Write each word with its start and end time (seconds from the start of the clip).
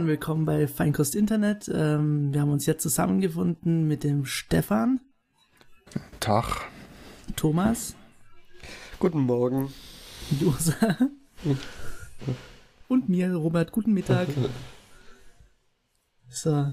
Dann 0.00 0.06
willkommen 0.06 0.46
bei 0.46 0.66
Feinkost 0.66 1.14
Internet. 1.14 1.70
Ähm, 1.70 2.32
wir 2.32 2.40
haben 2.40 2.50
uns 2.50 2.64
jetzt 2.64 2.82
zusammengefunden 2.82 3.86
mit 3.86 4.02
dem 4.02 4.24
Stefan. 4.24 4.98
Tag. 6.20 6.62
Thomas. 7.36 7.94
Guten 8.98 9.20
Morgen. 9.20 9.70
Josa. 10.40 10.96
Und 12.88 13.10
mir, 13.10 13.34
Robert. 13.34 13.72
Guten 13.72 13.92
Mittag. 13.92 14.28
So. 16.30 16.72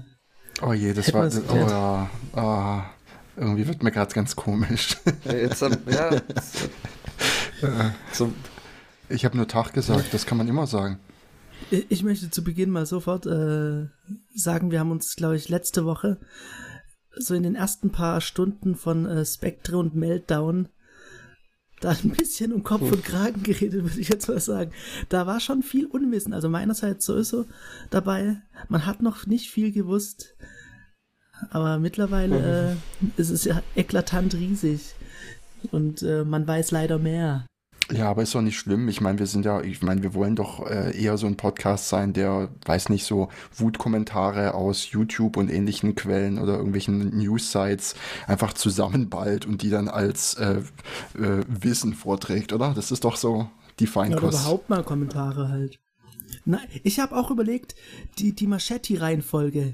Oh 0.62 0.72
je, 0.72 0.94
das 0.94 1.12
war. 1.12 1.24
Das, 1.24 1.42
oh 1.50 1.54
ja. 1.54 2.10
Oh, 2.32 2.80
irgendwie 3.38 3.68
wird 3.68 3.82
mir 3.82 3.90
gerade 3.92 4.14
ganz 4.14 4.36
komisch. 4.36 4.96
Ja, 5.26 5.32
jetzt, 5.34 5.60
ja. 5.60 6.22
so. 8.14 8.32
Ich 9.10 9.26
habe 9.26 9.36
nur 9.36 9.46
Tag 9.46 9.74
gesagt, 9.74 10.14
das 10.14 10.24
kann 10.24 10.38
man 10.38 10.48
immer 10.48 10.66
sagen. 10.66 10.98
Ich 11.70 12.02
möchte 12.02 12.30
zu 12.30 12.42
Beginn 12.42 12.70
mal 12.70 12.86
sofort 12.86 13.26
äh, 13.26 13.86
sagen, 14.34 14.70
wir 14.70 14.80
haben 14.80 14.90
uns, 14.90 15.16
glaube 15.16 15.36
ich, 15.36 15.48
letzte 15.48 15.84
Woche 15.84 16.18
so 17.16 17.34
in 17.34 17.42
den 17.42 17.54
ersten 17.54 17.90
paar 17.90 18.20
Stunden 18.20 18.76
von 18.76 19.06
äh, 19.06 19.24
Spectre 19.24 19.76
und 19.78 19.94
Meltdown 19.94 20.68
da 21.80 21.90
ein 21.90 22.10
bisschen 22.10 22.52
um 22.52 22.62
Kopf 22.62 22.82
und 22.82 23.04
Kragen 23.04 23.42
geredet, 23.42 23.84
würde 23.84 24.00
ich 24.00 24.08
jetzt 24.08 24.28
mal 24.28 24.40
sagen. 24.40 24.72
Da 25.08 25.26
war 25.26 25.40
schon 25.40 25.62
viel 25.62 25.86
Unwissen. 25.86 26.32
Also 26.32 26.48
meinerseits 26.48 27.06
so 27.06 27.14
ist 27.16 27.28
so 27.28 27.46
dabei. 27.90 28.42
Man 28.68 28.86
hat 28.86 29.02
noch 29.02 29.26
nicht 29.26 29.50
viel 29.50 29.72
gewusst. 29.72 30.34
Aber 31.50 31.78
mittlerweile 31.78 32.76
äh, 33.16 33.20
ist 33.20 33.30
es 33.30 33.44
ja 33.44 33.62
eklatant 33.76 34.34
riesig. 34.34 34.94
Und 35.70 36.02
äh, 36.02 36.24
man 36.24 36.46
weiß 36.46 36.72
leider 36.72 36.98
mehr. 36.98 37.46
Ja, 37.90 38.10
aber 38.10 38.22
ist 38.22 38.34
doch 38.34 38.42
nicht 38.42 38.58
schlimm. 38.58 38.88
Ich 38.88 39.00
meine, 39.00 39.18
wir 39.18 39.26
sind 39.26 39.46
ja, 39.46 39.62
ich 39.62 39.82
meine, 39.82 40.02
wir 40.02 40.12
wollen 40.12 40.36
doch 40.36 40.68
äh, 40.68 40.98
eher 41.00 41.16
so 41.16 41.26
ein 41.26 41.36
Podcast 41.36 41.88
sein, 41.88 42.12
der, 42.12 42.50
weiß 42.66 42.90
nicht, 42.90 43.04
so 43.04 43.28
Wutkommentare 43.56 44.54
aus 44.54 44.90
YouTube 44.90 45.38
und 45.38 45.48
ähnlichen 45.50 45.94
Quellen 45.94 46.38
oder 46.38 46.56
irgendwelchen 46.56 47.16
News-Sites 47.16 47.94
einfach 48.26 48.52
zusammenballt 48.52 49.46
und 49.46 49.62
die 49.62 49.70
dann 49.70 49.88
als 49.88 50.34
äh, 50.34 50.60
äh, 51.14 51.44
Wissen 51.48 51.94
vorträgt, 51.94 52.52
oder? 52.52 52.74
Das 52.74 52.90
ist 52.90 53.04
doch 53.04 53.16
so 53.16 53.48
die 53.78 53.86
Feinkost. 53.86 54.22
Ja, 54.22 54.28
oder 54.28 54.38
überhaupt 54.38 54.68
mal 54.68 54.84
Kommentare 54.84 55.48
halt. 55.48 55.78
Na, 56.44 56.60
ich 56.82 57.00
habe 57.00 57.16
auch 57.16 57.30
überlegt, 57.30 57.74
die, 58.18 58.34
die 58.34 58.46
Machetti-Reihenfolge. 58.46 59.72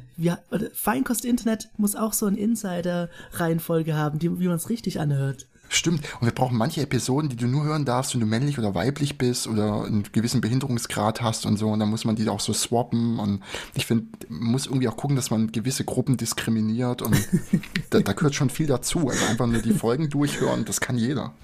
Feinkost 0.72 1.24
Internet 1.24 1.68
muss 1.76 1.96
auch 1.96 2.12
so 2.12 2.26
eine 2.26 2.38
Insider-Reihenfolge 2.38 3.96
haben, 3.96 4.20
die, 4.20 4.38
wie 4.38 4.46
man 4.46 4.56
es 4.56 4.68
richtig 4.70 5.00
anhört. 5.00 5.48
Stimmt. 5.74 6.02
Und 6.20 6.26
wir 6.26 6.32
brauchen 6.32 6.56
manche 6.56 6.82
Episoden, 6.82 7.28
die 7.28 7.36
du 7.36 7.48
nur 7.48 7.64
hören 7.64 7.84
darfst, 7.84 8.14
wenn 8.14 8.20
du 8.20 8.26
männlich 8.26 8.60
oder 8.60 8.76
weiblich 8.76 9.18
bist 9.18 9.48
oder 9.48 9.82
einen 9.84 10.04
gewissen 10.12 10.40
Behinderungsgrad 10.40 11.20
hast 11.20 11.46
und 11.46 11.56
so. 11.56 11.68
Und 11.68 11.80
dann 11.80 11.90
muss 11.90 12.04
man 12.04 12.14
die 12.14 12.28
auch 12.28 12.38
so 12.38 12.52
swappen. 12.52 13.18
Und 13.18 13.42
ich 13.74 13.86
finde, 13.86 14.06
man 14.28 14.52
muss 14.52 14.66
irgendwie 14.66 14.86
auch 14.86 14.96
gucken, 14.96 15.16
dass 15.16 15.32
man 15.32 15.50
gewisse 15.50 15.84
Gruppen 15.84 16.16
diskriminiert. 16.16 17.02
Und 17.02 17.16
da, 17.90 17.98
da 18.00 18.12
gehört 18.12 18.36
schon 18.36 18.50
viel 18.50 18.68
dazu. 18.68 19.08
Also 19.08 19.26
einfach 19.26 19.48
nur 19.48 19.62
die 19.62 19.72
Folgen 19.72 20.08
durchhören, 20.08 20.64
das 20.64 20.80
kann 20.80 20.96
jeder. 20.96 21.34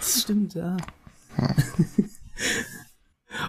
Das 0.00 0.22
stimmt, 0.22 0.54
ja. 0.54 0.76
ja. 1.38 1.54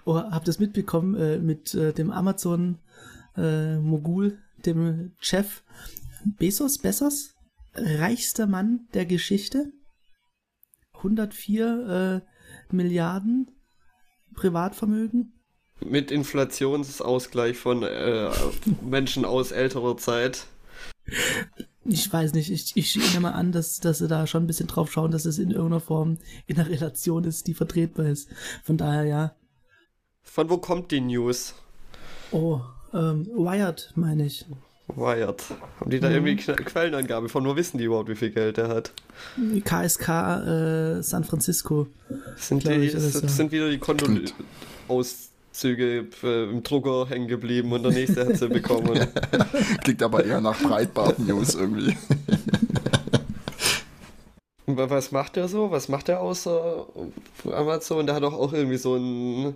oh, 0.05 0.17
habt 0.17 0.47
ihr 0.47 0.51
es 0.51 0.59
mitbekommen 0.59 1.16
äh, 1.16 1.39
mit 1.39 1.73
äh, 1.73 1.94
dem 1.94 2.11
Amazon-Mogul, 2.11 4.27
äh, 4.27 4.33
dem 4.61 5.13
Chef 5.19 5.63
Bezos, 6.38 6.77
Bezos? 6.77 7.33
Reichster 7.73 8.45
Mann 8.47 8.81
der 8.94 9.07
Geschichte? 9.07 9.72
104 10.97 12.24
äh, 12.24 12.75
Milliarden 12.75 13.52
Privatvermögen. 14.34 15.34
Mit 15.80 16.12
Inflationsausgleich 16.12 17.58
von 17.58 17.84
äh, 17.84 18.31
Menschen 18.81 19.25
aus 19.25 19.52
älterer 19.52 19.97
Zeit. 19.97 20.47
Ich 21.86 22.12
weiß 22.12 22.34
nicht, 22.34 22.52
ich, 22.52 22.75
ich 22.75 22.96
nehme 23.13 23.30
mal 23.30 23.31
an, 23.31 23.52
dass, 23.52 23.80
dass 23.80 24.00
sie 24.00 24.07
da 24.07 24.28
schon 24.28 24.44
ein 24.44 24.47
bisschen 24.47 24.68
drauf 24.68 24.91
schauen, 24.91 25.12
dass 25.12 25.25
es 25.25 25.40
in 25.40 25.52
irgendeiner 25.52 25.80
Form 25.80 26.18
in 26.46 26.59
einer 26.59 26.69
Relation 26.69 27.24
ist, 27.24 27.47
die 27.47 27.53
vertretbar 27.53 28.07
ist. 28.07 28.30
Von 28.63 28.78
daher 28.78 29.06
ja. 29.06 29.36
Von 30.22 30.50
wo 30.50 30.57
kommt 30.57 30.91
die 30.91 31.00
News? 31.00 31.56
Oh, 32.31 32.62
ähm, 32.94 33.25
Wired, 33.28 33.94
meine 33.96 34.25
ich. 34.25 34.46
Wired. 34.96 35.44
Haben 35.80 35.90
die 35.90 36.00
da 36.00 36.09
mhm. 36.09 36.28
irgendwie 36.28 36.36
Quellenangabe 36.38 37.30
von? 37.30 37.46
Wo 37.46 37.56
wissen 37.56 37.78
die 37.78 37.86
überhaupt, 37.86 38.09
wie 38.09 38.16
viel 38.16 38.31
Geld 38.31 38.58
er 38.58 38.70
hat? 38.70 38.94
KSK 39.64 40.09
äh, 40.09 41.03
San 41.03 41.24
Francisco. 41.24 41.88
Sind, 42.38 42.66
die, 42.66 42.72
ich, 42.72 42.94
das, 42.94 43.20
das 43.20 43.36
sind 43.36 43.52
wieder 43.52 43.70
die 43.70 43.80
Kontoauszüge 43.80 46.08
äh, 46.24 46.50
im 46.50 46.64
Drucker 46.64 47.09
hängen 47.09 47.28
geblieben 47.28 47.74
und 47.74 47.84
der 47.84 47.92
nächste 47.92 48.25
hat 48.25 48.38
sie 48.38 48.48
bekommen. 48.48 49.08
Klingt 49.84 50.02
aber 50.02 50.24
eher 50.24 50.40
nach 50.40 50.58
Breitbart-News 50.62 51.56
irgendwie. 51.56 51.98
Was 54.68 55.12
macht 55.12 55.36
der 55.36 55.48
so? 55.48 55.72
Was 55.72 55.90
macht 55.90 56.08
der 56.08 56.22
außer 56.22 56.88
Amazon? 57.52 58.06
Der 58.06 58.16
hat 58.16 58.24
doch 58.24 58.34
auch 58.34 58.52
irgendwie 58.52 58.78
so 58.78 58.96
ein. 58.96 59.56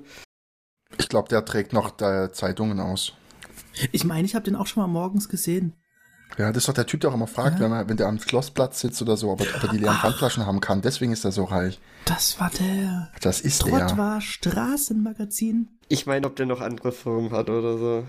Ich 0.97 1.09
glaube, 1.09 1.29
der 1.29 1.43
trägt 1.43 1.73
noch 1.73 1.97
Zeitungen 2.31 2.79
aus. 2.79 3.13
Ich 3.91 4.03
meine, 4.03 4.25
ich 4.25 4.35
habe 4.35 4.45
den 4.45 4.55
auch 4.55 4.67
schon 4.67 4.81
mal 4.81 4.87
morgens 4.87 5.29
gesehen. 5.29 5.73
Ja, 6.37 6.47
das 6.49 6.63
ist 6.63 6.69
doch 6.69 6.73
der 6.73 6.85
Typ, 6.85 7.01
der 7.01 7.09
auch 7.09 7.13
immer 7.13 7.27
fragt, 7.27 7.59
ja. 7.59 7.65
wenn, 7.65 7.71
er, 7.71 7.89
wenn 7.89 7.97
der 7.97 8.07
am 8.07 8.19
Schlossplatz 8.19 8.79
sitzt 8.79 9.01
oder 9.01 9.17
so, 9.17 9.31
ob 9.31 9.41
er, 9.41 9.55
ob 9.55 9.63
er 9.63 9.69
die 9.69 9.77
leeren 9.77 9.97
Pfandflaschen 9.97 10.45
haben 10.45 10.61
kann. 10.61 10.81
Deswegen 10.81 11.11
ist 11.11 11.25
er 11.25 11.31
so 11.31 11.43
reich. 11.43 11.79
Das 12.05 12.39
war 12.39 12.49
der. 12.57 13.09
Das 13.21 13.41
ist 13.41 13.61
Trott 13.61 13.81
der. 13.81 13.97
war 13.97 14.21
Straßenmagazin. 14.21 15.69
Ich 15.89 16.05
meine, 16.05 16.25
ob 16.27 16.35
der 16.35 16.45
noch 16.45 16.61
andere 16.61 16.91
Firmen 16.91 17.31
hat 17.31 17.49
oder 17.49 17.77
so. 17.77 18.05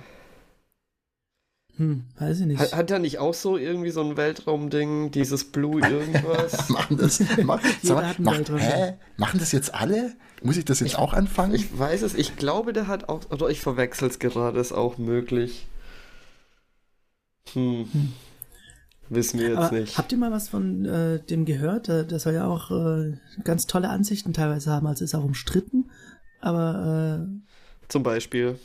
Hm, 1.77 2.05
weiß 2.19 2.41
ich 2.41 2.47
nicht. 2.47 2.61
Hat, 2.61 2.75
hat 2.75 2.91
er 2.91 2.99
nicht 2.99 3.19
auch 3.19 3.35
so 3.35 3.57
irgendwie 3.57 3.91
so 3.91 4.03
ein 4.03 4.17
Weltraumding, 4.17 5.11
dieses 5.11 5.51
Blue 5.51 5.81
irgendwas? 5.81 6.69
machen 6.69 6.99
das, 6.99 7.21
mach, 7.43 7.63
mal, 7.83 8.15
mach, 8.19 8.39
hä? 8.59 8.95
Machen 9.17 9.41
das 9.41 9.53
jetzt 9.53 9.75
alle? 9.75 10.13
Muss 10.43 10.57
ich 10.57 10.65
das 10.65 10.81
jetzt 10.81 10.93
ich, 10.93 10.99
auch 10.99 11.13
anfangen? 11.13 11.55
Ich 11.55 11.79
weiß 11.79 12.03
es, 12.03 12.15
ich 12.15 12.37
glaube, 12.37 12.73
der 12.73 12.87
hat 12.87 13.09
auch, 13.09 13.31
oder 13.31 13.49
ich 13.49 13.61
verwechsel 13.61 14.09
es 14.09 14.19
gerade, 14.19 14.59
ist 14.59 14.73
auch 14.73 14.99
möglich. 14.99 15.67
Hm. 17.53 17.87
hm. 17.93 18.13
Wissen 19.09 19.41
wir 19.41 19.49
jetzt 19.49 19.59
Aber 19.59 19.79
nicht. 19.79 19.99
Habt 19.99 20.11
ihr 20.13 20.19
mal 20.19 20.31
was 20.31 20.49
von 20.49 20.87
äh, 20.87 21.21
dem 21.21 21.45
gehört? 21.45 21.89
Der 21.89 22.19
soll 22.19 22.33
ja 22.33 22.47
auch 22.47 22.71
äh, 22.71 23.19
ganz 23.45 23.67
tolle 23.67 23.91
Ansichten 23.91 24.33
teilweise 24.33 24.71
haben, 24.71 24.87
also 24.87 25.05
ist 25.05 25.15
auch 25.15 25.25
umstritten. 25.25 25.91
Aber 26.41 27.21
äh, 27.21 27.89
zum 27.89 28.03
Beispiel. 28.03 28.59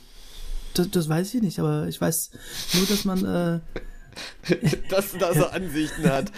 Das, 0.72 0.90
das 0.90 1.08
weiß 1.08 1.34
ich 1.34 1.42
nicht, 1.42 1.58
aber 1.58 1.86
ich 1.86 2.00
weiß 2.00 2.30
nur, 2.74 2.86
dass 2.86 3.04
man 3.04 3.24
äh, 3.24 3.60
dass, 4.88 5.12
dass 5.18 5.36
er 5.36 5.52
Ansichten 5.52 6.08
hat. 6.08 6.32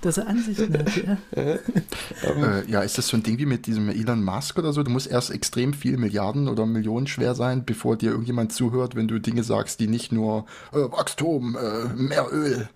dass 0.00 0.18
er 0.18 0.26
Ansichten 0.26 0.78
hat, 0.78 0.96
ja. 0.96 1.18
äh, 1.42 2.70
ja, 2.70 2.80
ist 2.82 2.98
das 2.98 3.08
so 3.08 3.16
ein 3.16 3.22
Ding 3.22 3.38
wie 3.38 3.46
mit 3.46 3.66
diesem 3.66 3.88
Elon 3.88 4.22
Musk 4.22 4.58
oder 4.58 4.72
so? 4.72 4.82
Du 4.82 4.90
musst 4.90 5.06
erst 5.06 5.30
extrem 5.30 5.74
viel 5.74 5.96
Milliarden 5.96 6.48
oder 6.48 6.66
Millionen 6.66 7.06
schwer 7.06 7.34
sein, 7.34 7.64
bevor 7.64 7.96
dir 7.96 8.10
irgendjemand 8.10 8.52
zuhört, 8.52 8.94
wenn 8.94 9.08
du 9.08 9.18
Dinge 9.18 9.42
sagst, 9.42 9.80
die 9.80 9.88
nicht 9.88 10.12
nur 10.12 10.46
äh, 10.72 10.76
Wachstum, 10.76 11.56
äh, 11.56 11.88
mehr 11.94 12.26
Öl 12.30 12.68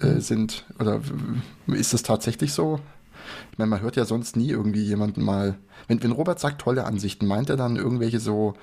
äh, 0.00 0.20
sind. 0.20 0.64
Oder 0.78 1.00
ist 1.66 1.92
das 1.92 2.02
tatsächlich 2.02 2.52
so? 2.52 2.80
Ich 3.52 3.58
meine, 3.58 3.70
man 3.70 3.80
hört 3.80 3.96
ja 3.96 4.04
sonst 4.04 4.36
nie 4.36 4.50
irgendwie 4.50 4.82
jemanden 4.82 5.22
mal. 5.22 5.56
Wenn, 5.88 6.02
wenn 6.02 6.12
Robert 6.12 6.40
sagt 6.40 6.60
tolle 6.60 6.84
Ansichten, 6.84 7.26
meint 7.26 7.50
er 7.50 7.56
dann 7.56 7.76
irgendwelche 7.76 8.20
so, 8.20 8.54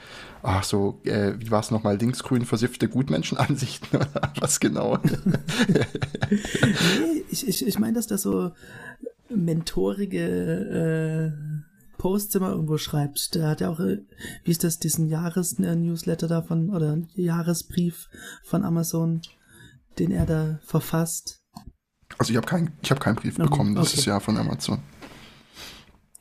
ach 0.42 0.64
so, 0.64 1.00
äh, 1.04 1.34
wie 1.38 1.52
war 1.52 1.60
es 1.60 1.72
nochmal, 1.72 1.98
linksgrün 1.98 2.46
versiffte 2.46 2.88
Gutmenschenansichten 2.88 3.90
oder 4.00 4.34
was 4.40 4.60
genau? 4.60 4.98
nee, 4.98 5.12
ich, 7.30 7.48
ich, 7.48 7.68
ich 7.68 7.80
meine, 7.80 7.94
dass 7.94 8.08
das 8.08 8.22
so 8.22 8.52
mentorige 9.30 11.30
äh, 11.30 11.32
Posts 12.00 12.36
immer 12.36 12.50
irgendwo 12.50 12.78
schreibt. 12.78 13.36
Der 13.36 13.48
hat 13.48 13.62
ja 13.62 13.70
auch, 13.70 13.80
äh, 13.80 14.00
wie 14.44 14.52
ist 14.52 14.64
das, 14.64 14.80
diesen 14.80 15.08
Jahres-Newsletter 15.08 16.28
davon 16.28 16.72
oder 16.72 16.98
Jahresbrief 17.14 18.10
von 18.44 18.64
Amazon, 18.64 19.22
den 20.00 20.12
er 20.12 20.26
da 20.26 20.60
verfasst. 20.64 21.39
Also 22.20 22.32
ich 22.32 22.38
habe 22.38 22.46
keinen 22.46 22.72
hab 22.88 23.00
keinen 23.00 23.16
Brief 23.16 23.36
okay. 23.40 23.50
bekommen, 23.50 23.74
das 23.76 23.88
okay. 23.88 24.00
ist 24.00 24.06
ja 24.06 24.20
von 24.20 24.38
Amazon. 24.38 24.80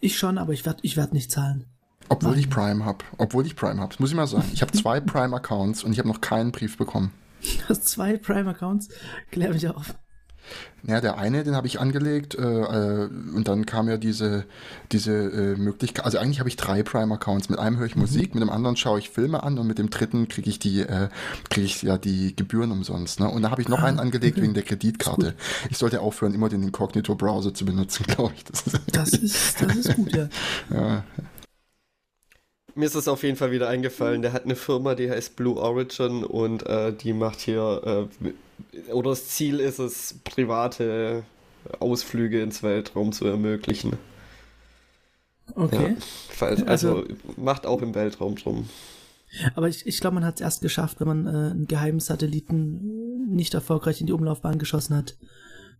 Ich 0.00 0.16
schon, 0.16 0.38
aber 0.38 0.52
ich 0.52 0.64
werde 0.64 0.78
ich 0.82 0.96
werd 0.96 1.12
nicht 1.12 1.30
zahlen. 1.30 1.66
Obwohl 2.08 2.30
Nein. 2.30 2.40
ich 2.40 2.50
Prime 2.50 2.84
habe. 2.84 3.04
Obwohl 3.18 3.44
ich 3.44 3.56
Prime 3.56 3.80
habe. 3.80 3.94
Muss 3.98 4.10
ich 4.10 4.16
mal 4.16 4.26
sagen. 4.26 4.48
Ich 4.54 4.62
habe 4.62 4.72
zwei 4.72 5.00
Prime-Accounts 5.12 5.84
und 5.84 5.92
ich 5.92 5.98
habe 5.98 6.08
noch 6.08 6.20
keinen 6.20 6.52
Brief 6.52 6.78
bekommen. 6.78 7.12
Du 7.42 7.68
hast 7.68 7.86
zwei 7.88 8.16
Prime-Accounts? 8.16 8.88
Klär 9.30 9.52
mich 9.52 9.68
auf. 9.68 9.94
Ja, 10.86 11.00
der 11.00 11.18
eine, 11.18 11.42
den 11.42 11.56
habe 11.56 11.66
ich 11.66 11.80
angelegt 11.80 12.36
äh, 12.36 12.42
äh, 12.42 13.08
und 13.34 13.48
dann 13.48 13.66
kam 13.66 13.88
ja 13.88 13.96
diese, 13.96 14.44
diese 14.92 15.12
äh, 15.12 15.56
Möglichkeit, 15.56 16.04
also 16.04 16.18
eigentlich 16.18 16.38
habe 16.38 16.48
ich 16.48 16.56
drei 16.56 16.84
Prime-Accounts. 16.84 17.48
Mit 17.48 17.58
einem 17.58 17.78
höre 17.78 17.86
ich 17.86 17.96
mhm. 17.96 18.02
Musik, 18.02 18.34
mit 18.34 18.42
dem 18.42 18.50
anderen 18.50 18.76
schaue 18.76 19.00
ich 19.00 19.10
Filme 19.10 19.42
an 19.42 19.58
und 19.58 19.66
mit 19.66 19.78
dem 19.78 19.90
dritten 19.90 20.28
kriege 20.28 20.48
ich 20.48 20.60
die, 20.60 20.82
äh, 20.82 21.08
kriege 21.50 21.66
ich 21.66 21.82
ja 21.82 21.98
die 21.98 22.34
Gebühren 22.36 22.70
umsonst. 22.70 23.18
Ne? 23.18 23.28
Und 23.28 23.42
da 23.42 23.50
habe 23.50 23.60
ich 23.60 23.68
noch 23.68 23.80
ah, 23.80 23.86
einen 23.86 23.98
angelegt 23.98 24.36
okay. 24.36 24.42
wegen 24.42 24.54
der 24.54 24.62
Kreditkarte. 24.62 25.34
Ich 25.68 25.78
sollte 25.78 26.00
aufhören, 26.00 26.32
immer 26.32 26.48
den 26.48 26.62
Incognito-Browser 26.62 27.52
zu 27.54 27.64
benutzen, 27.64 28.06
glaube 28.06 28.34
ich. 28.36 28.44
Das, 28.44 28.64
das, 28.92 29.12
ist, 29.14 29.60
das 29.60 29.76
ist 29.76 29.96
gut, 29.96 30.14
ja. 30.14 30.28
ja. 30.70 31.04
mir 32.76 32.84
ist 32.84 32.94
es 32.94 33.08
auf 33.08 33.24
jeden 33.24 33.36
Fall 33.36 33.50
wieder 33.50 33.68
eingefallen. 33.68 34.22
Der 34.22 34.32
hat 34.32 34.44
eine 34.44 34.54
Firma, 34.54 34.94
die 34.94 35.10
heißt 35.10 35.34
Blue 35.34 35.56
Origin 35.56 36.22
und 36.22 36.64
äh, 36.66 36.92
die 36.92 37.12
macht 37.12 37.40
hier, 37.40 38.08
äh, 38.22 38.28
oder 38.92 39.10
das 39.10 39.28
Ziel 39.28 39.60
ist 39.60 39.78
es, 39.78 40.14
private 40.24 41.24
Ausflüge 41.80 42.42
ins 42.42 42.62
Weltraum 42.62 43.12
zu 43.12 43.26
ermöglichen. 43.26 43.96
Okay. 45.54 45.90
Ja, 45.90 45.96
falls, 46.28 46.62
also, 46.66 46.98
also, 46.98 47.14
macht 47.36 47.66
auch 47.66 47.82
im 47.82 47.94
Weltraum 47.94 48.36
drum. 48.36 48.68
Aber 49.54 49.68
ich, 49.68 49.86
ich 49.86 50.00
glaube, 50.00 50.14
man 50.14 50.24
hat 50.24 50.36
es 50.36 50.40
erst 50.40 50.62
geschafft, 50.62 51.00
wenn 51.00 51.08
man 51.08 51.26
äh, 51.26 51.50
einen 51.50 51.66
geheimen 51.66 52.00
Satelliten 52.00 53.34
nicht 53.34 53.54
erfolgreich 53.54 54.00
in 54.00 54.06
die 54.06 54.12
Umlaufbahn 54.12 54.58
geschossen 54.58 54.96
hat 54.96 55.16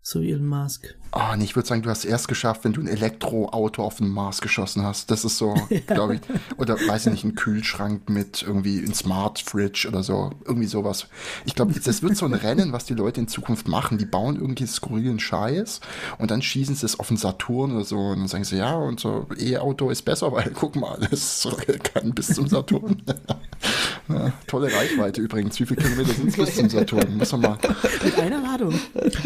so 0.03 0.21
Elon 0.21 0.47
Musk. 0.47 0.95
Oh, 1.13 1.35
nee, 1.37 1.45
ich 1.45 1.57
würde 1.57 1.67
sagen, 1.67 1.83
du 1.83 1.89
hast 1.89 2.01
es 2.01 2.05
erst 2.05 2.29
geschafft, 2.29 2.65
wenn 2.65 2.75
du 2.75 2.83
ein 2.83 2.87
Elektroauto 2.87 3.83
auf 3.83 3.97
den 3.97 4.09
Mars 4.09 4.41
geschossen 4.41 4.83
hast. 4.83 5.11
Das 5.11 5.25
ist 5.25 5.39
so, 5.39 5.55
glaube 5.87 6.17
ich. 6.17 6.21
Oder 6.59 6.75
weiß 6.75 7.07
ich 7.07 7.13
nicht, 7.13 7.25
ein 7.25 7.35
Kühlschrank 7.35 8.11
mit 8.11 8.43
irgendwie 8.43 8.79
ein 8.79 8.95
Smart 8.95 9.39
Fridge 9.39 9.87
oder 9.89 10.03
so. 10.03 10.31
Irgendwie 10.45 10.67
sowas. 10.67 11.09
Ich 11.47 11.55
glaube, 11.55 11.73
das 11.79 12.03
wird 12.03 12.17
so 12.17 12.27
ein 12.27 12.35
Rennen, 12.35 12.73
was 12.73 12.85
die 12.85 12.95
Leute 12.95 13.21
in 13.21 13.29
Zukunft 13.29 13.69
machen. 13.69 13.97
Die 13.97 14.05
bauen 14.05 14.37
irgendwie 14.37 14.67
skurrilen 14.67 15.19
Scheiß 15.19 15.81
und 16.19 16.31
dann 16.31 16.43
schießen 16.43 16.75
sie 16.75 16.87
es 16.87 16.99
auf 16.99 17.09
den 17.09 17.17
Saturn 17.17 17.75
oder 17.75 17.85
so 17.85 17.99
und 17.99 18.19
dann 18.19 18.29
sagen 18.29 18.45
sie, 18.45 18.59
ja, 18.59 18.75
unser 18.77 19.27
E-Auto 19.39 19.91
ist 19.91 20.03
besser, 20.03 20.31
weil 20.33 20.51
guck 20.51 20.77
mal, 20.77 20.99
das 21.11 21.47
kann 21.83 22.13
bis 22.13 22.29
zum 22.29 22.49
Saturn. 22.49 23.03
ja, 24.09 24.33
tolle 24.47 24.73
Reichweite 24.73 25.21
übrigens. 25.21 25.59
Wie 25.61 25.67
viele 25.67 25.83
Kilometer 25.83 26.13
sind 26.13 26.29
es 26.29 26.37
bis 26.37 26.57
zum 26.57 26.69
Saturn? 26.69 27.17
Muss 27.17 27.33
man 27.33 27.41
mal. 27.41 27.59
Mit 28.05 28.19
einer 28.19 28.43
Ladung. 28.43 28.75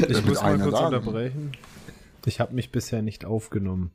Ich 0.08 0.24
muss 0.24 0.42
mal 0.42 0.58
kurz 0.58 0.72
Laden. 0.72 0.94
unterbrechen. 0.94 1.52
Ich 2.26 2.40
habe 2.40 2.54
mich 2.54 2.70
bisher 2.70 3.02
nicht 3.02 3.24
aufgenommen. 3.24 3.90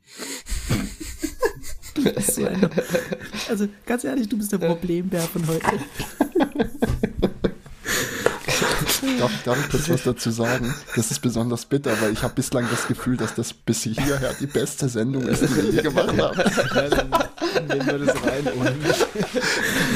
also 3.48 3.68
ganz 3.86 4.04
ehrlich, 4.04 4.28
du 4.28 4.36
bist 4.36 4.52
der 4.52 4.58
Problembär 4.58 5.22
von 5.22 5.46
heute. 5.46 5.66
Darf, 9.18 9.30
darf 9.44 9.58
ich 9.60 9.70
kurz 9.70 9.88
was 9.88 10.02
dazu 10.02 10.30
sagen? 10.30 10.74
Das 10.96 11.10
ist 11.10 11.20
besonders 11.20 11.64
bitter, 11.64 12.00
weil 12.00 12.12
ich 12.12 12.22
habe 12.22 12.34
bislang 12.34 12.66
das 12.70 12.86
Gefühl, 12.86 13.16
dass 13.16 13.34
das 13.34 13.52
bis 13.52 13.82
hierher 13.82 14.34
die 14.40 14.46
beste 14.46 14.88
Sendung 14.88 15.26
ist, 15.26 15.42
die 15.42 15.56
wir 15.56 15.64
je 15.70 15.82
gemacht 15.82 16.16
haben. 16.16 16.38
Ja, 16.74 16.88
dann 17.66 17.78
nehmen 17.78 17.86
wir 17.86 17.98
das 18.06 18.22
rein. 18.22 18.44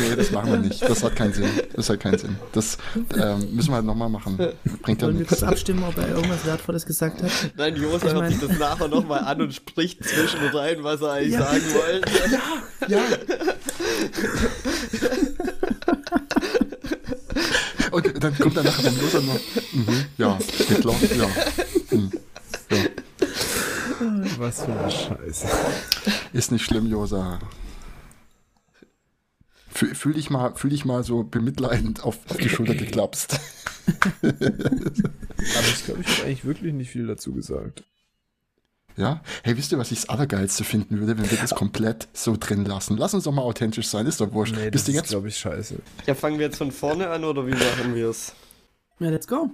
Nee, 0.00 0.16
das 0.16 0.30
machen 0.30 0.52
wir 0.52 0.58
nicht. 0.58 0.82
Das 0.82 1.02
hat 1.04 1.16
keinen 1.16 1.32
Sinn. 1.32 1.48
Das 1.74 1.90
hat 1.90 2.00
keinen 2.00 2.18
Sinn. 2.18 2.36
Das 2.52 2.78
ähm, 3.14 3.54
müssen 3.54 3.70
wir 3.70 3.76
halt 3.76 3.84
nochmal 3.84 4.08
machen. 4.08 4.38
Bringt 4.82 5.02
ja 5.02 5.08
Wollen 5.08 5.18
wir 5.18 5.26
kurz 5.26 5.42
abstimmen, 5.42 5.84
ob 5.84 5.96
er 5.98 6.08
irgendwas 6.08 6.44
Wertvolles 6.46 6.86
gesagt 6.86 7.22
hat? 7.22 7.30
Nein, 7.56 7.76
Josa 7.76 8.08
hört 8.08 8.30
sich 8.30 8.40
das 8.40 8.58
nachher 8.58 8.88
nochmal 8.88 9.20
an 9.20 9.42
und 9.42 9.54
spricht 9.54 10.04
zwischen 10.04 10.40
rein, 10.48 10.82
was 10.82 11.02
er 11.02 11.12
eigentlich 11.12 11.32
ja, 11.34 11.42
sagen 11.42 11.62
wollte. 11.74 12.10
Ja, 12.88 12.98
ja. 12.98 13.02
Und 17.92 18.24
dann 18.24 18.36
kommt 18.36 18.56
er 18.56 18.64
nachher 18.64 18.90
vom 18.90 19.00
Loser 19.00 19.20
nur, 19.20 19.40
mhm, 19.72 20.04
ja, 20.16 20.38
Hitler, 20.68 20.94
ja, 21.16 21.28
mhm, 21.90 22.10
ja. 22.70 22.78
Was 24.38 24.64
für 24.64 24.72
eine 24.72 24.90
Scheiße. 24.90 25.46
Ist 26.32 26.50
nicht 26.50 26.64
schlimm, 26.64 26.86
Josa. 26.86 27.38
Fühl, 29.68 29.94
fühl, 29.94 30.14
dich 30.14 30.30
mal, 30.30 30.54
fühl 30.54 30.70
dich 30.70 30.84
mal 30.84 31.04
so 31.04 31.22
bemitleidend 31.22 32.02
auf, 32.02 32.18
auf 32.28 32.36
die 32.36 32.48
Schulter 32.48 32.74
geklapst. 32.74 33.38
Aber 34.22 34.38
ich 34.38 35.84
glaube, 35.84 36.00
ich 36.00 36.08
habe 36.08 36.26
eigentlich 36.26 36.44
wirklich 36.44 36.72
nicht 36.72 36.90
viel 36.90 37.06
dazu 37.06 37.32
gesagt. 37.32 37.84
Ja? 38.96 39.22
Hey, 39.42 39.56
wisst 39.56 39.72
ihr, 39.72 39.78
was 39.78 39.90
ich 39.90 40.00
das 40.00 40.08
Allergeilste 40.08 40.64
finden 40.64 40.98
würde, 41.00 41.18
wenn 41.18 41.30
wir 41.30 41.38
das 41.38 41.54
komplett 41.54 42.08
so 42.12 42.36
drin 42.38 42.64
lassen? 42.64 42.96
Lass 42.96 43.14
uns 43.14 43.24
doch 43.24 43.32
mal 43.32 43.42
authentisch 43.42 43.88
sein, 43.88 44.06
ist 44.06 44.20
doch 44.20 44.32
wurscht. 44.32 44.54
Nee, 44.56 44.70
Bist 44.70 44.88
das 44.88 44.94
ist, 44.94 45.08
glaube 45.08 45.28
ich, 45.28 45.36
scheiße. 45.36 45.76
Ja, 46.06 46.14
fangen 46.14 46.38
wir 46.38 46.46
jetzt 46.46 46.58
von 46.58 46.70
vorne 46.70 47.08
an 47.08 47.24
oder 47.24 47.46
wie 47.46 47.52
machen 47.52 47.94
wir 47.94 48.08
es? 48.08 48.32
Ja, 48.98 49.10
let's 49.10 49.26
go. 49.26 49.50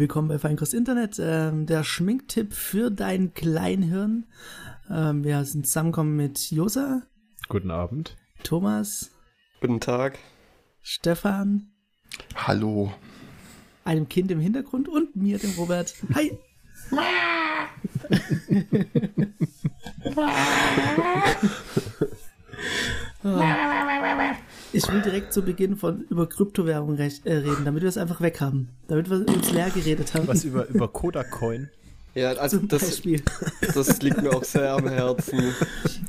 Willkommen 0.00 0.28
bei 0.28 0.38
Feinkurs 0.38 0.72
Internet, 0.72 1.20
ähm, 1.22 1.66
der 1.66 1.84
Schminktipp 1.84 2.54
für 2.54 2.90
dein 2.90 3.34
Kleinhirn. 3.34 4.24
Ähm, 4.90 5.24
wir 5.24 5.44
sind 5.44 5.66
zusammengekommen 5.66 6.16
mit 6.16 6.50
Josa. 6.50 7.02
Guten 7.50 7.70
Abend. 7.70 8.16
Thomas. 8.42 9.10
Guten 9.60 9.78
Tag. 9.78 10.18
Stefan. 10.80 11.68
Hallo. 12.34 12.94
Einem 13.84 14.08
Kind 14.08 14.30
im 14.30 14.40
Hintergrund 14.40 14.88
und 14.88 15.16
mir, 15.16 15.38
dem 15.38 15.52
Robert. 15.58 15.92
Hi. 16.14 16.38
Ich 24.72 24.86
will 24.90 25.02
direkt 25.02 25.32
zu 25.32 25.42
Beginn 25.42 25.76
von 25.76 26.04
über 26.10 26.28
Kryptowährung 26.28 26.96
äh, 26.96 27.10
reden, 27.26 27.64
damit 27.64 27.82
wir 27.82 27.88
es 27.88 27.98
einfach 27.98 28.20
weg 28.20 28.40
haben. 28.40 28.68
Damit 28.86 29.10
wir 29.10 29.26
uns 29.26 29.50
leer 29.50 29.70
geredet 29.70 30.14
haben. 30.14 30.28
Was 30.28 30.44
über, 30.44 30.68
über 30.68 30.86
Kodak 30.92 31.30
Coin? 31.30 31.70
Ja, 32.14 32.32
also 32.32 32.58
Zum 32.58 32.68
das, 32.68 32.82
Beispiel. 32.82 33.22
das 33.74 34.00
liegt 34.02 34.22
mir 34.22 34.30
auch 34.30 34.44
sehr 34.44 34.72
am 34.72 34.88
Herzen. 34.88 35.54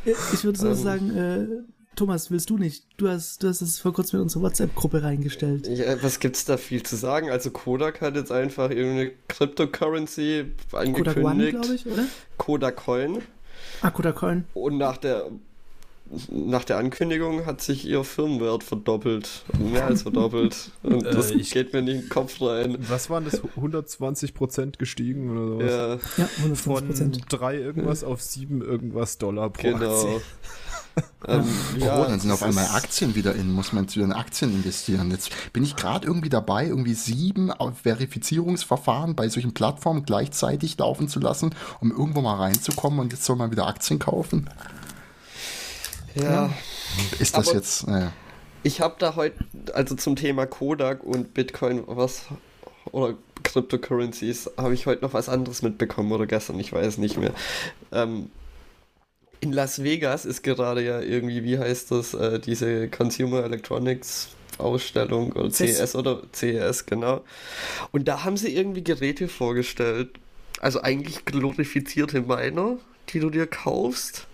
Ich 0.06 0.44
würde 0.44 0.60
so 0.60 0.68
um, 0.68 0.74
ähm. 0.74 0.78
sagen, 0.78 1.18
äh, 1.18 1.48
Thomas, 1.96 2.32
willst 2.32 2.50
du 2.50 2.58
nicht? 2.58 2.86
Du 2.98 3.10
hast, 3.10 3.44
du 3.44 3.48
hast 3.48 3.62
es 3.62 3.80
vor 3.80 3.94
kurzem 3.94 4.18
in 4.18 4.24
unsere 4.24 4.44
WhatsApp-Gruppe 4.44 5.04
reingestellt. 5.04 5.68
Ja, 5.68 6.02
was 6.02 6.20
gibt's 6.20 6.46
da 6.46 6.58
viel 6.58 6.84
zu 6.84 6.96
sagen? 6.96 7.30
Also 7.30 7.52
Kodak 7.52 8.02
hat 8.02 8.16
jetzt 8.16 8.32
einfach 8.32 8.70
irgendeine 8.70 9.12
Cryptocurrency 9.28 10.46
angekündigt. 10.72 11.16
Kodak 11.16 11.24
One, 11.24 11.50
glaube 11.50 11.74
ich, 11.74 11.86
oder? 11.86 12.06
Kodak 12.38 12.78
Coin. 12.78 13.22
Ah, 13.82 13.90
Kodak 13.90 14.16
Coin. 14.16 14.46
Und 14.54 14.78
nach 14.78 14.98
der 14.98 15.30
nach 16.30 16.64
der 16.64 16.78
Ankündigung 16.78 17.46
hat 17.46 17.62
sich 17.62 17.88
ihr 17.88 18.04
Firmenwert 18.04 18.64
verdoppelt. 18.64 19.44
Mehr 19.58 19.86
als 19.86 20.02
verdoppelt. 20.02 20.72
Und 20.84 21.04
äh, 21.06 21.12
das 21.12 21.32
ich, 21.32 21.52
geht 21.52 21.74
mir 21.74 21.82
nicht 21.82 21.96
in 21.96 22.02
den 22.02 22.10
Kopf 22.10 22.42
rein. 22.42 22.78
Was 22.90 23.10
waren 23.10 23.26
das? 23.26 23.42
120% 23.42 24.78
gestiegen 24.78 25.30
oder 25.30 25.48
sowas? 25.48 26.02
Ja, 26.18 26.24
ja 26.24 26.30
120 26.38 26.98
Von 26.98 27.40
3 27.40 27.56
irgendwas 27.58 28.04
auf 28.04 28.22
7 28.22 28.62
irgendwas 28.62 29.18
Dollar 29.18 29.50
pro 29.50 29.72
genau. 29.72 30.02
Aktie. 30.02 30.22
ähm, 31.28 31.46
ja, 31.78 32.02
oh, 32.02 32.04
dann 32.04 32.20
sind 32.20 32.32
auf 32.32 32.44
einmal 32.44 32.68
Aktien 32.74 33.16
wieder 33.16 33.34
in, 33.34 33.52
muss 33.52 33.72
man 33.72 33.90
wieder 33.90 34.04
in 34.04 34.12
Aktien 34.12 34.52
investieren. 34.52 35.12
Jetzt 35.12 35.32
bin 35.54 35.64
ich 35.64 35.78
gerade 35.78 36.06
irgendwie 36.06 36.30
dabei, 36.30 36.68
irgendwie 36.68 36.94
sieben 36.94 37.54
Verifizierungsverfahren 37.82 39.16
bei 39.16 39.30
solchen 39.30 39.54
Plattformen 39.54 40.04
gleichzeitig 40.04 40.78
laufen 40.78 41.08
zu 41.08 41.22
lassen, 41.22 41.56
um 41.80 41.92
irgendwo 41.92 42.22
mal 42.22 42.36
reinzukommen 42.36 43.00
und 43.00 43.14
jetzt 43.14 43.24
soll 43.24 43.38
man 43.38 43.52
wieder 43.52 43.68
Aktien 43.68 44.00
kaufen. 44.00 44.50
Ja. 46.16 46.52
Ist 47.20 47.38
das 47.38 47.48
Aber 47.48 47.58
jetzt, 47.58 47.88
naja. 47.88 48.12
Ich 48.64 48.82
habe 48.82 48.96
da 49.00 49.16
heute, 49.16 49.36
also 49.74 49.96
zum 49.96 50.16
Thema 50.16 50.46
Kodak 50.46 51.04
und 51.04 51.34
Bitcoin, 51.34 51.84
was, 51.88 52.26
oder 52.92 53.16
Cryptocurrencies, 53.44 54.52
habe 54.58 54.74
ich 54.74 54.86
heute 54.86 55.04
noch 55.04 55.14
was 55.14 55.30
anderes 55.30 55.62
mitbekommen 55.62 56.12
oder 56.12 56.28
gestern, 56.28 56.60
ich 56.60 56.72
weiß 56.72 56.98
nicht 57.00 57.18
mehr. 57.18 57.34
Ähm, 57.92 58.30
in 59.40 59.52
Las 59.52 59.84
Vegas 59.84 60.26
ist 60.26 60.44
gerade 60.44 60.84
ja 60.84 61.02
irgendwie, 61.02 61.44
wie 61.44 61.58
heißt 61.58 61.92
das, 61.92 62.14
äh, 62.14 62.40
diese 62.40 62.88
Consumer 62.90 63.44
Electronics 63.44 64.30
Ausstellung 64.60 65.32
oder 65.32 65.50
CES 65.50 65.96
oder 65.96 66.22
CES, 66.32 66.86
genau. 66.86 67.24
Und 67.92 68.08
da 68.08 68.24
haben 68.24 68.38
sie 68.38 68.56
irgendwie 68.56 68.84
Geräte 68.84 69.28
vorgestellt. 69.28 70.10
Also 70.60 70.82
eigentlich 70.82 71.26
glorifizierte 71.26 72.22
Miner, 72.22 72.78
die 73.10 73.20
du 73.20 73.32
dir 73.32 73.48
kaufst 73.48 74.28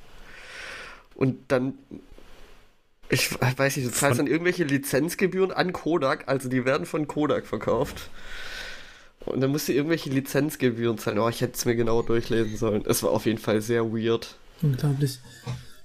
und 1.18 1.38
dann, 1.48 1.74
ich 3.10 3.32
weiß 3.42 3.76
nicht, 3.76 3.88
du 3.88 3.92
zahlst 3.92 4.20
dann 4.20 4.28
irgendwelche 4.28 4.64
Lizenzgebühren 4.64 5.52
an 5.52 5.74
Kodak, 5.74 6.28
also 6.28 6.48
die 6.48 6.64
werden 6.64 6.86
von 6.86 7.08
Kodak 7.08 7.48
verkauft. 7.48 8.12
Und 9.26 9.42
dann 9.42 9.50
musst 9.52 9.68
du 9.68 9.74
irgendwelche 9.74 10.12
Lizenzgebühren 10.12 10.98
zahlen. 11.00 11.18
Oh, 11.18 11.28
ich 11.28 11.42
hätte 11.42 11.56
es 11.56 11.66
mir 11.66 11.76
genau 11.76 12.04
durchlesen 12.04 12.56
sollen. 12.56 12.84
Es 12.86 13.02
war 13.04 13.12
auf 13.12 13.26
jeden 13.26 13.40
Fall 13.40 13.62
sehr 13.62 13.92
weird. 13.92 14.38
Unglaublich. 14.62 15.20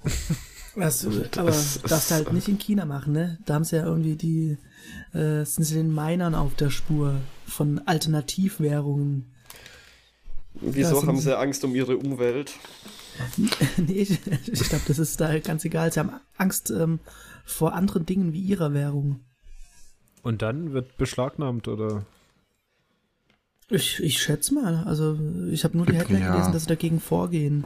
Was, 0.74 1.06
aber 1.06 1.50
das, 1.50 1.80
darfst 1.82 2.10
du 2.10 2.14
halt 2.14 2.32
nicht 2.32 2.48
in 2.48 2.58
China 2.58 2.84
machen, 2.84 3.12
ne? 3.12 3.38
Da 3.44 3.54
haben 3.54 3.64
sie 3.64 3.76
ja 3.76 3.84
irgendwie 3.84 4.16
die, 4.16 4.56
äh, 5.12 5.44
sind 5.44 5.64
sie 5.64 5.74
den 5.74 5.94
Minern 5.94 6.34
auf 6.34 6.54
der 6.54 6.70
Spur 6.70 7.16
von 7.46 7.80
Alternativwährungen. 7.86 9.26
Wieso 10.54 11.06
haben 11.06 11.18
sie 11.18 11.36
Angst 11.36 11.64
um 11.64 11.74
ihre 11.74 11.96
Umwelt? 11.96 12.52
nee, 13.76 13.92
ich, 13.92 14.18
ich 14.46 14.68
glaube, 14.68 14.84
das 14.86 14.98
ist 14.98 15.20
da 15.20 15.38
ganz 15.38 15.64
egal. 15.64 15.92
Sie 15.92 16.00
haben 16.00 16.12
Angst 16.36 16.70
ähm, 16.70 17.00
vor 17.44 17.74
anderen 17.74 18.06
Dingen 18.06 18.32
wie 18.32 18.40
ihrer 18.40 18.72
Währung. 18.72 19.20
Und 20.22 20.42
dann 20.42 20.72
wird 20.72 20.96
beschlagnahmt, 20.96 21.68
oder? 21.68 22.06
Ich, 23.68 24.02
ich 24.02 24.20
schätze 24.20 24.54
mal. 24.54 24.84
Also, 24.84 25.18
ich 25.50 25.64
habe 25.64 25.76
nur 25.76 25.86
die 25.86 25.94
Headline 25.94 26.22
ja. 26.22 26.32
gelesen, 26.32 26.52
dass 26.52 26.62
sie 26.62 26.68
dagegen 26.68 27.00
vorgehen. 27.00 27.64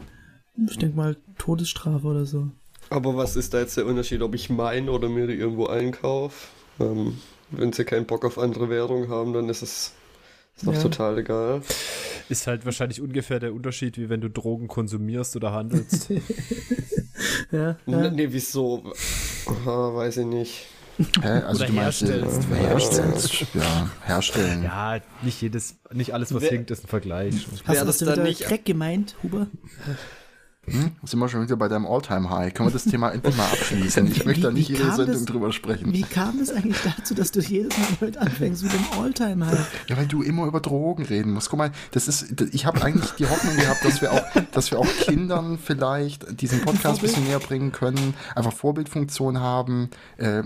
Ich 0.69 0.79
denke 0.79 0.97
mal 0.97 1.17
Todesstrafe 1.37 2.07
oder 2.07 2.25
so. 2.25 2.50
Aber 2.88 3.17
was 3.17 3.37
ist 3.37 3.53
da 3.53 3.61
jetzt 3.61 3.76
der 3.76 3.87
Unterschied, 3.87 4.23
ob 4.23 4.35
ich 4.35 4.49
meine 4.49 4.91
oder 4.91 5.09
mir 5.09 5.26
die 5.26 5.35
irgendwo 5.35 5.67
einkaufe? 5.67 6.49
Ähm, 6.81 7.19
wenn 7.50 7.73
sie 7.73 7.85
keinen 7.85 8.07
Bock 8.07 8.25
auf 8.25 8.38
andere 8.38 8.71
Währung 8.71 9.09
haben, 9.09 9.33
dann 9.33 9.49
ist 9.49 9.62
es 9.62 9.93
ist 10.57 10.67
doch 10.67 10.75
Ja. 10.75 10.83
total 10.83 11.19
egal. 11.19 11.63
Ist 12.29 12.47
halt 12.47 12.65
wahrscheinlich 12.65 13.01
ungefähr 13.01 13.39
der 13.39 13.55
Unterschied, 13.55 13.99
wie 13.99 14.09
wenn 14.09 14.21
du 14.21 14.29
Drogen 14.31 14.69
konsumierst 14.69 15.37
oder 15.37 15.53
handelst. 15.53 16.09
Ja, 17.53 17.77
Ja. 17.87 18.11
Nee, 18.11 18.29
wieso? 18.31 18.93
Aha, 19.47 19.95
weiß 19.95 20.19
ich 20.19 20.27
nicht. 20.27 20.67
Hä? 21.23 21.29
Also 21.29 21.61
Oder 21.65 21.67
du 21.67 21.73
meinst, 21.75 22.03
äh, 22.03 22.07
herstellst. 22.07 22.51
herstellst. 22.51 23.55
Ja, 23.55 23.91
herstellen. 24.05 24.63
ja, 24.65 25.01
nicht 25.23 25.41
jedes, 25.43 25.77
nicht 25.93 26.13
alles, 26.15 26.35
was 26.35 26.43
Wer- 26.43 26.51
hinkt, 26.51 26.71
ist 26.71 26.85
ein 26.85 26.89
Vergleich. 26.89 27.47
Hast, 27.65 27.79
hast 27.81 27.87
das 27.89 27.99
du 27.99 28.05
dann 28.07 28.23
nicht- 28.25 28.41
Crack 28.43 28.65
gemeint, 28.65 29.15
Huber? 29.23 29.47
Hm? 30.68 30.90
Sind 31.04 31.18
wir 31.20 31.28
schon 31.28 31.42
wieder 31.42 31.56
bei 31.56 31.68
deinem 31.68 31.87
All-Time-High? 31.87 32.52
Können 32.52 32.68
wir 32.68 32.73
das 32.73 32.85
Thema 32.85 33.11
endlich 33.11 33.37
mal 33.37 33.44
abschließen? 33.44 34.06
Ich 34.11 34.25
möchte 34.25 34.42
da 34.42 34.50
nicht 34.50 34.68
jede 34.68 34.90
Sendung 34.92 35.14
das- 35.14 35.25
drüber 35.25 35.52
sprechen. 35.52 35.92
Wie 35.92 36.02
kam 36.02 36.40
es 36.40 36.50
eigentlich 36.52 36.78
dazu, 36.82 37.14
dass 37.14 37.30
du 37.30 37.40
jedes 37.40 37.76
Mal 37.78 37.87
damit 38.00 38.16
anfängst 38.18 38.64
mit 38.64 38.73
dem 38.73 38.85
Alltime-High? 39.00 39.88
Ja, 39.88 39.96
weil 39.96 40.06
du 40.06 40.23
immer 40.23 40.46
über 40.46 40.61
Drogen 40.61 41.04
reden 41.04 41.32
musst. 41.32 41.50
Guck 41.50 41.58
mal, 41.58 41.70
das 41.92 42.08
ist, 42.08 42.40
ich 42.52 42.66
habe 42.66 42.82
eigentlich 42.82 43.11
die 43.12 43.26
Hoffnung 43.26 43.54
gehabt, 43.56 43.85
dass 43.85 44.00
wir 44.00 44.12
auch, 44.12 44.23
dass 44.52 44.70
wir 44.73 44.78
auch 44.80 44.88
Kindern 45.02 45.58
vielleicht 45.58 46.40
diesen 46.40 46.61
Podcast 46.62 46.99
ein 47.00 47.06
bisschen 47.06 47.25
näher 47.25 47.38
bringen 47.38 47.70
können, 47.73 48.14
einfach 48.35 48.52
Vorbildfunktion 48.52 49.38
haben. 49.40 49.90
Äh, 50.16 50.42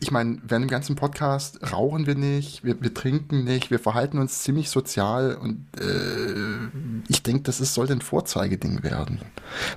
ich 0.00 0.10
meine, 0.10 0.38
während 0.42 0.64
dem 0.64 0.70
ganzen 0.70 0.96
Podcast 0.96 1.72
rauchen 1.72 2.06
wir 2.06 2.14
nicht, 2.14 2.64
wir, 2.64 2.80
wir 2.80 2.94
trinken 2.94 3.44
nicht, 3.44 3.70
wir 3.70 3.78
verhalten 3.78 4.18
uns 4.18 4.42
ziemlich 4.42 4.70
sozial 4.70 5.34
und 5.34 5.66
äh, 5.78 7.02
ich 7.08 7.22
denke, 7.22 7.42
das 7.42 7.60
ist, 7.60 7.74
sollte 7.74 7.92
ein 7.92 8.00
Vorzeigeding 8.00 8.82
werden. 8.82 9.20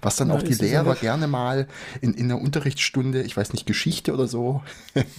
Was 0.01 0.15
dann 0.15 0.29
Ja, 0.29 0.35
auch 0.35 0.43
die 0.43 0.53
Lehrer 0.53 0.95
gerne 0.95 1.27
mal 1.27 1.67
in, 2.01 2.13
in 2.13 2.29
der 2.29 2.39
Unterrichtsstunde, 2.39 3.23
ich 3.23 3.35
weiß 3.35 3.51
nicht, 3.51 3.65
Geschichte 3.65 4.13
oder 4.13 4.27
so, 4.27 4.63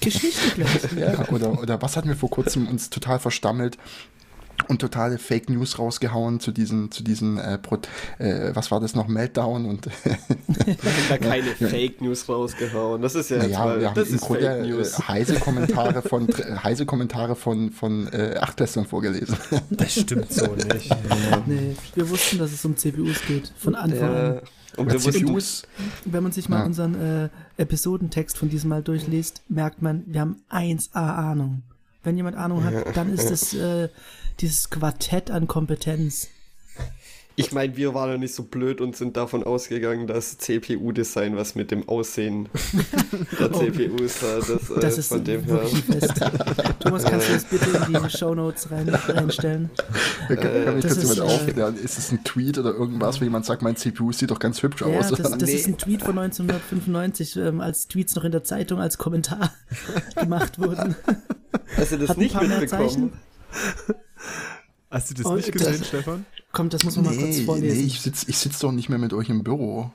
Geschichte 0.00 0.54
gleich. 0.54 0.92
ja, 0.96 1.28
oder, 1.28 1.60
oder 1.60 1.82
was 1.82 1.96
hatten 1.96 2.08
wir 2.08 2.16
vor 2.16 2.30
kurzem 2.30 2.66
uns 2.66 2.88
total 2.88 3.18
verstammelt 3.18 3.76
und 4.68 4.80
totale 4.80 5.18
Fake 5.18 5.48
News 5.50 5.78
rausgehauen 5.78 6.40
zu 6.40 6.52
diesen, 6.52 6.90
zu 6.90 7.02
diesen, 7.02 7.38
äh, 7.38 7.58
Pro, 7.58 7.78
äh, 8.18 8.50
was 8.54 8.70
war 8.70 8.80
das 8.80 8.94
noch, 8.94 9.08
Meltdown 9.08 9.64
und 9.66 9.86
Wir 9.86 10.12
haben 10.56 10.76
da 11.08 11.18
keine 11.18 11.44
Fake 11.54 12.00
News 12.00 12.28
rausgehauen. 12.28 13.00
Das 13.02 13.14
ist 13.14 13.30
ja 13.30 13.38
jetzt 13.38 13.46
naja, 13.52 13.64
mal, 13.64 13.80
wir 13.80 13.88
haben 13.88 13.94
das 13.94 14.08
im 14.10 14.14
ist 14.16 14.20
Grunde 14.22 14.42
Fake 14.42 14.62
News. 14.66 14.98
heise 15.08 15.34
Kommentare 15.40 16.02
von 16.02 16.28
äh, 16.28 16.56
heise 16.62 16.86
Kommentare 16.86 17.34
von, 17.36 17.70
von 17.70 18.08
äh, 18.12 18.36
Achtklässlern 18.40 18.86
vorgelesen. 18.86 19.36
Das 19.70 19.92
stimmt 20.00 20.32
so 20.32 20.46
nicht. 20.54 20.94
Nee, 21.46 21.74
wir 21.94 22.10
wussten, 22.10 22.38
dass 22.38 22.52
es 22.52 22.64
um 22.64 22.76
CPUs 22.76 23.22
geht. 23.26 23.52
Von 23.56 23.74
Anfang 23.74 23.98
Ja, 24.12 24.28
an. 24.30 24.40
und 24.76 24.86
Bei 24.86 24.92
wir 24.92 25.04
wussten, 25.04 25.26
CPUs, 25.26 25.62
Wenn 26.04 26.22
man 26.22 26.32
sich 26.32 26.48
mal 26.48 26.60
Ja. 26.60 26.64
unseren 26.66 26.94
äh, 26.94 27.28
Episodentext 27.56 28.36
von 28.38 28.48
diesem 28.48 28.70
Mal 28.70 28.82
durchliest, 28.82 29.42
merkt 29.48 29.82
man, 29.82 30.02
wir 30.06 30.20
haben 30.20 30.36
1A 30.50 30.94
Ahnung. 30.94 31.62
Wenn 32.02 32.16
jemand 32.16 32.36
Ahnung 32.36 32.64
hat, 32.64 32.96
dann 32.96 33.12
ist 33.12 33.30
es 33.30 33.54
äh, 33.54 33.88
dieses 34.40 34.70
Quartett 34.70 35.30
an 35.30 35.46
Kompetenz. 35.46 36.28
Ich 37.38 37.52
meine, 37.52 37.76
wir 37.76 37.94
waren 37.94 38.10
ja 38.10 38.16
nicht 38.18 38.34
so 38.34 38.42
blöd 38.42 38.80
und 38.80 38.96
sind 38.96 39.16
davon 39.16 39.44
ausgegangen, 39.44 40.06
dass 40.08 40.38
CPU-Design 40.38 41.36
was 41.36 41.54
mit 41.54 41.70
dem 41.70 41.88
Aussehen 41.88 42.48
der 43.38 43.52
CPUs 43.52 44.22
hat. 44.22 44.48
Das, 44.48 44.70
äh, 44.70 44.80
Das 44.80 44.98
ist 44.98 45.08
von 45.08 45.22
dem 45.22 45.44
her. 45.44 45.60
Thomas, 46.80 47.04
kannst 47.04 47.28
du 47.28 47.32
das 47.34 47.44
bitte 47.44 47.66
in 47.86 48.02
die 48.02 48.10
Shownotes 48.10 48.70
rein, 48.72 48.88
reinstellen? 48.88 49.70
kann, 50.26 50.38
kann 50.38 50.74
mich 50.74 50.84
das 50.84 50.94
kurz 50.98 51.14
jemand 51.14 51.18
ist, 51.18 51.18
äh, 51.18 51.22
aufklären? 51.46 51.76
Ist 51.76 51.98
es 51.98 52.10
ein 52.12 52.24
Tweet 52.24 52.58
oder 52.58 52.74
irgendwas, 52.74 53.20
wo 53.20 53.24
jemand 53.24 53.46
sagt, 53.46 53.62
mein 53.62 53.76
CPU 53.76 54.10
sieht 54.12 54.30
doch 54.32 54.40
ganz 54.40 54.62
hübsch 54.62 54.80
Ja, 54.82 54.86
aus? 54.98 55.08
das, 55.08 55.18
das 55.22 55.36
Nee. 55.40 55.52
ist 55.54 55.68
ein 55.68 55.78
Tweet 55.78 56.02
von 56.02 56.18
1995, 56.18 57.36
ähm, 57.36 57.60
als 57.60 57.86
Tweets 57.86 58.16
noch 58.16 58.24
in 58.24 58.32
der 58.32 58.42
Zeitung 58.42 58.80
als 58.80 58.98
Kommentar 58.98 59.52
gemacht 60.16 60.58
wurden. 60.58 60.96
Hast 61.76 61.92
du 61.92 61.98
das 61.98 62.08
Hat 62.10 62.16
ein 62.16 62.22
nicht 62.22 62.40
mitbekommen? 62.40 63.12
Hast 64.90 65.10
du 65.10 65.14
das 65.14 65.26
Und 65.26 65.36
nicht 65.36 65.54
das- 65.54 65.62
gesehen, 65.66 65.84
Stefan? 65.84 66.26
Kommt, 66.52 66.72
das 66.72 66.82
muss 66.84 66.96
man 66.96 67.04
mal 67.04 67.14
kurz 67.16 67.36
nee, 67.36 67.44
vorlesen. 67.44 67.78
nee, 67.78 67.84
ich 67.84 68.00
sitze 68.00 68.26
ich 68.28 68.38
sitz 68.38 68.58
doch 68.58 68.72
nicht 68.72 68.88
mehr 68.88 68.98
mit 68.98 69.12
euch 69.12 69.28
im 69.28 69.44
Büro. 69.44 69.90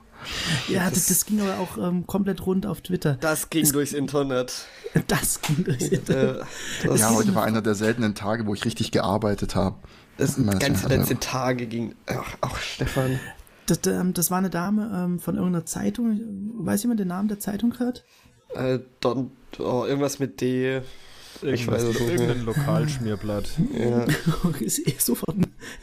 ja, 0.68 0.88
das, 0.88 1.06
das 1.06 1.26
ging 1.26 1.40
aber 1.40 1.58
auch 1.58 1.76
ähm, 1.76 2.06
komplett 2.06 2.46
rund 2.46 2.64
auf 2.64 2.80
Twitter. 2.80 3.16
Das 3.20 3.50
ging 3.50 3.70
durchs 3.72 3.92
Internet. 3.92 4.66
Das 5.08 5.40
ging 5.42 5.64
durchs 5.64 5.88
Internet. 5.88 6.42
Äh, 6.42 6.86
das, 6.86 7.00
Ja, 7.00 7.10
heute 7.12 7.34
war 7.34 7.42
einer 7.44 7.60
der 7.62 7.74
seltenen 7.74 8.14
Tage, 8.14 8.46
wo 8.46 8.54
ich 8.54 8.64
richtig 8.64 8.92
gearbeitet 8.92 9.56
habe. 9.56 9.76
das 10.16 10.38
Man- 10.38 10.58
ganze 10.60 10.84
also- 10.84 10.96
letzte 10.96 11.18
Tage 11.18 11.66
ging. 11.66 11.96
Ach, 12.06 12.36
ach 12.40 12.56
Stefan. 12.58 13.18
Das, 13.66 13.80
ähm, 13.86 14.14
das 14.14 14.30
war 14.30 14.38
eine 14.38 14.50
Dame 14.50 14.90
ähm, 14.94 15.18
von 15.18 15.34
irgendeiner 15.34 15.66
Zeitung. 15.66 16.20
Weiß 16.58 16.82
jemand 16.84 17.00
den 17.00 17.08
Namen 17.08 17.26
der 17.28 17.40
Zeitung 17.40 17.70
gerade? 17.70 18.00
Äh, 18.54 18.78
Don, 19.00 19.32
oh, 19.58 19.84
irgendwas 19.86 20.20
mit 20.20 20.40
D. 20.40 20.80
Ich 21.44 21.66
weiß 21.66 21.84
nicht. 21.84 22.00
Irgendein 22.00 22.44
Lokalschmierblatt. 22.44 23.48
Ja. 23.78 24.06
ist 24.60 24.86
eh 24.86 24.94
sofort 24.98 25.36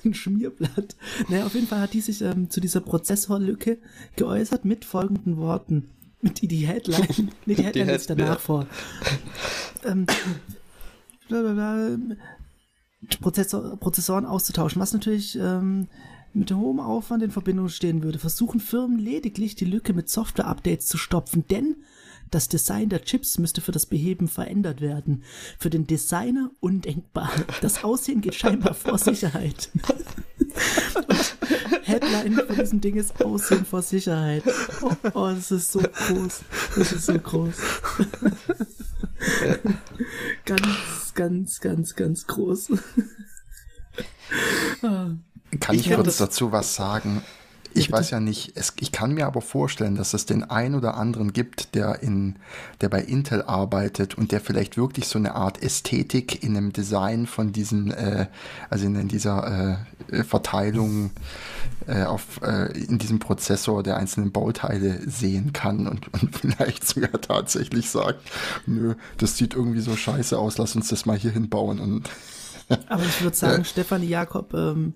ein, 0.04 0.14
Schmierblatt. 0.14 0.96
Naja, 1.30 1.46
auf 1.46 1.54
jeden 1.54 1.68
Fall 1.68 1.80
hat 1.82 1.94
die 1.94 2.02
sich 2.02 2.22
ähm, 2.22 2.50
zu 2.50 2.60
dieser 2.62 2.82
Prozessorlücke 2.82 3.78
geäußert 4.16 4.66
mit 4.66 4.86
folgenden 4.86 5.38
Worten. 5.38 5.90
Mit 6.22 6.42
die, 6.42 6.48
die 6.50 6.68
Headline. 6.68 7.32
Nee, 7.46 7.56
die 7.56 7.64
Headline 7.64 7.88
Head- 7.88 7.96
ist 7.96 8.10
danach 8.10 8.40
vor. 8.40 8.66
Ähm, 9.84 10.06
Prozessor, 13.20 13.78
Prozessoren 13.78 14.26
auszutauschen, 14.26 14.82
was 14.82 14.94
natürlich 14.94 15.38
ähm, 15.40 15.88
mit 16.34 16.52
hohem 16.52 16.80
Aufwand 16.80 17.24
in 17.24 17.32
Verbindung 17.32 17.70
stehen 17.70 18.04
würde, 18.04 18.20
versuchen 18.20 18.60
Firmen 18.60 19.00
lediglich 19.00 19.56
die 19.56 19.66
Lücke 19.66 19.94
mit 19.94 20.10
Software-Updates 20.10 20.88
zu 20.88 20.98
stopfen, 20.98 21.46
denn 21.50 21.76
das 22.32 22.48
Design 22.48 22.90
der 22.90 23.04
Chips 23.04 23.38
müsste 23.38 23.62
für 23.62 23.72
das 23.72 23.86
Beheben 23.86 24.28
verändert 24.28 24.82
werden. 24.82 25.24
Für 25.60 25.70
den 25.70 25.86
Designer 25.86 26.50
undenkbar. 26.62 27.30
Das 27.62 27.84
Aussehen 27.84 28.22
geht 28.22 28.36
scheinbar 28.36 28.74
vor 28.74 28.98
Sicherheit. 28.98 29.70
Und 30.96 31.36
Headline 31.84 32.36
von 32.48 32.56
diesem 32.56 32.82
Ding 32.82 32.96
ist 32.96 33.24
Aussehen 33.24 33.66
vor 33.66 33.82
Sicherheit. 33.82 34.44
Oh, 34.82 34.92
oh, 35.14 35.28
das 35.36 35.52
ist 35.52 35.72
so 35.74 35.80
groß. 35.80 36.42
Das 36.78 36.92
ist 36.94 37.06
so 37.06 37.14
groß. 37.20 37.56
ganz, 40.46 41.14
ganz, 41.14 41.60
ganz, 41.60 41.96
ganz 41.96 42.28
groß. 42.28 42.72
Kann 44.82 45.24
ich, 45.76 45.90
Ich 45.90 45.96
das- 45.98 46.18
dazu 46.18 46.52
was 46.52 46.76
sagen? 46.76 47.22
Ich 47.74 47.92
weiß 47.92 48.10
ja 48.10 48.20
nicht, 48.20 48.52
es, 48.56 48.74
ich 48.80 48.92
kann 48.92 49.14
mir 49.14 49.28
aber 49.28 49.42
vorstellen, 49.42 49.96
dass 49.96 50.14
es 50.14 50.26
den 50.26 50.44
einen 50.44 50.76
oder 50.76 50.96
anderen 50.96 51.32
gibt, 51.32 51.74
der 51.76 52.04
in, 52.04 52.36
der 52.82 52.90
bei 52.90 53.02
Intel 53.02 53.44
arbeitet 53.44 54.18
und 54.18 54.32
der 54.32 54.42
vielleicht 54.42 54.78
wirklich 54.78 55.08
so 55.08 55.18
eine 55.18 55.36
Art 55.36 55.62
Ästhetik 55.64 56.44
in 56.44 56.54
dem 56.54 56.74
Design 56.74 57.28
von 57.28 57.54
diesen, 57.54 57.92
äh, 57.92 58.28
also 58.70 58.86
in, 58.86 58.96
in 58.96 59.08
dieser 59.08 59.86
äh, 60.10 60.24
Verteilung 60.24 61.12
äh, 61.88 62.04
auf, 62.04 62.42
äh, 62.42 62.72
in 62.78 62.98
diesem 62.98 63.20
Prozessor 63.20 63.84
der 63.84 63.98
einzelnen 63.98 64.32
Bauteile 64.32 65.00
sehen 65.10 65.54
kann 65.54 65.88
und, 65.88 66.14
und 66.14 66.36
vielleicht 66.42 66.86
sogar 66.86 67.22
tatsächlich 67.22 67.90
sagt, 67.90 68.20
nö, 68.66 68.96
das 69.18 69.38
sieht 69.38 69.54
irgendwie 69.54 69.82
so 69.82 69.96
scheiße 69.96 70.38
aus, 70.38 70.58
lass 70.58 70.76
uns 70.76 70.90
das 70.90 71.06
mal 71.06 71.18
hier 71.18 71.32
hinbauen 71.32 71.80
und 71.80 72.10
Aber 72.88 73.04
ich 73.04 73.22
würde 73.22 73.36
sagen, 73.38 73.66
Stefanie 73.66 74.08
Jakob 74.08 74.54
ähm, 74.54 74.94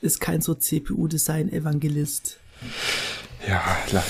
ist 0.00 0.20
kein 0.20 0.40
so 0.40 0.54
CPU-Design-Evangelist. 0.54 2.38
ja, 3.46 3.62
la- 3.92 4.04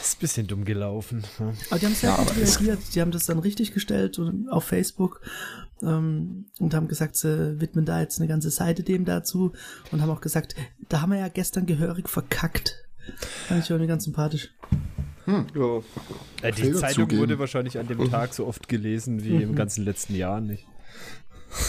Ist 0.00 0.16
ein 0.16 0.20
bisschen 0.20 0.46
dumm 0.46 0.64
gelaufen. 0.64 1.24
ne? 1.38 1.54
Aber 1.70 1.78
die 1.78 1.86
haben 1.86 1.94
sehr 1.94 2.10
Ja, 2.10 2.16
gut 2.16 2.36
reagiert. 2.36 2.78
Die 2.94 3.00
haben 3.00 3.10
das 3.10 3.26
dann 3.26 3.38
richtig 3.38 3.72
gestellt 3.72 4.18
und 4.18 4.48
auf 4.50 4.64
Facebook 4.64 5.20
ähm, 5.82 6.46
und 6.58 6.74
haben 6.74 6.88
gesagt, 6.88 7.16
sie 7.16 7.60
widmen 7.60 7.84
da 7.84 8.00
jetzt 8.00 8.18
eine 8.18 8.28
ganze 8.28 8.50
Seite 8.50 8.82
dem 8.82 9.04
dazu 9.04 9.52
und 9.90 10.02
haben 10.02 10.10
auch 10.10 10.20
gesagt, 10.20 10.54
da 10.88 11.00
haben 11.00 11.12
wir 11.12 11.18
ja 11.18 11.28
gestern 11.28 11.66
gehörig 11.66 12.08
verkackt. 12.08 12.76
Fand 13.48 13.64
ich 13.64 13.70
irgendwie 13.70 13.88
ganz 13.88 14.04
sympathisch. 14.04 14.50
Ja. 15.26 15.44
Äh, 16.42 16.52
die 16.52 16.62
Fehler 16.62 16.80
Zeitung 16.80 17.04
zugeben. 17.04 17.22
wurde 17.22 17.38
wahrscheinlich 17.38 17.78
an 17.78 17.86
dem 17.86 18.10
Tag 18.10 18.34
so 18.34 18.46
oft 18.46 18.68
gelesen 18.68 19.22
wie 19.24 19.42
im 19.42 19.54
ganzen 19.54 19.84
letzten 19.84 20.14
Jahr 20.16 20.40
nicht. 20.40 20.66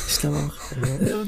Ich 0.08 0.20
glaube 0.20 0.38
auch. 0.38 0.54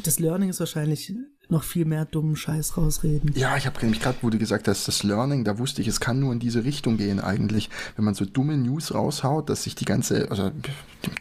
Das 0.04 0.20
Learning 0.20 0.50
ist 0.50 0.60
wahrscheinlich 0.60 1.14
noch 1.50 1.64
viel 1.64 1.86
mehr 1.86 2.06
dummen 2.06 2.36
Scheiß 2.36 2.78
rausreden. 2.78 3.32
Ja, 3.36 3.56
ich 3.58 3.66
habe 3.68 3.80
nämlich 3.82 4.02
gerade, 4.02 4.18
wo 4.22 4.30
du 4.30 4.38
gesagt 4.40 4.68
hast, 4.68 4.88
das 4.88 5.04
Learning, 5.04 5.44
da 5.44 5.60
wusste 5.60 5.82
ich, 5.82 5.88
es 5.88 6.00
kann 6.00 6.20
nur 6.20 6.34
in 6.34 6.40
diese 6.40 6.64
Richtung 6.64 6.98
gehen 6.98 7.20
eigentlich. 7.20 7.70
Wenn 7.96 8.06
man 8.06 8.16
so 8.16 8.26
dumme 8.26 8.58
News 8.58 8.94
raushaut, 8.94 9.50
dass 9.50 9.64
sich 9.64 9.76
die 9.76 9.86
ganze, 9.86 10.32
also 10.32 10.52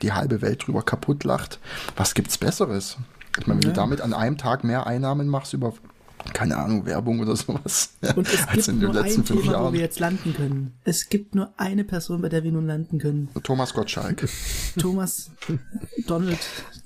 die 0.03 0.13
halbe 0.13 0.41
Welt 0.41 0.67
drüber 0.67 0.83
kaputt 0.83 1.25
lacht, 1.25 1.59
was 1.97 2.15
gibt's 2.15 2.39
Besseres? 2.39 2.97
Ich 3.39 3.47
meine, 3.47 3.61
wenn 3.63 3.69
Ja. 3.69 3.75
du 3.75 3.81
damit 3.81 4.01
an 4.01 4.15
einem 4.15 4.39
Tag 4.39 4.65
mehr 4.65 4.87
Einnahmen 4.87 5.29
machst 5.29 5.53
über, 5.53 5.75
keine 6.33 6.57
Ahnung, 6.57 6.87
Werbung 6.87 7.21
oder 7.21 7.37
sowas, 7.37 7.91
Und 8.17 8.33
es 8.33 8.47
als 8.49 8.67
gibt 8.67 8.69
in 8.69 8.81
den 8.81 8.93
nur 8.93 9.03
letzten 9.03 9.21
ein 9.21 9.27
fünf 9.27 9.43
Thema, 9.43 9.65
wo 9.65 9.73
wir 9.73 9.81
jetzt 9.81 10.01
landen 10.01 10.35
können. 10.35 10.73
Es 10.85 11.09
gibt 11.09 11.35
nur 11.35 11.53
eine 11.57 11.85
Person, 11.85 12.23
bei 12.23 12.29
der 12.29 12.45
wir 12.45 12.53
nun 12.53 12.67
landen 12.67 12.99
können. 12.99 13.29
Thomas 13.43 13.75
Gottschalk. 13.75 14.27
Thomas 14.79 15.31
Donald 16.07 16.39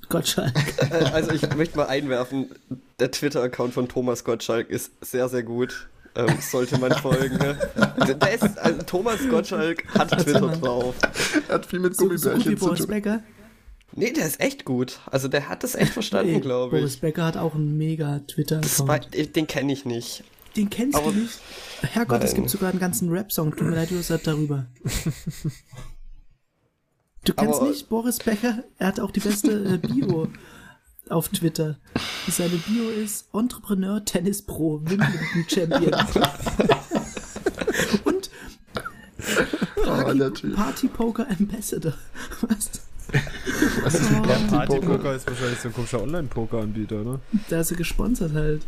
Gottschalk. 0.09 0.53
Also 1.13 1.31
ich 1.31 1.55
möchte 1.55 1.77
mal 1.77 1.87
einwerfen, 1.87 2.47
der 2.99 3.11
Twitter-Account 3.11 3.73
von 3.73 3.87
Thomas 3.87 4.23
Gottschalk 4.23 4.69
ist 4.69 4.91
sehr, 5.01 5.29
sehr 5.29 5.43
gut. 5.43 5.87
ähm, 6.15 6.37
sollte 6.41 6.77
man 6.79 6.91
folgen. 6.93 7.37
Ne? 7.37 7.57
Ist, 8.33 8.57
also 8.57 8.81
Thomas 8.83 9.19
Gottschalk 9.29 9.83
hat 9.93 10.09
Twitter 10.11 10.47
drauf. 10.47 10.95
Er 11.47 11.55
hat 11.55 11.65
viel 11.65 11.79
mit 11.79 11.95
So, 11.95 12.03
so 12.17 12.31
gut 12.31 12.45
wie 12.45 12.55
Gummibärchen 12.55 12.57
zu 12.57 12.75
tun. 12.75 12.87
Becker. 12.87 13.23
Nee, 13.91 14.11
der 14.13 14.25
ist 14.27 14.39
echt 14.39 14.65
gut. 14.65 14.99
Also 15.07 15.27
der 15.27 15.49
hat 15.49 15.63
das 15.63 15.75
echt 15.75 15.93
verstanden, 15.93 16.31
Nee, 16.35 16.39
glaube 16.39 16.77
Boris 16.77 16.95
ich. 16.95 17.01
Becker 17.01 17.25
hat 17.25 17.37
auch 17.37 17.55
einen 17.55 17.77
mega 17.77 18.19
Das 18.19 18.79
war, 18.87 18.99
Twitter-Account. 19.01 19.35
den 19.35 19.47
kenne 19.47 19.73
ich 19.73 19.85
nicht. 19.85 20.23
Den 20.55 20.69
kennst 20.69 20.97
aber- 20.97 21.11
du 21.11 21.19
nicht? 21.19 21.39
Herrgott, 21.81 22.23
es 22.23 22.31
Nein. 22.31 22.41
gibt 22.41 22.49
sogar 22.49 22.69
einen 22.71 22.79
ganzen 22.79 23.09
Rap-Song. 23.09 23.51
Tut 23.55 23.67
mir 23.69 23.75
leid, 23.75 23.91
du 23.91 24.01
seid 24.01 24.25
darüber. 24.27 24.65
Du 27.25 27.33
kennst 27.33 27.59
Aber- 27.59 27.69
nicht 27.69 27.87
Boris 27.89 28.17
Becker? 28.19 28.63
Er 28.77 28.87
hat 28.87 28.99
auch 28.99 29.11
die 29.11 29.19
beste 29.19 29.51
äh, 29.75 29.77
Bio 29.77 30.27
auf 31.09 31.29
Twitter. 31.29 31.77
Seine 32.29 32.55
Bio 32.57 32.89
ist 32.89 33.27
Entrepreneur, 33.33 34.03
Tennis 34.05 34.41
Pro, 34.41 34.79
Wimbledon 34.83 35.45
Champion. 35.47 35.93
Und 38.05 38.29
Oh, 39.77 39.83
Party. 39.85 40.47
Party 40.49 40.87
Poker 40.87 41.27
Ambassador. 41.29 41.93
Was? 42.41 42.69
Was 43.83 43.95
ist 43.95 44.11
ein 44.11 44.23
Der 44.23 44.33
Partypoker? 44.33 44.65
Partypoker 44.65 45.15
ist 45.15 45.27
wahrscheinlich 45.27 45.59
so 45.59 45.67
ein 45.69 45.73
komischer 45.73 46.01
Online-Poker-Anbieter, 46.01 47.03
ne? 47.03 47.19
Da 47.49 47.59
ist 47.59 47.71
er 47.71 47.77
gesponsert 47.77 48.33
halt. 48.33 48.61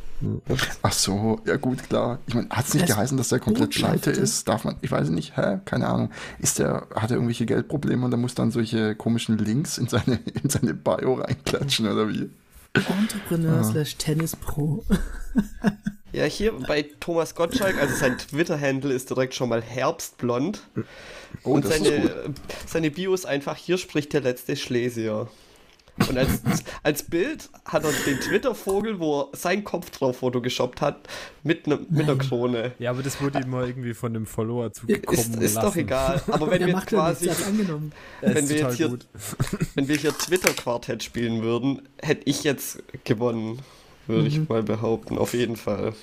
Ach 0.81 0.91
so, 0.91 1.39
ja 1.45 1.57
gut, 1.57 1.87
klar. 1.89 2.19
Ich 2.27 2.33
meine, 2.33 2.49
hat 2.49 2.67
es 2.67 2.73
nicht 2.73 2.87
Das 2.87 2.95
geheißen, 2.95 3.17
dass 3.17 3.29
der 3.29 3.39
komplett 3.39 3.71
pleite 3.71 4.11
ist? 4.11 4.47
Darf 4.47 4.63
man, 4.63 4.75
ich 4.81 4.91
weiß 4.91 5.09
nicht, 5.09 5.35
hä? 5.37 5.59
Keine 5.65 5.87
Ahnung. 5.87 6.11
Ist 6.39 6.59
der, 6.59 6.87
hat 6.95 7.11
er 7.11 7.17
irgendwelche 7.17 7.45
Geldprobleme 7.45 8.05
und 8.05 8.11
er 8.11 8.17
muss 8.17 8.35
dann 8.35 8.51
solche 8.51 8.95
komischen 8.95 9.37
Links 9.37 9.77
in 9.77 9.87
seine, 9.87 10.19
in 10.43 10.49
seine 10.49 10.73
Bio 10.73 11.15
reinklatschen 11.15 11.87
oder 11.87 12.09
wie? 12.09 12.29
Entrepreneur 12.73 13.63
slash 13.63 13.97
Tennis 13.97 14.35
Pro. 14.35 14.83
Ja, 16.13 16.25
hier 16.25 16.51
bei 16.51 16.83
Thomas 16.99 17.35
Gottschalk, 17.35 17.77
also 17.79 17.95
sein 17.95 18.17
Twitter-Handle 18.17 18.93
ist 18.93 19.09
direkt 19.09 19.33
schon 19.33 19.47
mal 19.47 19.61
herbstblond. 19.61 20.59
Oh, 21.45 21.51
und 21.51 21.65
seine, 21.65 22.33
seine 22.67 22.91
Bio 22.91 23.13
ist 23.13 23.25
einfach, 23.25 23.55
hier 23.55 23.77
spricht 23.77 24.11
der 24.11 24.19
letzte 24.19 24.57
Schlesier. 24.57 25.29
Und 26.09 26.17
als, 26.17 26.41
als 26.83 27.03
Bild 27.03 27.49
hat 27.65 27.83
er 27.83 27.91
den 28.05 28.19
Twitter-Vogel, 28.19 28.99
wo 28.99 29.21
er 29.21 29.37
sein 29.37 29.63
Kopf 29.63 29.89
drauf 29.91 30.17
photogeshoppt 30.17 30.81
hat, 30.81 31.07
mit, 31.43 31.67
ne, 31.67 31.79
mit 31.89 32.03
einer. 32.09 32.15
Krone. 32.17 32.71
Ja, 32.79 32.91
aber 32.91 33.03
das 33.03 33.21
wurde 33.21 33.39
ihm 33.39 33.49
mal 33.49 33.67
irgendwie 33.67 33.93
von 33.93 34.15
einem 34.15 34.25
Follower 34.25 34.71
zugekommen 34.71 35.19
Ist, 35.19 35.35
ist 35.35 35.53
lassen. 35.55 35.67
doch 35.67 35.75
egal. 35.75 36.21
Aber 36.27 36.49
wenn 36.49 36.61
Er 36.61 36.67
wir 36.67 36.73
quasi, 36.81 37.27
hat's 37.27 37.43
angenommen. 37.45 37.91
Das 38.21 38.35
wenn 38.35 38.43
ist 38.45 38.49
wir 38.49 38.57
jetzt 38.57 38.75
hier, 38.77 38.89
gut. 38.89 39.05
wenn 39.75 39.87
wir 39.87 39.97
hier 39.97 40.17
Twitter-Quartett 40.17 41.03
spielen 41.03 41.41
würden, 41.43 41.87
hätte 42.01 42.21
ich 42.25 42.43
jetzt 42.43 42.81
gewonnen, 43.03 43.59
würde 44.07 44.27
ich 44.27 44.47
mal 44.49 44.63
behaupten, 44.63 45.17
auf 45.17 45.33
jeden 45.33 45.55
Fall. 45.57 45.93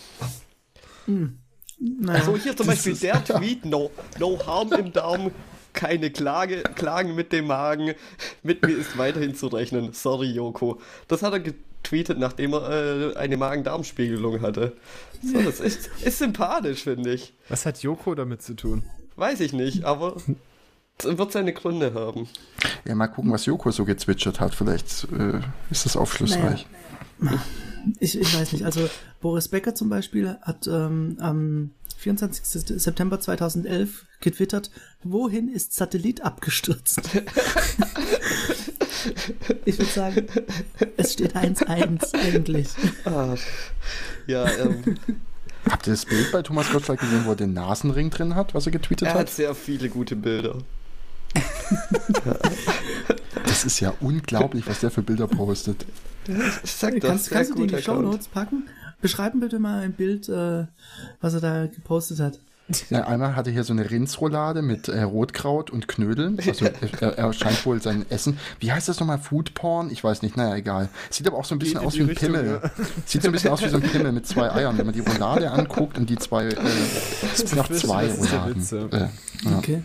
Naja, 1.78 2.24
So, 2.24 2.36
hier 2.36 2.56
zum 2.56 2.66
Beispiel 2.66 2.94
der 2.96 3.24
Tweet, 3.24 3.64
no, 3.64 3.90
no 4.18 4.38
harm 4.46 4.72
im 4.72 4.92
Darm, 4.92 5.30
keine 5.78 6.10
Klage, 6.10 6.64
Klagen 6.74 7.14
mit 7.14 7.32
dem 7.32 7.46
Magen, 7.46 7.94
mit 8.42 8.66
mir 8.66 8.76
ist 8.76 8.98
weiterhin 8.98 9.36
zu 9.36 9.46
rechnen. 9.46 9.92
Sorry, 9.92 10.26
Joko. 10.26 10.80
Das 11.06 11.22
hat 11.22 11.32
er 11.32 11.38
getweetet, 11.38 12.18
nachdem 12.18 12.52
er 12.52 13.12
äh, 13.12 13.16
eine 13.16 13.36
Magen-Darm-Spiegelung 13.36 14.40
hatte. 14.42 14.72
So, 15.22 15.40
das 15.40 15.60
ist, 15.60 15.88
ist 16.02 16.18
sympathisch, 16.18 16.82
finde 16.82 17.12
ich. 17.14 17.32
Was 17.48 17.64
hat 17.64 17.80
Joko 17.80 18.16
damit 18.16 18.42
zu 18.42 18.54
tun? 18.54 18.82
Weiß 19.14 19.38
ich 19.38 19.52
nicht, 19.52 19.84
aber 19.84 20.16
es 20.98 21.16
wird 21.16 21.30
seine 21.30 21.52
Gründe 21.52 21.94
haben. 21.94 22.28
Ja, 22.84 22.96
mal 22.96 23.06
gucken, 23.06 23.30
was 23.30 23.46
Joko 23.46 23.70
so 23.70 23.84
gezwitschert 23.84 24.40
hat. 24.40 24.56
Vielleicht 24.56 25.06
äh, 25.12 25.40
ist 25.70 25.84
das 25.84 25.96
aufschlussreich. 25.96 26.66
Ich, 28.00 28.18
ich 28.18 28.38
weiß 28.38 28.52
nicht. 28.52 28.64
Also 28.64 28.88
Boris 29.20 29.48
Becker 29.48 29.74
zum 29.74 29.88
Beispiel 29.88 30.36
hat 30.42 30.66
ähm, 30.66 31.16
am 31.20 31.70
24. 31.96 32.80
September 32.80 33.18
2011 33.20 34.06
getwittert, 34.20 34.70
wohin 35.02 35.48
ist 35.48 35.74
Satellit 35.74 36.22
abgestürzt? 36.22 37.00
ich 39.64 39.78
würde 39.78 39.90
sagen, 39.90 40.26
es 40.96 41.14
steht 41.14 41.36
1-1 41.36 42.14
eigentlich. 42.14 42.68
Ah, 43.04 43.34
ja, 44.26 44.48
ähm, 44.58 44.96
Habt 45.68 45.86
ihr 45.86 45.92
das 45.92 46.06
Bild 46.06 46.32
bei 46.32 46.42
Thomas 46.42 46.70
Gottschalk 46.70 47.00
gesehen, 47.00 47.24
wo 47.26 47.30
er 47.30 47.36
den 47.36 47.52
Nasenring 47.52 48.10
drin 48.10 48.34
hat, 48.34 48.54
was 48.54 48.66
er 48.66 48.72
getweetet 48.72 49.08
er 49.08 49.14
hat 49.14 49.20
hat? 49.20 49.30
sehr 49.30 49.54
viele 49.54 49.88
gute 49.88 50.16
Bilder. 50.16 50.58
Das 53.44 53.64
ist 53.64 53.80
ja 53.80 53.94
unglaublich, 54.00 54.66
was 54.66 54.80
der 54.80 54.90
für 54.90 55.02
Bilder 55.02 55.26
postet. 55.26 55.86
Ich 56.62 56.70
sag 56.70 57.00
das, 57.00 57.10
kannst 57.10 57.30
kannst 57.30 57.50
du 57.50 57.54
die 57.56 57.62
in 57.62 57.68
die 57.68 57.82
Show. 57.82 58.00
Notes 58.00 58.28
packen? 58.28 58.68
Beschreiben 59.00 59.40
bitte 59.40 59.58
mal 59.58 59.80
ein 59.80 59.92
Bild, 59.92 60.28
äh, 60.28 60.66
was 61.20 61.34
er 61.34 61.40
da 61.40 61.66
gepostet 61.66 62.20
hat. 62.20 62.38
Ja, 62.90 63.06
einmal 63.06 63.34
hatte 63.36 63.50
er 63.50 63.54
hier 63.54 63.64
so 63.64 63.72
eine 63.72 63.90
Rindsroulade 63.90 64.62
mit 64.62 64.88
äh, 64.88 65.02
Rotkraut 65.02 65.70
und 65.70 65.88
Knödeln. 65.88 66.38
Also 66.46 66.66
er, 67.00 67.18
er 67.18 67.32
scheint 67.32 67.64
wohl 67.64 67.80
sein 67.80 68.04
Essen. 68.10 68.38
Wie 68.60 68.72
heißt 68.72 68.88
das 68.88 69.00
nochmal? 69.00 69.18
Food 69.18 69.54
Porn? 69.54 69.90
Ich 69.90 70.02
weiß 70.04 70.22
nicht, 70.22 70.36
naja, 70.36 70.56
egal. 70.56 70.88
Sieht 71.10 71.26
aber 71.26 71.38
auch 71.38 71.44
so 71.44 71.54
ein 71.54 71.58
bisschen 71.58 71.78
Geht 71.78 71.86
aus 71.86 71.94
wie 71.94 72.00
ein 72.00 72.08
Richtung, 72.08 72.32
Pimmel. 72.32 72.60
ja. 72.62 72.70
Sieht 73.06 73.22
so 73.22 73.28
ein 73.28 73.32
bisschen 73.32 73.50
aus 73.50 73.62
wie 73.62 73.68
so 73.68 73.76
ein 73.76 73.82
Pimmel 73.82 74.12
mit 74.12 74.26
zwei 74.26 74.50
Eiern. 74.50 74.76
Wenn 74.78 74.86
man 74.86 74.94
die 74.94 75.00
Roulade 75.00 75.50
anguckt 75.50 75.98
und 75.98 76.10
die 76.10 76.16
zwei, 76.16 76.46
äh, 76.46 76.56
es 77.32 77.38
sind 77.38 77.56
noch 77.56 77.70
zwei 77.70 78.10
Rouladen. 78.10 78.90
Äh, 78.92 78.98
ja. 79.44 79.58
Okay. 79.58 79.82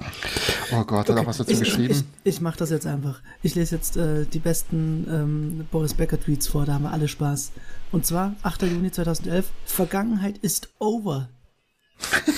Oh 0.71 0.83
Gott, 0.83 1.09
hat 1.09 1.17
er 1.17 1.25
was 1.25 1.37
dazu 1.37 1.51
ich, 1.51 1.59
geschrieben? 1.59 1.93
Ich, 2.23 2.35
ich 2.35 2.41
mache 2.41 2.57
das 2.57 2.69
jetzt 2.69 2.87
einfach. 2.87 3.21
Ich 3.41 3.55
lese 3.55 3.75
jetzt 3.75 3.97
äh, 3.97 4.25
die 4.25 4.39
besten 4.39 5.07
ähm, 5.09 5.67
Boris 5.71 5.93
Becker 5.93 6.19
Tweets 6.19 6.47
vor, 6.47 6.65
da 6.65 6.73
haben 6.73 6.83
wir 6.83 6.91
alle 6.91 7.07
Spaß. 7.07 7.51
Und 7.91 8.05
zwar 8.05 8.35
8. 8.41 8.63
Juni 8.63 8.91
2011. 8.91 9.45
Vergangenheit 9.65 10.37
ist 10.39 10.69
over. 10.79 11.29
3. 11.99 12.33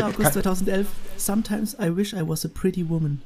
August 0.00 0.34
2011. 0.34 0.86
Sometimes 1.16 1.74
I 1.78 1.90
wish 1.90 2.14
I 2.14 2.22
was 2.22 2.44
a 2.44 2.48
pretty 2.48 2.82
woman. 2.82 3.22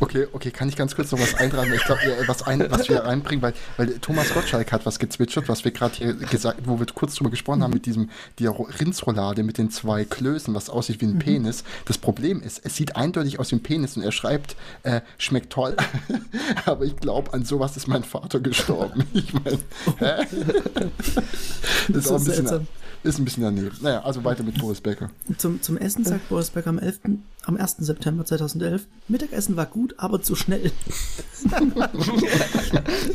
Okay, 0.00 0.26
okay, 0.32 0.50
kann 0.50 0.68
ich 0.68 0.76
ganz 0.76 0.96
kurz 0.96 1.12
noch 1.12 1.20
was 1.20 1.34
eintragen? 1.34 1.72
Ich 1.72 1.84
glaube, 1.84 2.00
was, 2.26 2.42
ein, 2.42 2.66
was 2.70 2.88
wir 2.88 3.04
reinbringen, 3.04 3.42
weil, 3.42 3.52
weil 3.76 3.98
Thomas 3.98 4.32
Gottschalk 4.32 4.72
hat 4.72 4.84
was 4.86 4.98
gezwitschert, 4.98 5.48
was 5.48 5.64
wir 5.64 5.70
gerade 5.70 5.94
hier 5.94 6.14
gesagt, 6.14 6.62
wo 6.64 6.80
wir 6.80 6.86
kurz 6.86 7.14
drüber 7.14 7.30
gesprochen 7.30 7.62
haben, 7.62 7.72
mit 7.72 7.86
diesem 7.86 8.10
die 8.38 8.46
Rindsroulade 8.46 9.42
mit 9.42 9.58
den 9.58 9.70
zwei 9.70 10.04
Klößen, 10.04 10.54
was 10.54 10.70
aussieht 10.70 11.00
wie 11.00 11.06
ein 11.06 11.18
Penis. 11.18 11.64
Das 11.84 11.98
Problem 11.98 12.42
ist, 12.42 12.62
es 12.64 12.76
sieht 12.76 12.96
eindeutig 12.96 13.38
aus 13.38 13.52
wie 13.52 13.56
ein 13.56 13.62
Penis 13.62 13.96
und 13.96 14.02
er 14.02 14.10
schreibt, 14.10 14.56
äh, 14.82 15.02
schmeckt 15.18 15.52
toll, 15.52 15.76
aber 16.64 16.84
ich 16.86 16.96
glaube, 16.96 17.32
an 17.34 17.44
sowas 17.44 17.76
ist 17.76 17.86
mein 17.86 18.02
Vater 18.04 18.40
gestorben. 18.40 19.04
Ich 19.12 19.34
meine, 19.34 19.58
hä? 19.98 20.26
Das 21.88 22.04
ist 22.04 22.10
auch 22.10 22.16
ein 22.16 22.24
bisschen, 22.24 22.46
seltsam. 22.46 22.66
Ist 23.02 23.18
ein 23.18 23.24
bisschen 23.24 23.42
daneben. 23.42 23.70
Naja, 23.80 24.02
also 24.02 24.24
weiter 24.24 24.42
mit 24.42 24.58
Boris 24.58 24.80
Becker. 24.80 25.10
Zum, 25.38 25.62
zum 25.62 25.76
Essen 25.78 26.04
sagt 26.04 26.28
Boris 26.28 26.50
Becker 26.50 26.70
am, 26.70 26.78
11., 26.78 27.00
am 27.44 27.56
1. 27.56 27.76
September 27.78 28.24
2011. 28.24 28.86
Mittagessen 29.08 29.56
war 29.56 29.66
gut, 29.66 29.94
aber 29.98 30.22
zu 30.22 30.34
schnell. 30.34 30.70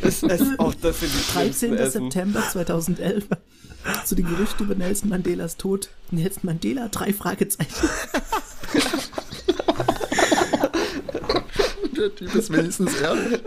Es, 0.01 0.23
es, 0.23 0.59
auch 0.59 0.73
das 0.73 0.99
sind 0.99 1.11
die 1.13 1.31
13. 1.33 1.53
schlimmsten 1.53 1.73
Essen. 1.75 2.03
September 2.03 2.43
2011. 2.51 3.27
Zu 4.05 4.15
den 4.15 4.25
Gerüchten 4.25 4.65
über 4.65 4.75
Nelson 4.75 5.09
Mandelas 5.09 5.57
Tod. 5.57 5.89
Nelson 6.09 6.41
Mandela, 6.43 6.87
drei 6.89 7.13
Fragezeichen. 7.13 7.69
Der 11.97 12.15
Typ 12.15 12.35
ist 12.35 12.51
wenigstens 12.51 12.99
ehrlich. 12.99 13.39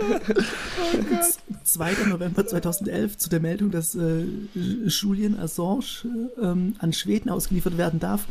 2. 1.65 1.93
November 2.07 2.47
2011 2.47 3.19
zu 3.19 3.29
der 3.29 3.41
Meldung, 3.41 3.71
dass 3.71 3.95
äh, 3.95 4.25
Julian 4.55 5.39
Assange 5.39 6.05
äh, 6.05 6.41
ähm, 6.41 6.77
an 6.79 6.93
Schweden 6.93 7.31
ausgeliefert 7.31 7.77
werden 7.77 8.01
darf. 8.01 8.27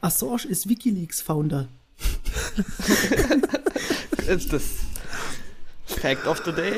Assange 0.00 0.44
ist 0.48 0.68
WikiLeaks-Founder. 0.68 1.68
ist 4.28 4.52
das 4.52 4.62
Fact 5.86 6.26
of 6.26 6.42
the 6.44 6.52
Day. 6.52 6.74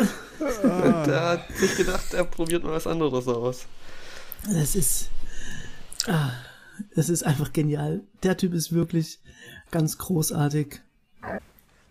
Der 0.51 1.29
hat 1.29 1.57
sich 1.57 1.77
gedacht, 1.77 2.15
er 2.15 2.25
probiert 2.25 2.65
mal 2.65 2.73
was 2.73 2.87
anderes 2.87 3.27
aus. 3.27 3.67
Das 4.45 4.75
ist. 4.75 5.11
Ah, 6.07 6.31
das 6.95 7.09
ist 7.09 7.25
einfach 7.25 7.53
genial. 7.53 8.01
Der 8.23 8.37
Typ 8.37 8.55
ist 8.55 8.73
wirklich 8.73 9.19
ganz 9.71 9.99
großartig. 9.99 10.81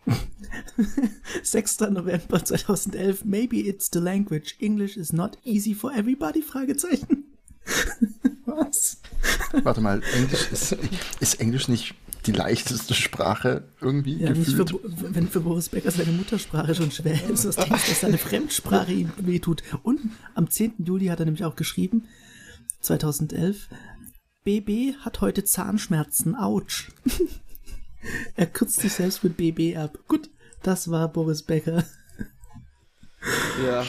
6. 1.44 1.80
November 1.92 2.44
2011. 2.44 3.26
Maybe 3.26 3.62
it's 3.68 3.90
the 3.92 4.00
language. 4.00 4.56
English 4.60 4.98
is 4.98 5.14
not 5.14 5.38
easy 5.44 5.74
for 5.74 5.92
everybody? 5.94 6.42
Fragezeichen. 6.42 7.26
Was? 8.46 9.02
Warte 9.64 9.82
mal, 9.82 10.02
Englisch 10.16 10.52
ist, 10.52 10.76
ist 11.20 11.40
Englisch 11.40 11.68
nicht 11.68 11.94
die 12.26 12.32
leichteste 12.32 12.94
Sprache 12.94 13.70
irgendwie 13.80 14.18
Ja, 14.18 14.34
für, 14.34 14.66
gefühlt? 14.66 14.72
Bo- 14.72 14.82
wenn 14.84 15.28
für 15.28 15.40
Boris 15.42 15.70
Becker 15.70 15.92
seine 15.92 16.12
Muttersprache 16.12 16.76
schon 16.76 16.92
schwer 16.92 17.30
ist, 17.30 17.46
was 17.48 17.56
denkst 17.56 17.84
du, 17.86 17.90
dass 17.92 18.02
seine 18.02 18.18
Fremdsprache 18.18 18.92
ihm 18.92 19.12
wehtut. 19.18 19.64
Und 19.84 20.00
am 20.36 20.50
10. 20.50 20.74
Juli 20.80 21.08
hat 21.08 21.20
er 21.20 21.26
nämlich 21.26 21.46
auch 21.46 21.56
geschrieben, 21.56 22.06
2011, 22.82 23.70
BB 24.44 24.96
hat 25.00 25.22
heute 25.22 25.44
Zahnschmerzen, 25.44 26.36
ouch. 26.36 26.86
er 28.36 28.46
kürzt 28.46 28.80
sich 28.80 28.94
selbst 28.94 29.24
mit 29.24 29.38
BB 29.38 29.78
ab. 29.78 29.98
Gut, 30.08 30.30
das 30.64 30.90
war 30.92 31.08
Boris 31.08 31.44
Becker. 31.44 31.84
Ja. 33.66 33.86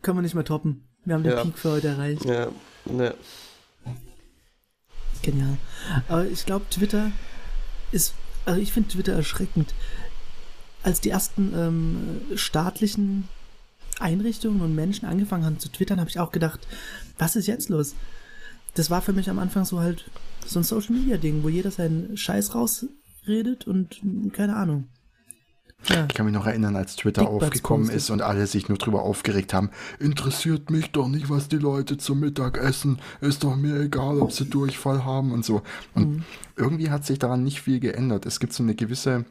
Können 0.00 0.18
wir 0.18 0.22
nicht 0.22 0.34
mehr 0.34 0.44
toppen. 0.44 0.88
Wir 1.04 1.14
haben 1.14 1.22
den 1.22 1.32
Ja. 1.32 1.42
Peak 1.42 1.58
für 1.58 1.72
heute 1.72 1.88
erreicht. 1.88 2.24
Ja, 2.24 2.48
ne. 2.86 3.14
Genial. 5.22 5.56
Aber 6.08 6.26
ich 6.26 6.44
glaube, 6.46 6.66
Twitter 6.70 7.12
ist, 7.92 8.14
also 8.44 8.60
ich 8.60 8.72
finde 8.72 8.88
Twitter 8.90 9.12
erschreckend. 9.12 9.74
Als 10.82 11.00
die 11.00 11.10
ersten 11.10 11.52
ähm, 11.56 12.36
staatlichen 12.36 13.28
Einrichtungen 14.00 14.62
und 14.62 14.74
Menschen 14.74 15.06
angefangen 15.06 15.44
haben 15.44 15.60
zu 15.60 15.68
twittern, 15.68 16.00
habe 16.00 16.10
ich 16.10 16.18
auch 16.18 16.32
gedacht, 16.32 16.66
was 17.18 17.36
ist 17.36 17.46
jetzt 17.46 17.68
los? 17.68 17.94
Das 18.74 18.90
war 18.90 19.00
für 19.02 19.12
mich 19.12 19.30
am 19.30 19.38
Anfang 19.38 19.64
so 19.64 19.78
halt 19.78 20.10
so 20.46 20.60
ein 20.60 20.64
Social 20.64 20.94
Media 20.96 21.16
Ding, 21.16 21.42
wo 21.42 21.48
jeder 21.48 21.70
seinen 21.70 22.16
Scheiß 22.16 22.54
rausredet 22.54 23.66
und 23.66 24.00
keine 24.32 24.56
Ahnung. 24.56 24.88
Ja, 25.88 26.06
Ich 26.08 26.14
kann 26.14 26.26
mich 26.26 26.34
noch 26.34 26.46
erinnern, 26.46 26.76
als 26.76 26.94
Twitter 26.94 27.24
Butts 27.24 27.44
aufgekommen 27.46 27.90
ist 27.90 28.10
und 28.10 28.22
alle 28.22 28.46
sich 28.46 28.68
nur 28.68 28.78
drüber 28.78 29.02
aufgeregt 29.02 29.52
haben. 29.52 29.70
Interessiert 29.98 30.70
mich 30.70 30.92
doch 30.92 31.08
nicht, 31.08 31.28
was 31.28 31.48
die 31.48 31.56
Leute 31.56 31.96
zum 31.98 32.20
Mittag 32.20 32.56
essen. 32.56 33.00
Ist 33.20 33.42
doch 33.42 33.56
mir 33.56 33.80
egal, 33.80 34.20
ob 34.20 34.30
sie 34.30 34.44
Durchfall 34.44 35.04
haben 35.04 35.32
und 35.32 35.44
so. 35.44 35.62
Und 35.94 36.08
Mhm. 36.18 36.24
irgendwie 36.56 36.90
hat 36.90 37.04
sich 37.04 37.18
daran 37.18 37.42
nicht 37.42 37.62
viel 37.62 37.80
geändert. 37.80 38.26
Es 38.26 38.38
gibt 38.38 38.52
so 38.52 38.62
eine 38.62 38.76
gewisse 38.76 39.24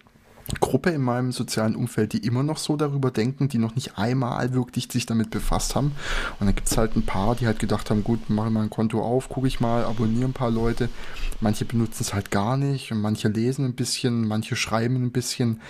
Gruppe 0.59 0.89
in 0.91 1.01
meinem 1.01 1.31
sozialen 1.31 1.75
Umfeld, 1.75 2.13
die 2.13 2.25
immer 2.25 2.43
noch 2.43 2.57
so 2.57 2.75
darüber 2.75 3.11
denken, 3.11 3.47
die 3.47 3.57
noch 3.57 3.75
nicht 3.75 3.97
einmal 3.97 4.53
wirklich 4.53 4.91
sich 4.91 5.05
damit 5.05 5.29
befasst 5.29 5.75
haben. 5.75 5.93
Und 6.39 6.47
dann 6.47 6.55
gibt 6.55 6.67
es 6.67 6.77
halt 6.77 6.95
ein 6.95 7.05
paar, 7.05 7.35
die 7.35 7.45
halt 7.45 7.59
gedacht 7.59 7.89
haben, 7.89 8.03
gut, 8.03 8.29
mache 8.29 8.49
mal 8.49 8.63
ein 8.63 8.69
Konto 8.69 9.01
auf, 9.01 9.29
gucke 9.29 9.47
ich 9.47 9.59
mal, 9.59 9.83
abonniere 9.85 10.25
ein 10.25 10.33
paar 10.33 10.51
Leute. 10.51 10.89
Manche 11.39 11.65
benutzen 11.65 12.03
es 12.03 12.13
halt 12.13 12.31
gar 12.31 12.57
nicht 12.57 12.91
und 12.91 13.01
manche 13.01 13.27
lesen 13.27 13.65
ein 13.65 13.75
bisschen, 13.75 14.27
manche 14.27 14.55
schreiben 14.55 14.95
ein 15.03 15.11
bisschen. 15.11 15.61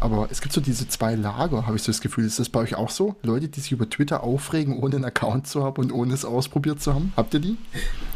Aber 0.00 0.28
es 0.30 0.40
gibt 0.40 0.54
so 0.54 0.60
diese 0.60 0.88
zwei 0.88 1.16
Lager, 1.16 1.66
habe 1.66 1.76
ich 1.76 1.82
so 1.82 1.90
das 1.90 2.00
Gefühl. 2.00 2.24
Ist 2.24 2.38
das 2.38 2.48
bei 2.48 2.60
euch 2.60 2.76
auch 2.76 2.90
so? 2.90 3.16
Leute, 3.22 3.48
die 3.48 3.60
sich 3.60 3.72
über 3.72 3.90
Twitter 3.90 4.22
aufregen, 4.22 4.78
ohne 4.78 4.96
einen 4.96 5.04
Account 5.04 5.48
zu 5.48 5.64
haben 5.64 5.82
und 5.82 5.92
ohne 5.92 6.14
es 6.14 6.24
ausprobiert 6.24 6.80
zu 6.80 6.94
haben? 6.94 7.12
Habt 7.16 7.34
ihr 7.34 7.40
die? 7.40 7.56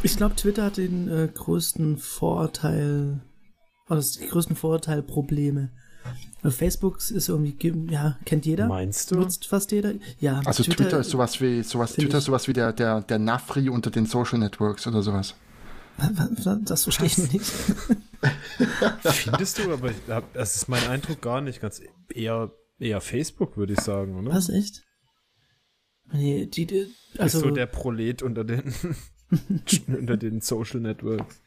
ich 0.02 0.16
glaube, 0.16 0.36
Twitter 0.36 0.64
hat 0.64 0.76
den 0.76 1.08
äh, 1.08 1.28
größten 1.32 1.98
Vorteil, 1.98 3.20
das 3.88 4.12
die 4.12 4.28
größten 4.28 4.54
Vorteilprobleme. 4.54 5.70
Äh, 5.74 5.81
Facebook 6.44 6.98
ist 6.98 7.28
irgendwie, 7.28 7.52
ge- 7.52 7.90
ja, 7.90 8.18
kennt 8.24 8.46
jeder. 8.46 8.66
Meinst 8.66 9.10
du? 9.10 9.16
Nutzt 9.16 9.46
fast 9.46 9.70
jeder. 9.72 9.92
Ja, 10.18 10.40
Also 10.44 10.62
Twitter, 10.64 11.00
ist 11.00 11.10
sowas 11.10 11.40
wie 11.40 11.62
sowas, 11.62 11.92
Twitter 11.94 12.18
ist 12.18 12.24
sowas 12.24 12.48
wie 12.48 12.52
der, 12.52 12.72
der, 12.72 13.00
der 13.02 13.18
Nafri 13.18 13.68
unter 13.68 13.90
den 13.90 14.06
Social 14.06 14.38
Networks 14.38 14.86
oder 14.86 15.02
sowas. 15.02 15.34
Das 16.64 16.82
verstehe 16.84 17.06
ich 17.06 17.18
nicht. 17.32 17.44
Findest 19.02 19.58
du, 19.58 19.72
aber 19.72 19.92
das 20.34 20.56
ist 20.56 20.68
mein 20.68 20.86
Eindruck 20.88 21.20
gar 21.20 21.40
nicht. 21.40 21.60
Ganz 21.60 21.80
eher, 22.12 22.50
eher 22.78 23.00
Facebook, 23.00 23.56
würde 23.56 23.74
ich 23.74 23.80
sagen, 23.80 24.16
oder? 24.16 24.32
Was, 24.32 24.48
echt? 24.48 24.82
Nee, 26.12 26.46
die, 26.46 26.66
die 26.66 26.80
Also 27.12 27.22
also, 27.22 27.38
ist 27.38 27.44
so 27.44 27.50
der 27.50 27.66
Prolet 27.66 28.22
unter 28.22 28.44
den, 28.44 28.74
unter 29.86 30.16
den 30.16 30.40
Social 30.40 30.80
Networks. 30.80 31.40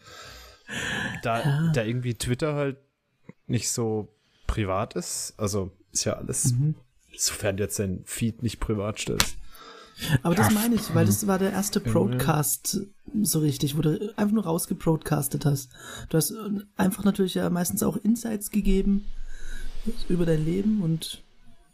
Da, 1.21 1.39
Ja. 1.43 1.71
da 1.73 1.83
irgendwie 1.83 2.13
Twitter 2.15 2.55
halt 2.55 2.77
nicht 3.47 3.69
so 3.69 4.14
privat 4.55 4.93
ist, 4.95 5.33
also 5.37 5.71
ist 5.91 6.05
ja 6.05 6.13
alles, 6.13 6.53
Mhm. 6.53 6.75
sofern 7.17 7.57
du 7.57 7.63
jetzt 7.63 7.77
dein 7.79 8.01
Feed 8.05 8.41
nicht 8.41 8.59
privat 8.59 8.99
stellst. 8.99 9.35
aber 10.23 10.35
das 10.35 10.53
meine 10.53 10.75
ich, 10.75 10.93
weil 10.95 11.05
das 11.05 11.25
war 11.27 11.39
der 11.39 11.51
erste. 11.51 11.79
Broadcast 11.79 12.81
so 13.21 13.39
richtig, 13.39 13.77
wo 13.77 13.81
du 13.81 14.13
einfach 14.17 14.33
nur 14.33 14.43
rausgebroadcastet 14.45 15.45
hast. 15.45 15.69
Du 16.09 16.17
hast 16.17 16.31
äh, 16.31 16.35
einfach 16.75 17.03
natürlich 17.03 17.33
ja 17.35 17.49
meistens 17.49 17.83
auch 17.83 17.97
Insights 17.97 18.49
gegeben 18.51 19.05
über 20.09 20.25
dein 20.25 20.43
Leben 20.43 20.81
und 20.81 21.21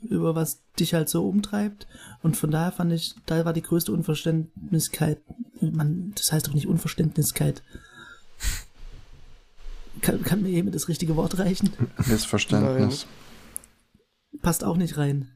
über 0.03 0.35
was 0.35 0.61
dich 0.79 0.93
halt 0.93 1.09
so 1.09 1.27
umtreibt. 1.27 1.87
Und 2.23 2.35
von 2.37 2.51
daher 2.51 2.71
fand 2.71 2.91
ich, 2.93 3.15
da 3.27 3.45
war 3.45 3.53
die 3.53 3.61
größte 3.61 3.91
Unverständniskeit, 3.91 5.19
man, 5.61 6.11
das 6.15 6.31
heißt 6.31 6.47
doch 6.47 6.53
nicht 6.53 6.67
Unverständniskeit. 6.67 7.63
Kann, 10.01 10.23
kann 10.23 10.41
mir 10.41 10.49
jemand 10.49 10.75
das 10.75 10.87
richtige 10.87 11.15
Wort 11.15 11.37
reichen? 11.39 11.71
Missverständnis. 12.07 13.05
Passt 14.41 14.63
auch 14.63 14.77
nicht 14.77 14.97
rein. 14.97 15.29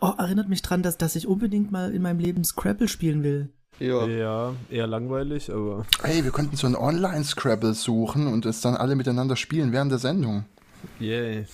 Oh, 0.00 0.12
erinnert 0.18 0.48
mich 0.48 0.60
dran, 0.62 0.82
dass, 0.82 0.98
dass 0.98 1.16
ich 1.16 1.26
unbedingt 1.26 1.72
mal 1.72 1.94
in 1.94 2.02
meinem 2.02 2.18
Leben 2.18 2.44
Scrabble 2.44 2.88
spielen 2.88 3.22
will. 3.22 3.48
Ja. 3.78 4.06
Ja, 4.06 4.54
eher 4.70 4.86
langweilig, 4.86 5.50
aber 5.52 5.86
Hey, 6.02 6.24
wir 6.24 6.32
könnten 6.32 6.56
so 6.56 6.66
ein 6.66 6.74
Online-Scrabble 6.74 7.74
suchen 7.74 8.26
und 8.26 8.44
es 8.44 8.60
dann 8.60 8.74
alle 8.76 8.96
miteinander 8.96 9.36
spielen 9.36 9.72
während 9.72 9.90
der 9.92 10.00
Sendung. 10.00 10.44
yay. 10.98 11.46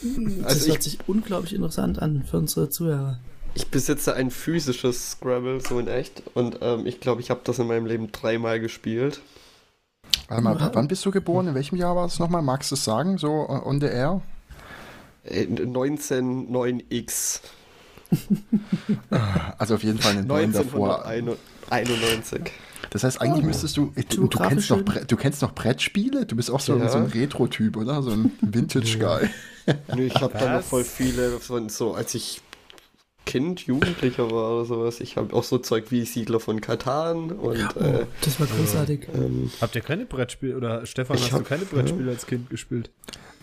Das 0.43 0.45
Also 0.47 0.67
hört 0.69 0.79
ich, 0.79 0.85
sich 0.85 0.99
unglaublich 1.07 1.55
interessant 1.55 2.01
an 2.01 2.25
für 2.25 2.39
unsere 2.39 2.71
Zuhörer. 2.71 3.21
ich 3.55 3.69
besitze 3.69 4.15
ein 4.15 4.31
physisches 4.31 5.13
Scrabble, 5.13 5.61
so 5.61 5.79
in 5.79 5.87
echt. 5.87 6.23
Und 6.35 6.59
ähm, 6.63 6.87
ich 6.87 6.99
glaube, 6.99 7.21
ich 7.21 7.31
habe 7.31 7.43
das 7.45 7.59
in 7.59 7.67
meinem 7.69 7.87
Leben 7.87 8.11
dreimal 8.11 8.59
gespielt. 8.59 9.21
Warte 10.29 10.43
mal, 10.43 10.57
Ja. 10.59 10.71
wann 10.75 10.89
bist 10.89 11.05
du 11.05 11.11
geboren? 11.11 11.49
In 11.49 11.55
welchem 11.55 11.77
Jahr 11.77 11.95
war 11.97 12.07
es 12.07 12.19
nochmal? 12.19 12.43
Magst 12.43 12.71
du 12.71 12.75
es 12.77 12.85
sagen? 12.85 13.19
So 13.19 13.29
uh, 13.49 13.67
on 13.69 13.81
the 13.81 13.87
air? 13.87 14.21
Äh, 15.25 15.45
199X. 15.47 17.41
Also 19.59 19.75
auf 19.75 19.83
jeden 19.83 19.99
Fall 19.99 20.13
einen 20.13 20.27
neuen 20.27 20.53
davor. 20.53 21.05
1991. 21.07 22.43
Das 22.91 23.03
heißt, 23.03 23.21
eigentlich 23.21 23.43
Oh. 23.43 23.47
müsstest 23.47 23.77
du, 23.77 23.93
äh, 23.97 24.05
du, 24.05 24.29
du, 24.29 24.39
kennst 24.39 24.71
noch, 24.71 24.83
du 24.83 25.17
kennst 25.17 25.43
noch 25.43 25.53
Brettspiele? 25.53 26.27
Du 26.27 26.37
bist 26.37 26.51
auch 26.51 26.61
so, 26.61 26.77
Ja. 26.77 26.89
so 26.89 26.99
ein 26.99 27.07
Retro-Typ, 27.07 27.77
oder? 27.77 28.03
So 28.03 28.11
ein 28.13 28.31
Vintage-Guy. 28.41 29.29
Nee, 29.97 30.07
ich 30.07 30.15
habe 30.17 30.37
da 30.39 30.57
noch 30.57 30.63
voll 30.63 30.85
viele 30.85 31.41
von 31.41 31.69
so, 31.71 31.95
als 31.95 32.15
ich 32.15 32.41
Kind, 33.27 33.61
Jugendlicher 33.67 34.31
war 34.31 34.53
oder 34.57 34.65
sowas. 34.67 35.01
Ich 35.01 35.17
habe 35.17 35.35
auch 35.35 35.45
so 35.45 35.59
Zeug 35.59 35.87
wie 35.91 36.05
Siedler 36.05 36.41
von 36.41 36.61
Katan 36.61 37.31
und 37.33 37.57
äh, 37.77 38.07
Das 38.21 38.39
war 38.39 38.47
großartig. 38.47 39.09
ähm, 39.15 39.51
Habt 39.61 39.75
ihr 39.75 39.81
keine 39.83 40.05
Brettspiele, 40.05 40.57
oder 40.57 40.85
Stefan, 40.87 41.17
Ich 41.17 41.23
hast 41.25 41.33
du 41.33 41.37
hab- 41.39 41.45
keine 41.47 41.65
Brettspiele 41.65 42.11
als 42.11 42.27
Kind 42.27 42.51
gespielt? 42.51 42.91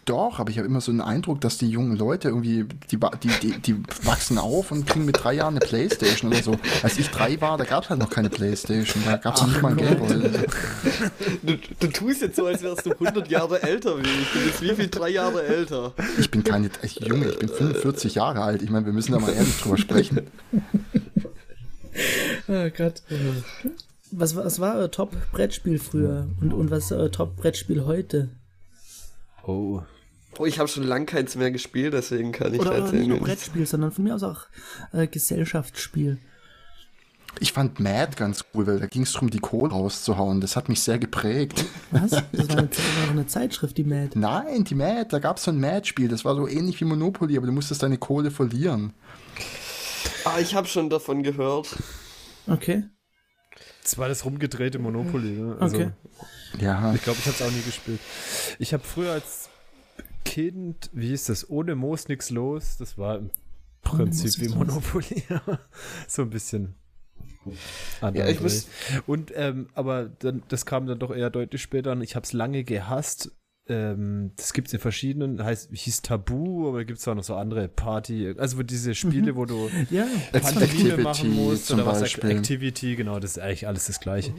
Doch, 0.06 0.40
aber 0.40 0.50
ich 0.50 0.58
habe 0.58 0.68
immer 0.68 0.82
so 0.82 0.92
einen 0.92 1.02
Eindruck, 1.02 1.42
dass 1.42 1.60
die 1.60 1.70
jungen 1.70 1.96
Leute 1.96 2.30
irgendwie, 2.30 2.66
die, 2.90 2.98
die, 2.98 3.30
die, 3.42 3.60
die 3.60 3.84
wachsen 4.04 4.40
auf 4.40 4.72
und 4.72 4.88
kriegen 4.88 5.06
mit 5.06 5.24
drei 5.24 5.34
Jahren 5.34 5.56
eine 5.56 5.66
Playstation 5.66 6.32
oder 6.32 6.42
so. 6.42 6.58
Als 6.82 6.98
ich 6.98 7.10
drei 7.10 7.40
war, 7.40 7.58
da 7.58 7.66
gab 7.66 7.84
es 7.84 7.90
halt 7.92 8.00
noch 8.00 8.10
keine 8.10 8.30
Playstation, 8.30 9.04
da 9.06 9.18
gab 9.18 9.36
es 9.36 9.46
nicht 9.46 9.62
mal 9.62 9.74
ein 9.74 9.78
Gameboy. 9.78 10.48
du, 11.44 11.58
du 11.80 11.88
tust 11.88 12.22
jetzt 12.22 12.36
so, 12.36 12.48
als 12.48 12.64
wärst 12.64 12.86
du 12.86 12.92
100 12.92 13.30
Jahre 13.30 13.62
älter 13.62 13.98
wie 13.98 14.02
ich. 14.02 14.34
Bin 14.34 14.46
jetzt 14.46 14.62
wie 14.62 14.74
viel? 14.74 14.88
Drei 14.88 15.10
Jahre 15.10 15.44
älter. 15.44 15.94
Ich 16.18 16.32
bin 16.32 16.44
keine, 16.44 16.72
ich, 16.82 17.00
Junge, 17.00 17.30
ich 17.30 17.40
bin 17.40 17.50
45 17.50 18.16
Jahre 18.16 18.42
alt. 18.42 18.64
Ich 18.64 18.72
meine, 18.72 18.88
wir 18.88 18.94
müssen 18.94 19.12
da 19.12 19.20
mal 19.20 19.34
ehrlich 19.34 19.60
drüber 19.62 19.78
sprechen. 19.78 20.22
Oh 22.48 22.70
Gott. 22.76 23.04
Was 24.12 24.36
war, 24.36 24.46
was 24.46 24.60
war 24.60 24.78
euer 24.78 24.92
Top-Brettspiel 24.92 25.78
früher? 25.78 26.28
Und, 26.40 26.54
und 26.54 26.72
was 26.72 26.86
ist 26.86 26.92
euer 26.94 27.12
Top-Brettspiel 27.12 27.86
heute? 27.86 28.30
Oh. 29.46 29.82
Oh, 30.40 30.46
ich 30.46 30.60
habe 30.60 30.70
schon 30.70 30.84
lang 30.84 31.06
keins 31.06 31.36
mehr 31.36 31.52
gespielt, 31.52 31.94
deswegen 31.94 32.32
kann 32.32 32.54
ich 32.54 32.62
Oder, 32.62 32.72
oder 32.72 32.80
erzählen. 32.80 33.00
nicht 33.02 33.10
nur 33.10 33.20
Brettspiel, 33.20 33.66
sondern 33.66 33.92
von 33.92 34.04
mir 34.06 34.16
aus 34.16 34.24
auch 34.24 34.46
äh, 34.94 35.08
Gesellschaftsspiel. 35.08 36.20
Ich 37.40 37.54
fand 37.54 37.80
Mad 37.80 38.16
ganz 38.18 38.44
cool, 38.54 38.68
weil 38.68 38.80
da 38.80 38.88
ging 38.88 39.04
es 39.04 39.14
darum, 39.14 39.30
die 39.30 39.40
Kohle 39.40 39.72
rauszuhauen. 39.72 40.42
Das 40.42 40.56
hat 40.58 40.68
mich 40.70 40.82
sehr 40.82 41.00
geprägt. 41.00 41.64
Was? 41.92 42.12
Das 42.12 42.50
war 42.50 42.58
eine, 42.58 42.68
das 42.68 42.80
war 43.04 43.10
eine 43.12 43.28
Zeitschrift, 43.28 43.78
die 43.78 43.84
Mad. 43.86 44.18
Nein, 44.20 44.64
die 44.66 44.76
Mad, 44.76 45.08
da 45.10 45.20
gab 45.20 45.38
es 45.38 45.44
so 45.44 45.52
ein 45.52 45.60
Mad-Spiel. 45.60 46.10
Das 46.10 46.26
war 46.26 46.36
so 46.36 46.48
ähnlich 46.48 46.80
wie 46.82 46.86
Monopoly, 46.86 47.38
aber 47.38 47.48
du 47.48 47.54
musstest 47.54 47.84
deine 47.84 47.98
Kohle 47.98 48.32
verlieren. 48.32 48.94
Ah, 50.26 50.40
ich 50.40 50.56
habe 50.56 50.68
schon 50.68 50.90
davon 50.90 51.24
gehört. 51.24 51.76
Okay. 52.48 52.84
Das 53.84 53.98
war 53.98 54.08
das 54.10 54.26
rumgedrehte 54.26 54.80
Monopoly, 54.80 55.32
ne? 55.32 55.58
Also, 55.60 55.76
Okay. 55.78 55.92
Ja, 56.60 56.94
Ich 56.94 57.04
glaube, 57.04 57.20
ich 57.20 57.26
habe 57.26 57.36
es 57.36 57.42
auch 57.42 57.52
nie 57.52 57.62
gespielt. 57.62 58.00
Ich 58.60 58.74
habe 58.74 58.84
früher 58.84 59.12
als 59.14 59.50
Kind, 60.26 60.90
wie 60.94 61.08
hieß 61.10 61.26
das, 61.26 61.50
ohne 61.50 61.76
Moos 61.76 62.08
nix 62.08 62.30
los. 62.30 62.78
Das 62.78 62.98
war 62.98 63.18
im 63.18 63.32
Prinzip 63.82 64.40
wie. 64.40 64.50
Monopoly. 64.50 65.24
so 66.08 66.24
ein 66.24 66.30
bisschen. 66.30 66.76
Ja, 68.02 68.28
ich 68.28 68.40
muss-. 68.40 68.68
Und 69.08 69.32
ähm, 69.36 69.70
aber 69.74 70.06
dann, 70.06 70.44
das 70.48 70.66
kam 70.66 70.86
dann 70.86 71.00
doch 71.00 71.12
eher 71.16 71.30
deutlich 71.30 71.62
später. 71.62 71.92
Und 71.94 72.02
ich 72.02 72.16
habe 72.16 72.24
es 72.26 72.34
lange 72.34 72.64
gehasst. 72.64 73.32
Ähm, 73.68 74.32
das 74.38 74.54
gibt's 74.54 74.74
in 74.74 74.80
verschiedenen, 74.80 75.44
heißt 75.44 75.70
hieß 75.72 76.02
Tabu, 76.02 76.68
aber 76.68 76.84
gibt's 76.84 77.08
auch 77.08 77.14
noch 77.14 77.24
so 77.24 77.36
andere 77.36 77.68
Party, 77.68 78.34
also 78.38 78.58
wo 78.58 78.64
diese 78.64 78.96
Spiele, 78.96 79.36
wo 79.36 79.46
du 79.46 79.70
Ja. 79.92 80.08
Pantomime 80.32 80.98
machen 80.98 81.32
musst 81.36 81.72
oder 81.72 81.86
was 81.86 82.00
Beispiel. 82.00 82.32
Activity, 82.32 82.96
genau, 82.96 83.20
das 83.20 83.38
ist 83.38 83.40
eigentlich 83.40 83.68
alles 83.68 83.86
das 83.86 84.00
Gleiche. 84.00 84.34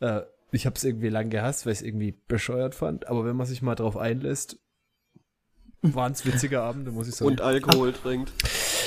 Äh, 0.00 0.20
ich 0.52 0.66
habe 0.66 0.76
es 0.76 0.84
irgendwie 0.84 1.08
lang 1.08 1.30
gehasst, 1.30 1.66
weil 1.66 1.72
ich 1.72 1.80
es 1.80 1.84
irgendwie 1.84 2.14
bescheuert 2.28 2.74
fand, 2.74 3.08
aber 3.08 3.24
wenn 3.24 3.36
man 3.36 3.46
sich 3.46 3.62
mal 3.62 3.74
drauf 3.74 3.96
einlässt, 3.96 4.58
waren 5.82 6.12
es 6.12 6.24
witzige 6.26 6.62
Abende, 6.62 6.90
muss 6.90 7.06
ich 7.08 7.14
sagen. 7.14 7.30
Und 7.30 7.40
Alkohol 7.42 7.92
trinkt. 7.92 8.32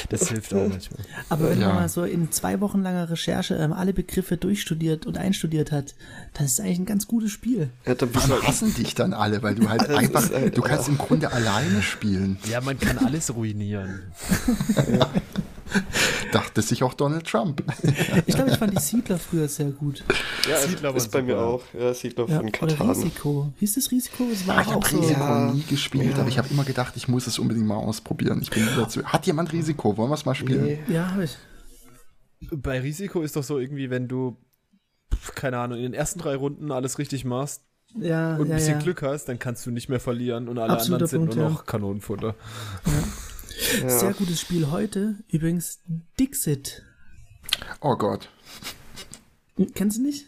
das 0.10 0.28
hilft 0.30 0.54
auch 0.54 0.68
manchmal. 0.68 1.00
Aber 1.30 1.50
wenn 1.50 1.62
Ja. 1.62 1.68
man 1.68 1.76
mal 1.78 1.90
so 1.90 2.04
in 2.04 2.32
zwei 2.32 2.60
Wochen 2.60 2.82
langer 2.82 3.10
Recherche 3.10 3.56
ähm, 3.56 3.72
alle 3.72 3.94
Begriffe 3.94 4.36
durchstudiert 4.38 5.06
und 5.06 5.18
einstudiert 5.18 5.72
hat, 5.72 5.96
dann 6.34 6.46
ist 6.46 6.54
es 6.54 6.60
eigentlich 6.60 6.80
ein 6.80 6.86
ganz 6.86 7.08
gutes 7.08 7.32
Spiel. 7.32 7.70
Ja, 7.86 7.96
da 7.96 8.06
bist 8.06 8.26
du 8.26 8.30
Warum 8.32 8.42
halt- 8.42 8.48
hassen 8.50 8.74
dich 8.74 8.96
dann 8.96 9.14
alle? 9.14 9.42
Weil 9.44 9.56
du 9.56 9.70
halt 9.70 9.88
einfach, 9.90 10.30
halt- 10.32 10.58
du 10.58 10.62
kannst 10.62 10.90
im 10.90 10.98
Grunde 10.98 11.32
alleine 11.32 11.82
spielen. 11.82 12.38
Ja, 12.50 12.60
man 12.60 12.78
kann 12.80 12.98
alles 12.98 13.34
ruinieren. 13.34 14.12
Dachte 16.32 16.62
sich 16.62 16.84
auch 16.84 16.94
Donald 16.94 17.26
Trump. 17.28 17.64
Ich 18.26 18.36
glaube, 18.36 18.52
ich 18.52 18.58
fand 18.58 18.74
die 18.74 18.82
Siedler 18.82 19.18
früher 19.18 19.48
sehr 19.48 19.70
gut. 19.72 20.04
Ja, 20.50 20.58
Siedler 20.58 20.96
ist 20.96 21.12
bei 21.12 21.22
mir 21.22 21.36
super. 21.36 21.46
auch. 21.48 21.64
Ja, 21.80 21.94
Siedler 21.94 22.28
Ja, 22.30 22.38
von 22.38 22.52
Katan. 22.52 22.90
Risiko. 22.90 23.54
Hieß 23.60 23.76
das 23.76 23.92
Risiko? 23.92 24.24
Es 24.32 24.48
war 24.48 24.58
Ah, 24.58 24.62
ich 24.62 24.68
habe. 24.68 24.86
Risiko 24.86 25.20
Ja. 25.20 25.52
nie 25.52 25.64
gespielt, 25.64 26.12
Ja. 26.14 26.20
aber 26.20 26.30
ich 26.30 26.38
habe 26.38 26.48
immer 26.52 26.64
gedacht, 26.64 26.94
ich 26.98 27.08
muss 27.08 27.28
es 27.28 27.40
unbedingt 27.40 27.66
mal 27.68 27.76
ausprobieren. 27.78 28.40
Ich 28.42 28.50
bin 28.50 28.68
dazu. 28.76 29.04
Hat 29.04 29.26
jemand 29.28 29.52
Risiko? 29.54 29.96
Wollen 29.98 30.10
wir 30.10 30.16
es 30.16 30.26
mal 30.26 30.36
spielen? 30.36 30.64
Nee. 30.66 30.80
Ja, 30.88 31.12
habe 31.12 31.24
ich. 31.26 31.38
Bei 32.52 32.80
Risiko 32.80 33.22
ist 33.22 33.36
doch 33.36 33.44
so 33.44 33.60
irgendwie, 33.60 33.90
wenn 33.90 34.08
du, 34.08 34.38
keine 35.36 35.58
Ahnung, 35.60 35.78
in 35.78 35.84
den 35.84 35.94
ersten 35.94 36.20
drei 36.20 36.36
Runden 36.36 36.72
alles 36.72 36.98
richtig 36.98 37.26
machst 37.26 37.64
Ja, 38.00 38.36
und 38.36 38.44
ein 38.46 38.50
ja, 38.52 38.56
bisschen 38.56 38.78
ja. 38.78 38.80
Glück 38.84 39.02
hast, 39.02 39.26
dann 39.26 39.40
kannst 39.40 39.66
du 39.66 39.72
nicht 39.72 39.90
mehr 39.90 40.00
verlieren 40.00 40.48
und 40.48 40.58
alle 40.58 40.72
Absoluter 40.74 41.04
anderen 41.06 41.10
sind 41.10 41.20
Punkt, 41.22 41.36
nur 41.36 41.44
ja. 41.46 41.50
noch 41.52 41.66
Kanonenfutter. 41.66 42.36
Ja. 43.82 43.90
Sehr 43.90 44.14
gutes 44.14 44.42
Spiel 44.42 44.70
heute. 44.72 45.16
Übrigens 45.30 45.80
Dixit. 46.20 46.84
Oh 47.82 47.96
Gott. 47.96 48.30
Kennst 49.74 49.98
du 49.98 50.04
nicht? 50.04 50.26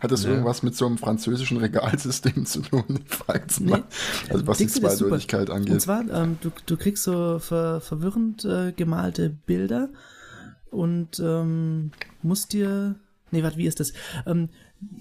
Hat 0.00 0.12
das 0.12 0.24
Nee. 0.24 0.30
irgendwas 0.30 0.62
mit 0.62 0.76
so 0.76 0.86
einem 0.86 0.98
französischen 0.98 1.56
Regalsystem 1.56 2.44
zu 2.46 2.60
tun? 2.60 2.84
Ich 3.08 3.14
frag's 3.16 3.60
Nee. 3.60 3.70
mal. 3.70 3.84
Also 4.28 4.46
was 4.46 4.58
die 4.58 4.64
Dixit 4.64 4.82
ist 4.84 4.98
super. 4.98 5.08
Zweideutigkeit 5.18 5.50
Und 5.50 5.56
angeht. 5.56 5.80
zwar, 5.80 6.08
ähm, 6.10 6.38
du, 6.42 6.50
du 6.66 6.76
kriegst 6.76 7.02
so 7.04 7.38
ver, 7.38 7.80
verwirrend 7.80 8.44
äh, 8.44 8.72
gemalte 8.72 9.30
Bilder 9.46 9.88
und 10.70 11.18
ähm, 11.20 11.92
musst 12.22 12.52
dir. 12.52 12.96
Nee, 13.30 13.42
warte, 13.42 13.56
wie 13.56 13.66
ist 13.66 13.80
das? 13.80 13.92
Ähm, 14.26 14.48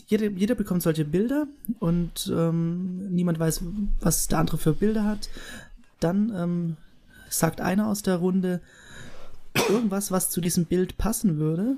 jeder, 0.08 0.28
jeder 0.30 0.56
bekommt 0.56 0.82
solche 0.82 1.06
Bilder 1.06 1.46
und 1.80 2.32
ähm, 2.34 3.10
niemand 3.14 3.38
weiß, 3.38 3.62
was 4.00 4.28
der 4.28 4.40
andere 4.40 4.58
für 4.58 4.74
Bilder 4.74 5.04
hat. 5.04 5.30
Dann 6.00 6.32
ähm, 6.36 6.78
sagt 7.38 7.62
einer 7.62 7.88
aus 7.88 8.02
der 8.02 8.18
Runde 8.18 8.62
irgendwas, 9.70 10.12
was 10.12 10.30
zu 10.30 10.42
diesem 10.42 10.66
Bild 10.66 10.98
passen 10.98 11.38
würde. 11.38 11.78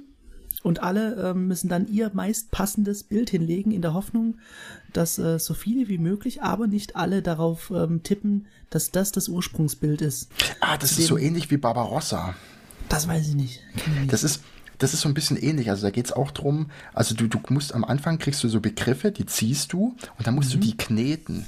Und 0.64 0.82
alle 0.82 1.30
ähm, 1.32 1.48
müssen 1.48 1.68
dann 1.70 1.88
ihr 1.88 2.10
meist 2.14 2.50
passendes 2.50 3.04
Bild 3.04 3.30
hinlegen, 3.30 3.72
in 3.72 3.84
der 3.84 3.94
Hoffnung, 3.94 4.38
dass 4.94 5.20
äh, 5.20 5.38
so 5.38 5.54
viele 5.54 5.88
wie 5.90 6.00
möglich, 6.00 6.42
aber 6.42 6.66
nicht 6.66 6.96
alle 6.96 7.22
darauf 7.22 7.70
ähm, 7.72 8.02
tippen, 8.02 8.48
dass 8.72 8.90
das 8.92 9.12
das 9.12 9.28
Ursprungsbild 9.28 10.02
ist. 10.02 10.30
Ah, 10.62 10.78
das 10.78 10.96
zu 10.96 11.02
ist 11.02 11.08
so 11.08 11.18
ähnlich 11.20 11.52
wie 11.52 11.58
Barbarossa. 11.58 12.34
Das 12.90 13.08
weiß 13.08 13.28
ich 13.30 13.36
nicht. 13.36 13.62
Nicht. 14.00 14.12
Das 14.12 14.24
ist, 14.24 14.42
das 14.80 14.94
ist 14.96 15.02
so 15.02 15.10
ein 15.10 15.14
bisschen 15.14 15.38
ähnlich. 15.38 15.70
Also 15.70 15.84
da 15.84 15.92
geht's 15.92 16.12
auch 16.12 16.32
drum, 16.32 16.72
also 16.94 17.14
du, 17.14 17.28
du 17.28 17.40
musst 17.50 17.76
am 17.76 17.84
Anfang 17.84 18.18
kriegst 18.18 18.44
du 18.44 18.48
so 18.50 18.60
Begriffe, 18.60 19.12
die 19.12 19.26
ziehst 19.28 19.72
du 19.72 19.96
und 20.18 20.26
dann 20.26 20.34
musst 20.34 20.50
Mhm. 20.56 20.62
du 20.62 20.66
die 20.68 20.78
kneten. 20.78 21.46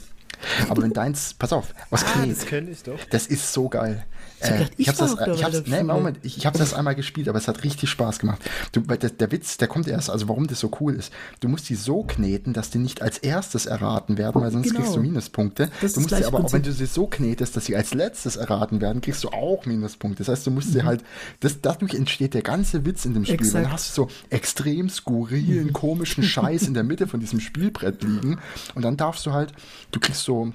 Aber 0.69 0.81
wenn 0.83 0.93
deins, 0.93 1.33
pass 1.33 1.51
auf, 1.53 1.73
was 1.89 2.03
Ah, 2.03 2.07
knet, 2.23 2.37
das 2.37 2.45
kenne 2.45 2.69
ich 2.69 2.83
doch. 2.83 2.99
das 3.09 3.27
ist 3.27 3.51
so 3.53 3.69
geil. 3.69 4.05
Hab 4.41 4.49
Äh, 4.49 4.53
gedacht, 4.57 4.71
ich 4.77 4.87
ich 4.87 4.93
das, 4.95 5.15
der 5.15 5.33
ich 5.33 5.43
hab's, 5.43 5.61
nee. 5.65 5.83
Moment, 5.83 6.19
ich, 6.23 6.37
ich 6.37 6.45
hab's 6.45 6.59
das 6.59 6.73
einmal 6.73 6.95
gespielt, 6.95 7.27
aber 7.29 7.37
es 7.37 7.47
hat 7.47 7.63
richtig 7.63 7.89
Spaß 7.89 8.19
gemacht. 8.19 8.41
Du, 8.71 8.81
weil 8.87 8.97
der, 8.97 9.09
der 9.09 9.31
Witz, 9.31 9.57
der 9.57 9.67
kommt 9.67 9.87
erst, 9.87 10.09
also 10.09 10.27
warum 10.29 10.47
das 10.47 10.59
so 10.59 10.71
cool 10.79 10.93
ist. 10.95 11.11
Du 11.39 11.47
musst 11.47 11.69
die 11.69 11.75
so 11.75 12.03
kneten, 12.03 12.53
dass 12.53 12.69
die 12.69 12.77
nicht 12.77 13.01
als 13.01 13.17
erstes 13.17 13.65
erraten 13.65 14.17
werden, 14.17 14.41
weil 14.41 14.51
sonst 14.51 14.67
Genau. 14.67 14.79
kriegst 14.81 14.95
du 14.95 14.99
Minuspunkte. 15.01 15.69
Das 15.81 15.93
du 15.93 16.01
musst 16.01 16.15
sie 16.15 16.25
aber 16.25 16.43
auch, 16.43 16.53
wenn 16.53 16.61
du 16.63 16.71
sie 16.71 16.85
so 16.85 17.07
knetest, 17.07 17.55
dass 17.55 17.65
sie 17.65 17.75
als 17.75 17.93
letztes 17.93 18.35
erraten 18.35 18.81
werden, 18.81 19.01
kriegst 19.01 19.23
du 19.23 19.29
auch 19.29 19.65
Minuspunkte. 19.65 20.19
Das 20.23 20.27
heißt, 20.29 20.45
du 20.47 20.51
musst 20.51 20.73
sie 20.73 20.83
halt, 20.83 21.03
das, 21.39 21.61
dadurch 21.61 21.93
entsteht 21.93 22.33
der 22.33 22.41
ganze 22.43 22.85
Witz 22.85 23.05
in 23.05 23.13
dem 23.13 23.25
Spiel. 23.25 23.35
Exakt. 23.35 23.65
dann 23.65 23.71
hast 23.71 23.89
du 23.97 24.03
so 24.03 24.09
extrem 24.29 24.89
skurrilen, 24.89 25.73
komischen 25.73 26.23
Scheiß 26.23 26.63
in 26.63 26.73
der 26.73 26.83
Mitte 26.83 27.07
von 27.07 27.19
diesem 27.19 27.39
Spielbrett 27.39 28.03
liegen. 28.03 28.39
Und 28.75 28.81
dann 28.83 28.97
darfst 28.97 29.25
du 29.25 29.31
halt, 29.33 29.53
du 29.91 29.99
kriegst 29.99 30.23
so, 30.23 30.51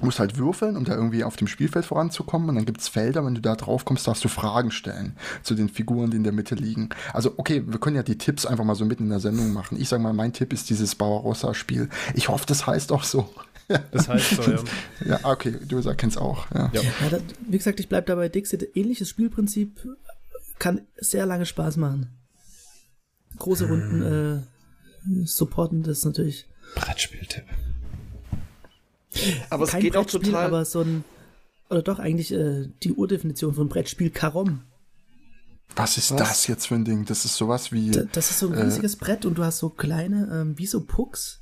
musst 0.00 0.18
halt 0.18 0.38
würfeln, 0.38 0.76
um 0.76 0.84
da 0.84 0.94
irgendwie 0.94 1.24
auf 1.24 1.36
dem 1.36 1.46
Spielfeld 1.46 1.84
voranzukommen. 1.84 2.48
Und 2.48 2.56
dann 2.56 2.64
gibt's 2.64 2.88
Felder, 2.88 3.24
wenn 3.24 3.34
du 3.34 3.40
da 3.40 3.54
drauf 3.54 3.84
kommst, 3.84 4.06
darfst 4.06 4.24
du 4.24 4.28
Fragen 4.28 4.70
stellen 4.70 5.16
zu 5.42 5.54
den 5.54 5.68
Figuren, 5.68 6.10
die 6.10 6.16
in 6.16 6.24
der 6.24 6.32
Mitte 6.32 6.54
liegen. 6.54 6.88
Also, 7.12 7.34
okay, 7.36 7.62
wir 7.66 7.78
können 7.78 7.96
ja 7.96 8.02
die 8.02 8.18
Tipps 8.18 8.46
einfach 8.46 8.64
mal 8.64 8.74
so 8.74 8.84
mitten 8.84 9.04
in 9.04 9.10
der 9.10 9.20
Sendung 9.20 9.52
machen. 9.52 9.80
Ich 9.80 9.88
sag 9.88 10.00
mal, 10.00 10.12
mein 10.12 10.32
Tipp 10.32 10.52
ist 10.52 10.70
dieses 10.70 10.94
Barbarossa-Spiel. 10.94 11.88
Ich 12.14 12.28
hoffe, 12.28 12.46
das 12.46 12.66
heißt 12.66 12.92
auch 12.92 13.04
so. 13.04 13.28
Das 13.90 14.08
heißt 14.08 14.42
so, 14.42 14.42
ja. 14.50 14.58
Ja, 15.06 15.20
okay, 15.22 15.54
du 15.66 15.80
kennst 15.94 16.18
auch. 16.18 16.50
Ja. 16.52 16.70
Ja. 16.72 16.82
Ja, 16.82 17.08
da, 17.10 17.18
wie 17.48 17.58
gesagt, 17.58 17.80
ich 17.80 17.88
bleib 17.88 18.06
dabei 18.06 18.28
Dixit. 18.28 18.76
Ähnliches 18.76 19.08
Spielprinzip 19.08 19.80
kann 20.58 20.82
sehr 20.96 21.26
lange 21.26 21.46
Spaß 21.46 21.76
machen. 21.76 22.10
Große 23.38 23.66
Runden 23.66 24.02
äh, 24.02 25.26
supporten 25.26 25.82
das 25.82 26.04
natürlich. 26.04 26.46
Brettspieltipp. 26.74 27.44
Aber 29.50 29.64
es 29.64 29.70
Kein 29.70 29.82
geht 29.82 29.96
auch 29.96 30.02
Brettspiel, 30.02 30.30
total. 30.30 30.46
aber 30.46 30.64
so 30.64 30.80
ein 30.80 31.04
oder 31.70 31.82
doch 31.82 31.98
eigentlich 31.98 32.32
äh, 32.32 32.68
die 32.82 32.92
Urdefinition 32.92 33.54
von 33.54 33.68
Brettspiel 33.68 34.10
Karom. 34.10 34.62
Was 35.74 35.96
ist 35.96 36.10
Was? 36.12 36.18
das 36.18 36.46
jetzt 36.48 36.66
für 36.66 36.74
ein 36.74 36.84
Ding? 36.84 37.06
Das 37.06 37.24
ist 37.24 37.34
sowas 37.36 37.72
wie. 37.72 37.90
Da- 37.92 38.02
Das 38.12 38.30
ist 38.30 38.38
so 38.40 38.48
ein 38.48 38.54
Äh. 38.54 38.62
riesiges 38.64 38.96
Brett 38.96 39.24
und 39.24 39.38
du 39.38 39.44
hast 39.44 39.58
so 39.58 39.70
kleine, 39.70 40.28
ähm, 40.32 40.58
wie 40.58 40.66
so 40.66 40.82
Pucks. 40.82 41.40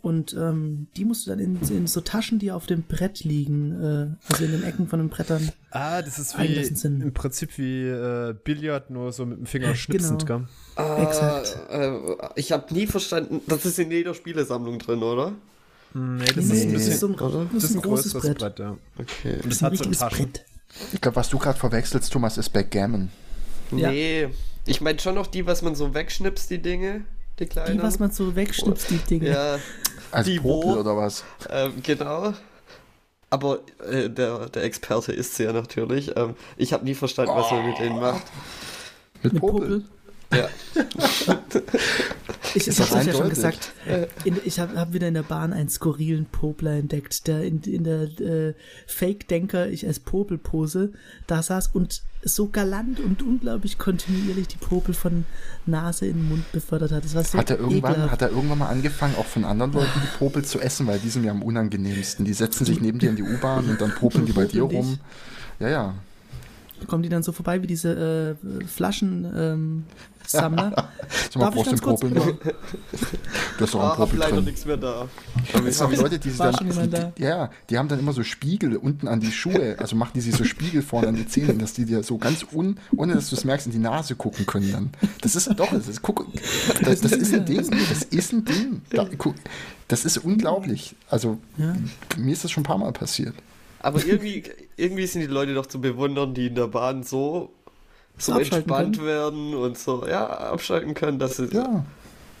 Und 0.00 0.32
ähm, 0.32 0.86
die 0.96 1.04
musst 1.04 1.26
du 1.26 1.30
dann 1.30 1.40
in, 1.40 1.58
in 1.68 1.86
so 1.88 2.00
Taschen, 2.00 2.38
die 2.38 2.52
auf 2.52 2.66
dem 2.66 2.84
Brett 2.84 3.24
liegen, 3.24 3.72
äh, 3.72 4.14
also 4.32 4.44
in 4.44 4.52
den 4.52 4.62
Ecken 4.62 4.86
von 4.86 5.00
den 5.00 5.08
Brettern. 5.10 5.50
Ah, 5.72 6.00
das 6.02 6.18
ist 6.20 6.38
wie 6.38 6.46
im 6.86 7.12
Prinzip 7.12 7.58
wie 7.58 7.82
äh, 7.88 8.32
Billard, 8.44 8.90
nur 8.90 9.12
so 9.12 9.26
mit 9.26 9.38
dem 9.38 9.46
Finger 9.46 9.74
schnipsend, 9.74 10.24
Genau. 10.24 10.38
gell? 10.40 10.48
Ah, 10.76 11.02
Exakt. 11.02 11.58
Äh, 11.68 11.90
ich 12.36 12.52
habe 12.52 12.72
nie 12.72 12.86
verstanden, 12.86 13.40
das 13.48 13.66
ist 13.66 13.78
in 13.80 13.90
jeder 13.90 14.14
Spielesammlung 14.14 14.78
drin, 14.78 15.02
oder? 15.02 15.32
Nee, 15.94 16.24
das 16.26 16.36
Nee, 16.44 16.54
ist 16.56 16.62
ein 16.66 16.72
bisschen. 16.72 16.98
so 16.98 17.06
ein, 17.08 17.14
oder? 17.14 17.46
das 17.52 17.64
ist 17.64 17.74
ein 17.76 17.82
großes 17.82 18.12
größeres 18.12 18.34
Brett. 18.36 18.58
ja. 18.58 18.76
Okay. 18.98 19.36
Und 19.42 19.52
das 19.52 19.62
Ein 19.62 19.72
hat 19.72 19.78
so 19.78 19.84
Taschen. 19.90 20.26
Brett. 20.32 20.44
Ich 20.92 21.00
glaube, 21.00 21.16
was 21.16 21.28
du 21.30 21.38
gerade 21.38 21.58
verwechselst, 21.58 22.12
Thomas, 22.12 22.36
ist 22.38 22.50
Backgammon. 22.50 23.10
Ja. 23.72 23.90
Nee. 23.90 24.28
Ich 24.66 24.80
meine 24.82 24.98
schon 24.98 25.14
noch 25.14 25.26
die, 25.26 25.46
was 25.46 25.62
man 25.62 25.74
so 25.74 25.94
wegschnipst, 25.94 26.50
die 26.50 26.58
Dinge, 26.60 27.04
die 27.38 27.46
kleinen. 27.46 27.78
Die, 27.78 27.82
was 27.82 27.98
man 27.98 28.10
so 28.10 28.36
wegschnipst, 28.36 28.90
die 28.90 28.98
Dinge. 28.98 29.30
Ja, 29.30 29.58
Als 30.10 30.26
Die 30.26 30.38
Popel 30.38 30.74
wo? 30.76 30.80
oder 30.80 30.96
was? 30.96 31.24
ähm, 31.48 31.72
genau. 31.82 32.34
Aber 33.30 33.60
äh, 33.90 34.08
der, 34.10 34.48
der 34.50 34.62
Experte 34.64 35.12
ist 35.12 35.34
sie 35.36 35.44
ja 35.44 35.52
natürlich. 35.52 36.14
Ähm, 36.16 36.34
ich 36.56 36.72
habe 36.72 36.84
nie 36.84 36.94
verstanden, 36.94 37.32
was 37.34 37.50
man 37.50 37.66
mit 37.66 37.78
denen 37.78 37.98
macht. 38.00 38.22
Mit, 39.22 39.32
Mit 39.34 39.40
Popel? 39.40 39.60
Popel. 39.60 39.84
Ja. 40.32 40.48
Ich, 42.54 42.66
ich 42.66 42.80
habe 42.80 42.94
euch 43.00 43.06
ja 43.06 43.12
schon 43.12 43.28
gesagt, 43.28 43.72
in, 44.24 44.36
ich 44.44 44.58
habe 44.58 44.78
hab 44.78 44.92
wieder 44.92 45.08
in 45.08 45.14
der 45.14 45.22
Bahn 45.22 45.52
einen 45.52 45.68
skurrilen 45.68 46.26
Popler 46.26 46.72
entdeckt, 46.72 47.26
der 47.26 47.42
in, 47.42 47.60
in 47.62 47.84
der 47.84 48.02
äh, 48.20 48.54
Fake-Denker, 48.86 49.68
ich 49.68 49.86
als 49.86 50.00
Popelpose, 50.00 50.92
da 51.26 51.42
saß 51.42 51.68
und 51.68 52.02
so 52.22 52.48
galant 52.48 53.00
und 53.00 53.22
unglaublich 53.22 53.78
kontinuierlich 53.78 54.48
die 54.48 54.56
Popel 54.56 54.94
von 54.94 55.24
Nase 55.66 56.06
in 56.06 56.16
den 56.16 56.28
Mund 56.28 56.50
befördert 56.52 56.90
hat. 56.90 57.04
Das 57.04 57.14
war 57.14 57.22
so 57.22 57.38
Hat 57.38 57.50
er, 57.50 57.58
irgendwann, 57.58 57.92
ekelhaft. 57.92 58.12
hat 58.12 58.22
er 58.22 58.30
irgendwann 58.30 58.58
mal 58.58 58.68
angefangen, 58.68 59.14
auch 59.16 59.26
von 59.26 59.44
anderen 59.44 59.72
Leuten 59.72 60.00
die 60.02 60.18
Popel 60.18 60.44
zu 60.44 60.58
essen, 60.58 60.86
weil 60.86 60.98
die 60.98 61.10
sind 61.10 61.24
ja 61.24 61.30
am 61.30 61.42
unangenehmsten. 61.42 62.24
Die 62.24 62.32
setzen 62.32 62.64
sich 62.64 62.80
neben 62.80 62.98
dir 62.98 63.10
in 63.10 63.16
die 63.16 63.22
U-Bahn 63.22 63.68
und 63.68 63.80
dann 63.80 63.94
popeln 63.94 64.26
die 64.26 64.32
bei 64.32 64.46
dir 64.46 64.62
rum. 64.62 64.98
Ja, 65.60 65.68
ja. 65.68 65.94
Kommen 66.86 67.02
die 67.02 67.08
dann 67.08 67.22
so 67.22 67.32
vorbei 67.32 67.62
wie 67.62 67.66
diese 67.66 68.36
äh, 68.40 68.64
Flaschensammler. 68.66 69.52
Ähm, 69.54 69.84
Sammler. 70.26 70.70
Mal 71.36 71.40
Darf 71.40 71.56
ich 71.56 71.64
ganz 71.64 71.68
einen 71.68 71.80
kurz? 71.80 72.00
Popel 72.00 72.10
noch? 72.10 72.26
Du 72.26 73.64
hast 73.64 73.72
doch 73.74 73.80
einen 73.80 73.88
Ah, 73.88 73.90
hab 73.92 73.96
Popel 73.96 74.18
leider 74.18 74.34
drin. 74.36 74.44
nichts 74.44 74.66
mehr 74.66 74.76
da. 74.76 75.08
Es 75.66 75.78
sind 75.78 75.96
Leute, 75.96 76.18
die 76.18 76.36
dann, 76.36 76.54
jemand 76.68 76.92
da? 76.92 77.12
die, 77.16 77.22
ja, 77.22 77.50
die 77.70 77.78
haben 77.78 77.88
dann 77.88 77.98
immer 77.98 78.12
so 78.12 78.22
Spiegel 78.22 78.76
unten 78.76 79.08
an 79.08 79.20
die 79.20 79.32
Schuhe, 79.32 79.76
also 79.78 79.96
machen 79.96 80.12
die 80.14 80.20
sich 80.20 80.36
so 80.36 80.44
Spiegel 80.44 80.82
vorne 80.82 81.08
an 81.08 81.16
die 81.16 81.26
Zähne, 81.26 81.54
dass 81.54 81.72
die 81.72 81.86
dir 81.86 82.02
so 82.02 82.18
ganz 82.18 82.44
un, 82.52 82.78
ohne 82.94 83.14
dass 83.14 83.30
du 83.30 83.36
es 83.36 83.44
merkst, 83.44 83.66
in 83.68 83.72
die 83.72 83.78
Nase 83.78 84.16
gucken 84.16 84.44
können 84.44 84.70
dann. 84.70 84.90
Das 85.22 85.34
ist 85.34 85.48
doch, 85.56 85.70
das 85.70 85.88
ist, 85.88 86.02
guck, 86.02 86.26
das, 86.82 87.00
das 87.00 87.12
ist 87.12 87.32
ein 87.32 87.46
Ding, 87.46 87.56
das 87.88 88.02
ist 88.02 88.32
ein 88.34 88.44
Ding. 88.44 88.82
Da, 88.90 89.08
guck, 89.16 89.34
das 89.88 90.04
ist 90.04 90.18
unglaublich. 90.18 90.94
Also, 91.08 91.38
Ja. 91.56 91.74
mir 92.18 92.32
ist 92.32 92.44
das 92.44 92.50
schon 92.50 92.62
ein 92.62 92.66
paar 92.66 92.76
Mal 92.78 92.92
passiert. 92.92 93.34
Aber 93.80 94.04
irgendwie, 94.04 94.42
irgendwie 94.76 95.06
sind 95.06 95.20
die 95.22 95.26
Leute 95.28 95.54
doch 95.54 95.66
zu 95.66 95.80
bewundern, 95.80 96.34
die 96.34 96.46
in 96.48 96.54
der 96.54 96.66
Bahn 96.68 97.02
so, 97.04 97.52
so 98.18 98.32
entspannt 98.38 98.96
können. 98.96 99.06
werden 99.06 99.54
und 99.54 99.78
so, 99.78 100.06
ja, 100.06 100.26
abschalten 100.26 100.94
können, 100.94 101.18
dass 101.18 101.36
sie 101.36 101.46
Ja. 101.52 101.84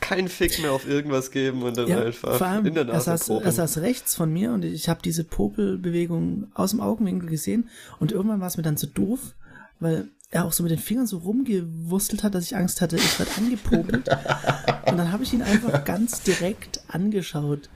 keinen 0.00 0.28
Fick 0.28 0.58
mehr 0.60 0.72
auf 0.72 0.86
irgendwas 0.88 1.30
geben 1.30 1.62
und 1.62 1.76
dann 1.76 1.86
Ja, 1.88 2.00
einfach 2.02 2.38
vor 2.38 2.46
allem, 2.46 2.66
in 2.66 2.74
der 2.74 2.86
er 2.86 2.94
Nase 2.94 3.04
saß, 3.04 3.26
proben. 3.26 3.44
er 3.44 3.52
saß 3.52 3.78
rechts 3.78 4.14
von 4.14 4.32
mir 4.32 4.52
und 4.52 4.64
ich 4.64 4.88
habe 4.88 5.00
diese 5.02 5.22
Popelbewegung 5.24 6.48
aus 6.54 6.70
dem 6.70 6.80
Augenwinkel 6.80 7.28
gesehen 7.28 7.68
und 8.00 8.10
irgendwann 8.12 8.40
war 8.40 8.48
es 8.48 8.56
mir 8.56 8.62
dann 8.62 8.76
so 8.76 8.86
doof, 8.86 9.34
weil 9.80 10.08
er 10.30 10.44
auch 10.44 10.52
so 10.52 10.62
mit 10.62 10.72
den 10.72 10.78
Fingern 10.78 11.06
so 11.06 11.18
rumgewurstelt 11.18 12.22
hat, 12.22 12.34
dass 12.34 12.44
ich 12.44 12.56
Angst 12.56 12.80
hatte, 12.80 12.96
ich 12.96 13.18
werde 13.18 13.32
angepopelt. 13.38 14.08
und 14.86 14.96
dann 14.98 15.10
habe 15.12 15.22
ich 15.22 15.32
ihn 15.32 15.42
einfach 15.42 15.84
ganz 15.84 16.22
direkt 16.22 16.80
angeschaut. 16.88 17.70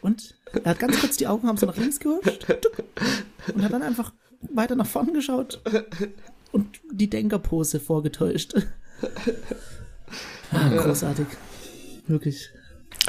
Und 0.00 0.34
er 0.64 0.70
hat 0.70 0.78
ganz 0.78 1.00
kurz 1.00 1.16
die 1.16 1.26
Augen, 1.26 1.48
haben 1.48 1.56
so 1.56 1.66
nach 1.66 1.76
links 1.76 2.00
gehuscht 2.00 2.46
und 3.54 3.62
hat 3.62 3.72
dann 3.72 3.82
einfach 3.82 4.12
weiter 4.54 4.74
nach 4.74 4.86
vorn 4.86 5.12
geschaut 5.12 5.60
und 6.52 6.80
die 6.90 7.08
Denkerpose 7.08 7.80
vorgetäuscht. 7.80 8.54
Ah, 10.52 10.68
großartig. 10.68 11.26
Wirklich. 12.06 12.50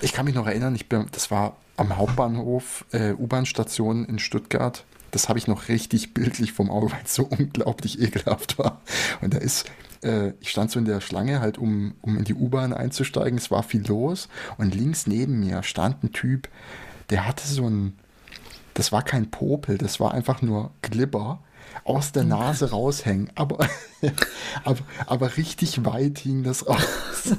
Ich 0.02 0.14
kann 0.14 0.26
mich 0.26 0.36
noch 0.36 0.48
erinnern, 0.48 0.76
ich 0.76 0.88
bin, 0.88 1.08
das 1.12 1.30
war 1.30 1.58
am 1.78 1.98
Hauptbahnhof, 1.98 2.86
äh, 2.92 3.14
U-Bahn-Station 3.14 4.06
in 4.06 4.20
Stuttgart. 4.20 4.86
das 5.12 5.30
habe 5.30 5.38
ich 5.38 5.48
noch 5.48 5.68
richtig 5.68 6.14
bildlich 6.14 6.54
vom 6.54 6.72
Auge, 6.72 6.92
weil 6.92 7.02
es 7.06 7.14
so 7.14 7.24
unglaublich 7.30 8.02
ekelhaft 8.02 8.58
war. 8.58 8.82
Und 9.22 9.34
da 9.34 9.38
ist, 9.38 9.70
äh, 10.04 10.34
ich 10.40 10.50
stand 10.50 10.72
so 10.72 10.80
in 10.80 10.86
der 10.86 11.02
Schlange 11.02 11.40
halt, 11.40 11.58
um, 11.58 11.94
um 12.02 12.18
in 12.18 12.24
die 12.24 12.34
U-Bahn 12.34 12.74
einzusteigen. 12.74 13.38
Es 13.38 13.52
war 13.52 13.62
viel 13.62 13.86
los. 13.86 14.28
Und 14.58 14.74
links 14.74 15.06
neben 15.06 15.40
mir 15.40 15.62
stand 15.62 16.04
ein 16.04 16.14
Typ, 16.14 16.48
der 17.10 17.28
hatte 17.28 17.48
so 17.48 17.68
ein, 17.68 17.98
das 18.74 18.92
war 18.92 19.04
kein 19.04 19.32
Popel, 19.32 19.78
das 19.78 20.00
war 20.00 20.14
einfach 20.14 20.42
nur 20.42 20.72
Glibber 20.82 21.40
aus 21.84 22.12
der 22.12 22.24
Nase 22.24 22.72
raushängen. 22.72 23.30
Aber, 23.36 23.60
aber, 24.64 24.80
aber 25.06 25.38
richtig 25.38 25.86
weit 25.86 26.20
hing 26.20 26.44
das 26.44 26.68
raus. 26.68 27.36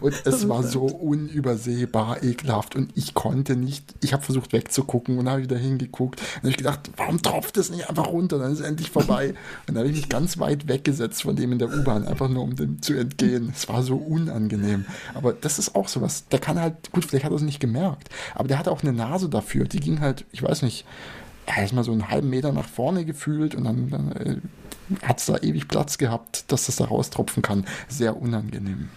Und 0.00 0.14
es 0.24 0.48
war 0.48 0.62
so 0.62 0.82
unübersehbar 0.82 2.22
ekelhaft. 2.22 2.76
Und 2.76 2.90
ich 2.96 3.14
konnte 3.14 3.56
nicht, 3.56 3.94
ich 4.00 4.12
habe 4.12 4.22
versucht 4.22 4.52
wegzugucken 4.52 5.18
und 5.18 5.28
habe 5.28 5.42
wieder 5.42 5.56
hingeguckt. 5.56 6.20
Und 6.20 6.38
habe 6.38 6.50
ich 6.50 6.56
gedacht, 6.56 6.90
warum 6.96 7.22
tropft 7.22 7.56
es 7.56 7.70
nicht 7.70 7.88
einfach 7.88 8.08
runter? 8.08 8.38
Dann 8.38 8.52
ist 8.52 8.60
es 8.60 8.66
endlich 8.66 8.90
vorbei. 8.90 9.30
Und 9.30 9.36
dann 9.68 9.78
habe 9.78 9.88
ich 9.88 9.96
mich 9.96 10.08
ganz 10.08 10.38
weit 10.38 10.68
weggesetzt 10.68 11.22
von 11.22 11.36
dem 11.36 11.52
in 11.52 11.58
der 11.58 11.68
U-Bahn, 11.68 12.06
einfach 12.06 12.28
nur 12.28 12.42
um 12.42 12.56
dem 12.56 12.82
zu 12.82 12.94
entgehen. 12.94 13.52
Es 13.54 13.68
war 13.68 13.82
so 13.82 13.96
unangenehm. 13.96 14.86
Aber 15.14 15.32
das 15.32 15.58
ist 15.58 15.74
auch 15.74 15.88
sowas. 15.88 16.26
Der 16.28 16.38
kann 16.38 16.60
halt, 16.60 16.90
gut, 16.92 17.04
vielleicht 17.04 17.24
hat 17.24 17.32
er 17.32 17.36
es 17.36 17.42
nicht 17.42 17.60
gemerkt. 17.60 18.08
Aber 18.34 18.48
der 18.48 18.58
hatte 18.58 18.70
auch 18.70 18.82
eine 18.82 18.92
Nase 18.92 19.28
dafür. 19.28 19.64
Die 19.64 19.80
ging 19.80 20.00
halt, 20.00 20.24
ich 20.32 20.42
weiß 20.42 20.62
nicht, 20.62 20.84
er 21.46 21.64
ist 21.64 21.72
mal 21.72 21.84
so 21.84 21.92
einen 21.92 22.08
halben 22.08 22.30
Meter 22.30 22.52
nach 22.52 22.68
vorne 22.68 23.04
gefühlt 23.04 23.54
und 23.54 23.64
dann, 23.64 23.90
dann 23.90 24.12
äh, 24.12 24.36
hat 25.06 25.18
es 25.18 25.26
da 25.26 25.36
ewig 25.38 25.68
Platz 25.68 25.98
gehabt, 25.98 26.50
dass 26.52 26.66
das 26.66 26.76
da 26.76 26.86
raustropfen 26.86 27.42
kann. 27.42 27.66
Sehr 27.88 28.16
unangenehm. 28.16 28.88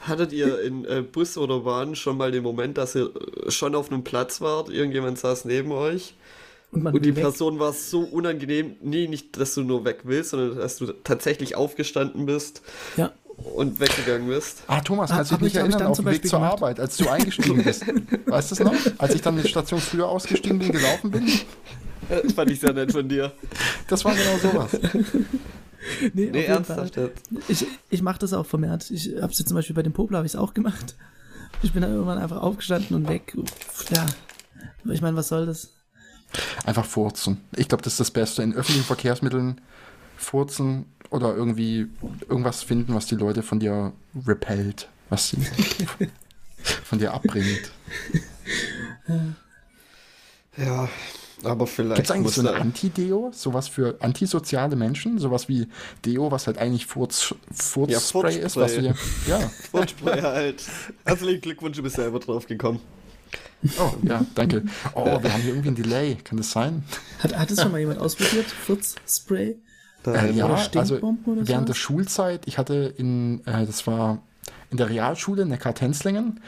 Hattet 0.00 0.32
ihr 0.32 0.62
in 0.62 0.84
äh, 0.84 1.02
Bus 1.02 1.36
oder 1.36 1.60
Bahn 1.60 1.94
schon 1.94 2.16
mal 2.16 2.30
den 2.30 2.42
Moment, 2.42 2.78
dass 2.78 2.94
ihr 2.94 3.10
äh, 3.46 3.50
schon 3.50 3.74
auf 3.74 3.90
einem 3.90 4.04
Platz 4.04 4.40
wart, 4.40 4.68
irgendjemand 4.70 5.18
saß 5.18 5.44
neben 5.44 5.72
euch 5.72 6.14
und, 6.70 6.86
und 6.86 7.04
die 7.04 7.16
weg. 7.16 7.22
Person 7.22 7.58
war 7.58 7.72
so 7.72 8.00
unangenehm, 8.00 8.76
nee, 8.80 9.08
nicht, 9.08 9.38
dass 9.38 9.54
du 9.54 9.62
nur 9.62 9.84
weg 9.84 10.00
willst, 10.04 10.30
sondern 10.30 10.56
dass 10.56 10.76
du 10.78 10.86
tatsächlich 10.92 11.56
aufgestanden 11.56 12.26
bist 12.26 12.62
ja. 12.96 13.12
Und 13.54 13.80
weggegangen 13.80 14.28
bist? 14.28 14.62
Ah, 14.66 14.80
Thomas, 14.80 15.10
kannst 15.10 15.30
du 15.30 15.36
dich 15.36 15.44
nicht 15.44 15.56
erinnern, 15.56 15.82
auf 15.82 15.96
dem 15.96 16.06
Weg 16.06 16.26
zur 16.26 16.40
gemacht? 16.40 16.54
Arbeit, 16.54 16.80
als 16.80 16.96
du 16.96 17.08
eingestiegen 17.08 17.62
bist? 17.62 17.84
weißt 18.26 18.50
du 18.50 18.54
es 18.54 18.60
noch? 18.60 18.74
Als 18.98 19.14
ich 19.14 19.22
dann 19.22 19.36
in 19.36 19.42
die 19.42 19.48
Station 19.48 19.80
früher 19.80 20.08
ausgestiegen 20.08 20.58
bin, 20.58 20.72
gelaufen 20.72 21.10
bin? 21.10 21.30
Das 22.08 22.32
fand 22.32 22.50
ich 22.50 22.60
sehr 22.60 22.72
nett 22.72 22.92
von 22.92 23.08
dir. 23.08 23.32
Das 23.86 24.04
war 24.04 24.14
genau 24.14 24.38
sowas. 24.38 24.70
nee, 26.14 26.30
nee 26.32 26.44
ernsthaft 26.44 26.96
jetzt. 26.96 27.30
Ich, 27.48 27.66
ich 27.90 28.02
mache 28.02 28.18
das 28.18 28.32
auch 28.32 28.46
vermehrt. 28.46 28.90
Ich 28.90 29.10
habe 29.20 29.32
es 29.32 29.44
zum 29.44 29.54
Beispiel 29.54 29.76
bei 29.76 29.82
dem 29.82 29.92
Popel 29.92 30.16
habe 30.16 30.26
ich 30.26 30.32
es 30.32 30.36
auch 30.36 30.54
gemacht. 30.54 30.96
Ich 31.62 31.72
bin 31.72 31.82
dann 31.82 31.92
irgendwann 31.92 32.18
einfach 32.18 32.40
aufgestanden 32.40 32.96
und 32.96 33.08
weg. 33.08 33.36
Ja, 33.90 34.06
ich 34.90 35.02
meine, 35.02 35.16
was 35.16 35.28
soll 35.28 35.46
das? 35.46 35.72
Einfach 36.64 36.84
furzen. 36.84 37.40
Ich 37.56 37.68
glaube, 37.68 37.82
das 37.82 37.94
ist 37.94 38.00
das 38.00 38.10
Beste. 38.10 38.42
In 38.42 38.54
öffentlichen 38.54 38.84
Verkehrsmitteln 38.84 39.60
furzen 40.16 40.86
oder 41.10 41.34
irgendwie 41.34 41.88
irgendwas 42.28 42.62
finden, 42.62 42.94
was 42.94 43.06
die 43.06 43.16
Leute 43.16 43.42
von 43.42 43.60
dir 43.60 43.92
repellt, 44.26 44.88
was 45.08 45.28
sie 45.28 45.38
von 46.84 46.98
dir 46.98 47.14
abbringt. 47.14 47.70
Ja, 50.56 50.88
aber 51.44 51.66
vielleicht. 51.66 51.96
Gibt 51.96 52.10
es 52.10 52.10
eigentlich 52.10 52.34
so 52.34 52.40
ein 52.40 52.48
Anti-Deo? 52.48 53.30
Sowas 53.32 53.68
für 53.68 53.96
antisoziale 54.00 54.76
Menschen? 54.76 55.18
Sowas 55.18 55.48
wie 55.48 55.68
Deo, 56.04 56.30
was 56.30 56.46
halt 56.46 56.58
eigentlich 56.58 56.86
Furz, 56.86 57.34
Furzspray 57.52 57.92
ja, 57.92 58.00
Furzspray 58.00 58.38
ist? 58.38 58.56
Was 58.56 58.76
wir, 58.76 58.94
ja. 59.26 59.38
Furzspray 59.70 60.20
halt. 60.20 60.62
Herzlichen 61.04 61.40
Glückwunsch, 61.40 61.76
du 61.76 61.82
bist 61.82 61.96
selber 61.96 62.18
drauf 62.18 62.46
gekommen. 62.46 62.80
Oh, 63.78 63.92
ja, 64.02 64.24
danke. 64.34 64.64
Oh, 64.94 65.04
wir 65.04 65.32
haben 65.32 65.42
hier 65.42 65.50
irgendwie 65.50 65.68
ein 65.68 65.74
Delay. 65.74 66.16
Kann 66.22 66.38
das 66.38 66.50
sein? 66.52 66.84
Hat, 67.20 67.36
hat 67.36 67.50
es 67.50 67.60
schon 67.60 67.72
mal 67.72 67.78
jemand 67.78 68.00
ausprobiert? 68.00 68.46
Furzspray? 68.46 69.56
Äh, 70.14 70.32
ja, 70.32 70.46
also 70.74 70.98
während 71.24 71.68
der 71.68 71.74
Schulzeit, 71.74 72.42
ich 72.46 72.58
hatte 72.58 72.94
in, 72.96 73.40
äh, 73.46 73.66
das 73.66 73.86
war 73.86 74.18
in 74.70 74.76
der 74.76 74.88
Realschule 74.88 75.46
Neckar-Tenzlingen, 75.46 76.40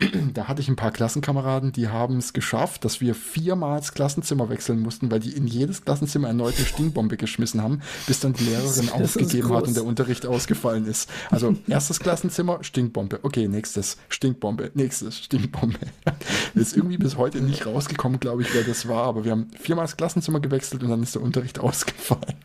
da 0.34 0.46
hatte 0.46 0.60
ich 0.60 0.68
ein 0.68 0.76
paar 0.76 0.92
Klassenkameraden, 0.92 1.72
die 1.72 1.88
haben 1.88 2.18
es 2.18 2.32
geschafft, 2.32 2.84
dass 2.84 3.00
wir 3.00 3.14
viermal 3.14 3.78
das 3.78 3.92
Klassenzimmer 3.92 4.48
wechseln 4.48 4.80
mussten, 4.80 5.10
weil 5.10 5.18
die 5.18 5.32
in 5.32 5.46
jedes 5.46 5.84
Klassenzimmer 5.84 6.28
erneut 6.28 6.56
eine 6.56 6.66
Stinkbombe 6.66 7.16
geschmissen 7.16 7.62
haben, 7.62 7.80
bis 8.06 8.20
dann 8.20 8.32
die 8.32 8.44
Lehrerin 8.44 8.90
aufgegeben 8.92 9.52
hat 9.52 9.66
und 9.66 9.74
der 9.74 9.84
Unterricht 9.84 10.24
ausgefallen 10.24 10.86
ist. 10.86 11.10
Also 11.30 11.56
erstes 11.66 11.98
Klassenzimmer, 11.98 12.62
Stinkbombe. 12.62 13.20
Okay, 13.22 13.48
nächstes, 13.48 13.96
Stinkbombe. 14.08 14.70
Nächstes, 14.74 15.18
Stinkbombe. 15.18 15.78
ist 16.54 16.76
irgendwie 16.76 16.98
bis 16.98 17.16
heute 17.16 17.40
nicht 17.40 17.66
rausgekommen, 17.66 18.20
glaube 18.20 18.42
ich, 18.42 18.54
wer 18.54 18.62
das 18.62 18.86
war, 18.86 19.04
aber 19.04 19.24
wir 19.24 19.32
haben 19.32 19.48
viermal 19.58 19.84
das 19.84 19.96
Klassenzimmer 19.96 20.38
gewechselt 20.38 20.84
und 20.84 20.90
dann 20.90 21.02
ist 21.02 21.16
der 21.16 21.22
Unterricht 21.22 21.58
ausgefallen. 21.58 22.36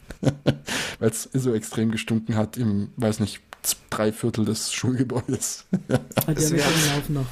weil 1.00 1.10
es 1.10 1.30
so 1.34 1.54
extrem 1.54 1.92
gestunken 1.92 2.36
hat 2.36 2.58
im, 2.58 2.90
weiß 2.96 3.20
nicht, 3.20 3.42
drei 3.90 4.12
Viertel 4.12 4.46
des 4.46 4.74
Schulgebäudes. 4.74 5.66
Ah, 6.26 6.34
die 6.34 6.44
Ermittlungen 6.44 6.96
laufen 6.96 7.14
noch. 7.14 7.26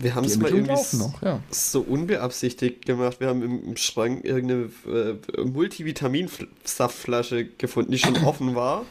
Wir 0.00 0.14
haben 0.14 0.24
es 0.24 0.38
mal 0.38 0.50
irgendwie 0.50 0.96
noch, 0.96 1.22
ja. 1.22 1.40
so 1.50 1.80
unbeabsichtigt 1.80 2.86
gemacht. 2.86 3.18
Wir 3.18 3.26
haben 3.28 3.42
im 3.42 3.76
Schrank 3.76 4.24
irgendeine 4.24 4.70
äh, 4.86 5.42
Multivitaminsaftflasche 5.42 7.46
gefunden, 7.46 7.92
die 7.92 7.98
schon 7.98 8.16
offen 8.24 8.54
war. 8.54 8.84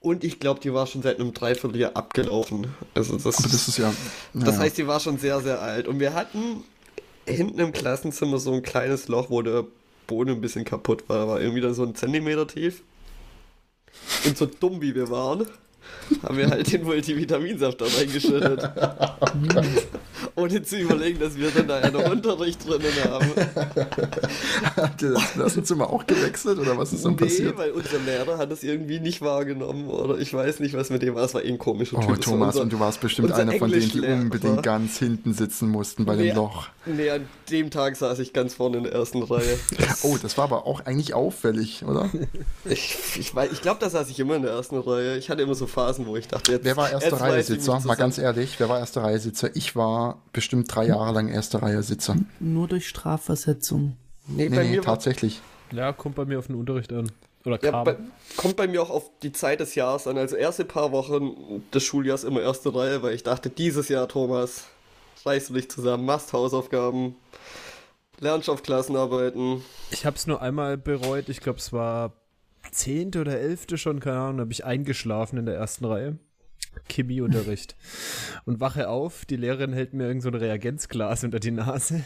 Und 0.00 0.24
ich 0.24 0.40
glaube, 0.40 0.60
die 0.60 0.74
war 0.74 0.86
schon 0.86 1.02
seit 1.02 1.20
einem 1.20 1.32
Dreivierteljahr 1.32 1.94
abgelaufen. 1.94 2.68
Also 2.94 3.18
das, 3.18 3.38
Aber 3.38 3.48
das 3.48 3.68
ist 3.68 3.78
ja. 3.78 3.92
Das 4.34 4.58
heißt, 4.58 4.78
die 4.78 4.86
war 4.86 4.98
schon 4.98 5.18
sehr, 5.18 5.40
sehr 5.40 5.60
alt. 5.60 5.86
Und 5.86 6.00
wir 6.00 6.14
hatten 6.14 6.64
hinten 7.26 7.60
im 7.60 7.72
Klassenzimmer 7.72 8.38
so 8.38 8.52
ein 8.52 8.62
kleines 8.62 9.08
Loch, 9.08 9.30
wo 9.30 9.42
der 9.42 9.64
Boden 10.06 10.30
ein 10.30 10.40
bisschen 10.40 10.64
kaputt 10.64 11.08
war. 11.08 11.28
War 11.28 11.40
irgendwie 11.40 11.60
dann 11.60 11.74
so 11.74 11.84
ein 11.84 11.94
Zentimeter 11.94 12.48
tief. 12.48 12.82
Und 14.24 14.36
so 14.36 14.46
dumm 14.46 14.80
wie 14.80 14.94
wir 14.94 15.10
waren, 15.10 15.46
haben 16.22 16.36
wir 16.36 16.48
halt 16.48 16.72
den 16.72 16.84
Multivitaminsaft 16.84 17.80
da 17.80 17.86
reingeschüttet. 17.86 18.70
Ohne 20.40 20.62
zu 20.62 20.78
überlegen, 20.78 21.18
dass 21.20 21.36
wir 21.36 21.50
dann 21.50 21.68
da 21.68 21.78
einen 21.78 21.96
Unterricht 22.10 22.66
drinnen 22.66 22.92
haben. 23.04 23.30
Habt 24.76 25.02
ihr 25.02 25.12
das 25.12 25.32
Klassenzimmer 25.32 25.90
auch 25.90 26.06
gewechselt 26.06 26.58
oder 26.58 26.76
was 26.78 26.92
ist 26.92 27.04
dann 27.04 27.12
nee, 27.12 27.18
passiert? 27.18 27.54
Nee, 27.56 27.62
weil 27.62 27.70
unser 27.72 27.98
Lehrer 27.98 28.38
hat 28.38 28.50
es 28.50 28.62
irgendwie 28.62 29.00
nicht 29.00 29.20
wahrgenommen 29.20 29.88
oder 29.88 30.18
ich 30.18 30.32
weiß 30.32 30.60
nicht, 30.60 30.74
was 30.74 30.90
mit 30.90 31.02
dem 31.02 31.14
war. 31.14 31.24
Es 31.24 31.34
war 31.34 31.44
eh 31.44 31.48
ein 31.48 31.58
komischer 31.58 31.98
oh, 31.98 32.00
Typ. 32.00 32.20
Thomas, 32.20 32.54
unser, 32.54 32.62
und 32.62 32.72
du 32.72 32.80
warst 32.80 33.00
bestimmt 33.00 33.32
einer 33.32 33.52
von 33.52 33.70
denen, 33.70 33.90
die 33.90 34.00
unbedingt 34.00 34.62
ganz 34.62 34.98
hinten 34.98 35.32
sitzen 35.34 35.68
mussten 35.68 36.04
bei 36.04 36.16
nee, 36.16 36.28
dem 36.28 36.36
Loch. 36.36 36.68
Nee, 36.86 37.10
an 37.10 37.28
dem 37.50 37.70
Tag 37.70 37.96
saß 37.96 38.18
ich 38.20 38.32
ganz 38.32 38.54
vorne 38.54 38.78
in 38.78 38.84
der 38.84 38.92
ersten 38.92 39.22
Reihe. 39.22 39.58
oh, 40.02 40.16
das 40.20 40.38
war 40.38 40.44
aber 40.44 40.66
auch 40.66 40.80
eigentlich 40.86 41.14
auffällig, 41.14 41.84
oder? 41.84 42.10
ich 42.64 42.96
ich, 43.18 43.34
ich 43.34 43.62
glaube, 43.62 43.80
da 43.80 43.90
saß 43.90 44.08
ich 44.10 44.18
immer 44.18 44.36
in 44.36 44.42
der 44.42 44.52
ersten 44.52 44.78
Reihe. 44.78 45.16
Ich 45.16 45.30
hatte 45.30 45.42
immer 45.42 45.54
so 45.54 45.66
Phasen, 45.66 46.06
wo 46.06 46.16
ich 46.16 46.28
dachte, 46.28 46.52
jetzt. 46.52 46.64
Wer 46.64 46.76
war 46.76 46.90
erste 46.90 47.20
Reihe 47.20 47.42
Sitzer? 47.42 47.80
Mal 47.84 47.94
ganz 47.94 48.18
ehrlich, 48.18 48.58
wer 48.58 48.68
war 48.68 48.78
erste 48.78 49.02
Reihe 49.02 49.18
Sitzer? 49.18 49.54
Ich 49.54 49.76
war 49.76 50.22
bestimmt 50.32 50.74
drei 50.74 50.86
Jahre 50.86 51.12
lang 51.12 51.28
erste 51.28 51.62
Reihe 51.62 51.82
Sitzer. 51.82 52.16
Nur 52.38 52.68
durch 52.68 52.88
Strafversetzung. 52.88 53.96
Nee, 54.26 54.48
nee, 54.48 54.64
nee 54.64 54.80
tatsächlich. 54.80 55.40
Ja, 55.72 55.92
kommt 55.92 56.16
bei 56.16 56.24
mir 56.24 56.38
auf 56.38 56.46
den 56.46 56.56
Unterricht 56.56 56.92
an. 56.92 57.10
Oder 57.44 57.58
kam. 57.58 57.72
Ja, 57.72 57.84
bei, 57.84 57.96
kommt 58.36 58.56
bei 58.56 58.66
mir 58.66 58.82
auch 58.82 58.90
auf 58.90 59.10
die 59.22 59.32
Zeit 59.32 59.60
des 59.60 59.74
Jahres 59.74 60.06
an. 60.06 60.18
Also 60.18 60.36
erste 60.36 60.64
paar 60.64 60.92
Wochen 60.92 61.62
des 61.72 61.82
Schuljahres 61.82 62.24
immer 62.24 62.42
erste 62.42 62.74
Reihe, 62.74 63.02
weil 63.02 63.14
ich 63.14 63.22
dachte, 63.22 63.50
dieses 63.50 63.88
Jahr, 63.88 64.08
Thomas, 64.08 64.64
reißt 65.24 65.50
du 65.50 65.54
dich 65.54 65.70
zusammen, 65.70 66.04
machst 66.04 66.32
Hausaufgaben, 66.32 67.16
lernst 68.18 68.50
auf 68.50 68.62
Klassenarbeiten. 68.62 69.62
Ich 69.90 70.04
habe 70.04 70.16
es 70.16 70.26
nur 70.26 70.42
einmal 70.42 70.76
bereut. 70.76 71.28
Ich 71.28 71.40
glaube, 71.40 71.58
es 71.58 71.72
war 71.72 72.12
zehnte 72.72 73.22
oder 73.22 73.38
elfte 73.38 73.78
schon, 73.78 74.00
keine 74.00 74.18
Ahnung, 74.18 74.40
habe 74.40 74.52
ich 74.52 74.64
eingeschlafen 74.64 75.38
in 75.38 75.46
der 75.46 75.56
ersten 75.56 75.84
Reihe. 75.84 76.18
Chemieunterricht. 76.88 77.76
Und 78.44 78.60
wache 78.60 78.88
auf, 78.88 79.24
die 79.24 79.36
Lehrerin 79.36 79.72
hält 79.72 79.94
mir 79.94 80.06
irgend 80.06 80.22
so 80.22 80.28
ein 80.28 80.34
Reagenzglas 80.34 81.24
unter 81.24 81.40
die 81.40 81.50
Nase. 81.50 82.02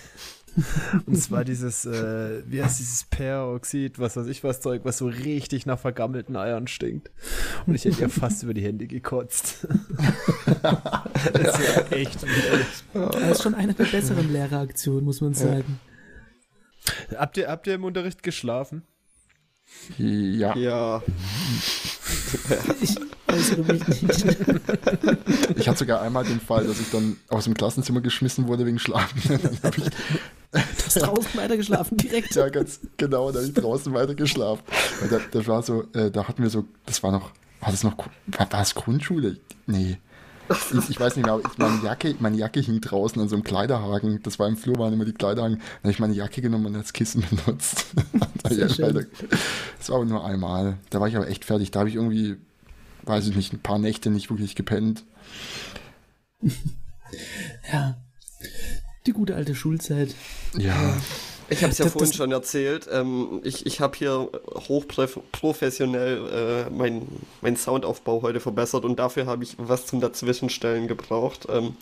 Und 1.06 1.16
zwar 1.16 1.44
dieses, 1.44 1.84
äh, 1.84 2.42
wie 2.46 2.62
heißt 2.62 2.78
dieses 2.78 3.04
Peroxid, 3.04 3.98
was 3.98 4.16
weiß 4.16 4.26
ich 4.28 4.44
was 4.44 4.60
Zeug, 4.60 4.82
was 4.84 4.98
so 4.98 5.06
richtig 5.06 5.66
nach 5.66 5.78
vergammelten 5.78 6.36
Eiern 6.36 6.68
stinkt. 6.68 7.10
Und 7.66 7.74
ich 7.74 7.84
hätte 7.84 8.02
ihr 8.02 8.08
fast 8.08 8.44
über 8.44 8.54
die 8.54 8.62
Hände 8.62 8.86
gekotzt. 8.86 9.66
das 11.32 11.58
ist 11.58 11.76
ja 11.76 11.82
echt 11.90 12.22
widerlich. 12.22 12.84
Das 12.92 13.30
ist 13.32 13.42
schon 13.42 13.54
eine 13.54 13.74
der 13.74 13.84
besseren 13.84 14.32
Lehreraktionen, 14.32 15.04
muss 15.04 15.20
man 15.20 15.34
sagen. 15.34 15.80
Habt 17.16 17.36
ihr, 17.36 17.48
habt 17.48 17.66
ihr 17.66 17.74
im 17.74 17.84
Unterricht 17.84 18.22
geschlafen? 18.22 18.82
Ja. 19.98 20.56
Ja. 20.56 21.02
Ich 22.80 22.96
äußere 23.28 23.62
mich 23.62 24.02
nicht. 24.02 24.26
Ich 25.56 25.68
hatte 25.68 25.78
sogar 25.78 26.02
einmal 26.02 26.24
den 26.24 26.40
Fall, 26.40 26.66
dass 26.66 26.80
ich 26.80 26.90
dann 26.90 27.16
aus 27.28 27.44
dem 27.44 27.54
Klassenzimmer 27.54 28.00
geschmissen 28.00 28.46
wurde 28.46 28.66
wegen 28.66 28.78
Schlafen. 28.78 29.20
Dann 29.42 29.58
habe 29.62 29.76
ich. 29.78 29.84
Du 29.84 30.60
hast 30.86 31.02
draußen 31.02 31.34
weiter 31.34 31.56
geschlafen, 31.56 31.96
direkt. 31.96 32.34
Ja, 32.36 32.48
ganz 32.48 32.78
genau, 32.96 33.32
da 33.32 33.40
habe 33.40 33.48
ich 33.48 33.54
draußen 33.54 33.92
weiter 33.92 34.14
geschlafen. 34.14 34.62
Da, 35.10 35.18
das 35.32 35.48
war 35.48 35.62
so, 35.62 35.84
äh, 35.94 36.12
da 36.12 36.28
hatten 36.28 36.44
wir 36.44 36.50
so, 36.50 36.64
das 36.86 37.02
war 37.02 37.10
noch, 37.10 37.32
war 37.60 37.72
das 37.72 37.82
noch, 37.82 37.96
war 38.26 38.46
das 38.46 38.74
Grundschule? 38.76 39.38
Nee. 39.66 39.98
Ich, 40.50 40.90
ich, 40.90 41.00
weiß 41.00 41.16
nicht 41.16 41.24
mehr, 41.24 41.34
aber 41.34 41.42
ich, 41.50 41.58
meine, 41.58 41.82
Jacke, 41.82 42.14
meine 42.18 42.36
Jacke 42.36 42.60
hing 42.60 42.80
draußen 42.80 43.20
an 43.20 43.28
so 43.28 43.36
einem 43.36 43.44
Kleiderhaken. 43.44 44.22
Das 44.22 44.38
war 44.38 44.46
im 44.46 44.56
Flur, 44.56 44.78
waren 44.78 44.92
immer 44.92 45.04
die 45.04 45.12
Kleiderhaken. 45.12 45.58
Dann 45.58 45.82
habe 45.82 45.90
ich 45.90 45.98
meine 45.98 46.14
Jacke 46.14 46.42
genommen 46.42 46.66
und 46.66 46.76
als 46.76 46.92
Kissen 46.92 47.24
benutzt. 47.30 47.86
das 48.42 49.88
war 49.88 49.96
aber 49.96 50.04
nur 50.04 50.24
einmal. 50.24 50.78
Da 50.90 51.00
war 51.00 51.08
ich 51.08 51.16
aber 51.16 51.28
echt 51.28 51.44
fertig. 51.44 51.70
Da 51.70 51.80
habe 51.80 51.88
ich 51.88 51.94
irgendwie, 51.94 52.36
weiß 53.04 53.26
ich 53.28 53.36
nicht, 53.36 53.52
ein 53.52 53.60
paar 53.60 53.78
Nächte 53.78 54.10
nicht 54.10 54.30
wirklich 54.30 54.54
gepennt. 54.54 55.04
ja. 57.72 57.96
Die 59.06 59.12
gute 59.12 59.34
alte 59.34 59.54
Schulzeit. 59.54 60.14
Ja. 60.56 60.96
Ich 61.48 61.62
habe 61.62 61.72
es 61.72 61.78
ja 61.78 61.84
das, 61.84 61.92
vorhin 61.92 62.10
das, 62.10 62.16
schon 62.16 62.32
erzählt. 62.32 62.88
Ähm, 62.90 63.40
ich 63.44 63.66
ich 63.66 63.80
habe 63.80 63.96
hier 63.96 64.28
hochprofessionell 64.68 66.66
äh, 66.68 66.70
meinen 66.70 67.24
mein 67.40 67.56
Soundaufbau 67.56 68.22
heute 68.22 68.40
verbessert 68.40 68.84
und 68.84 68.98
dafür 68.98 69.26
habe 69.26 69.44
ich 69.44 69.56
was 69.58 69.86
zum 69.86 70.00
Dazwischenstellen 70.00 70.88
gebraucht. 70.88 71.46
Ähm, 71.50 71.76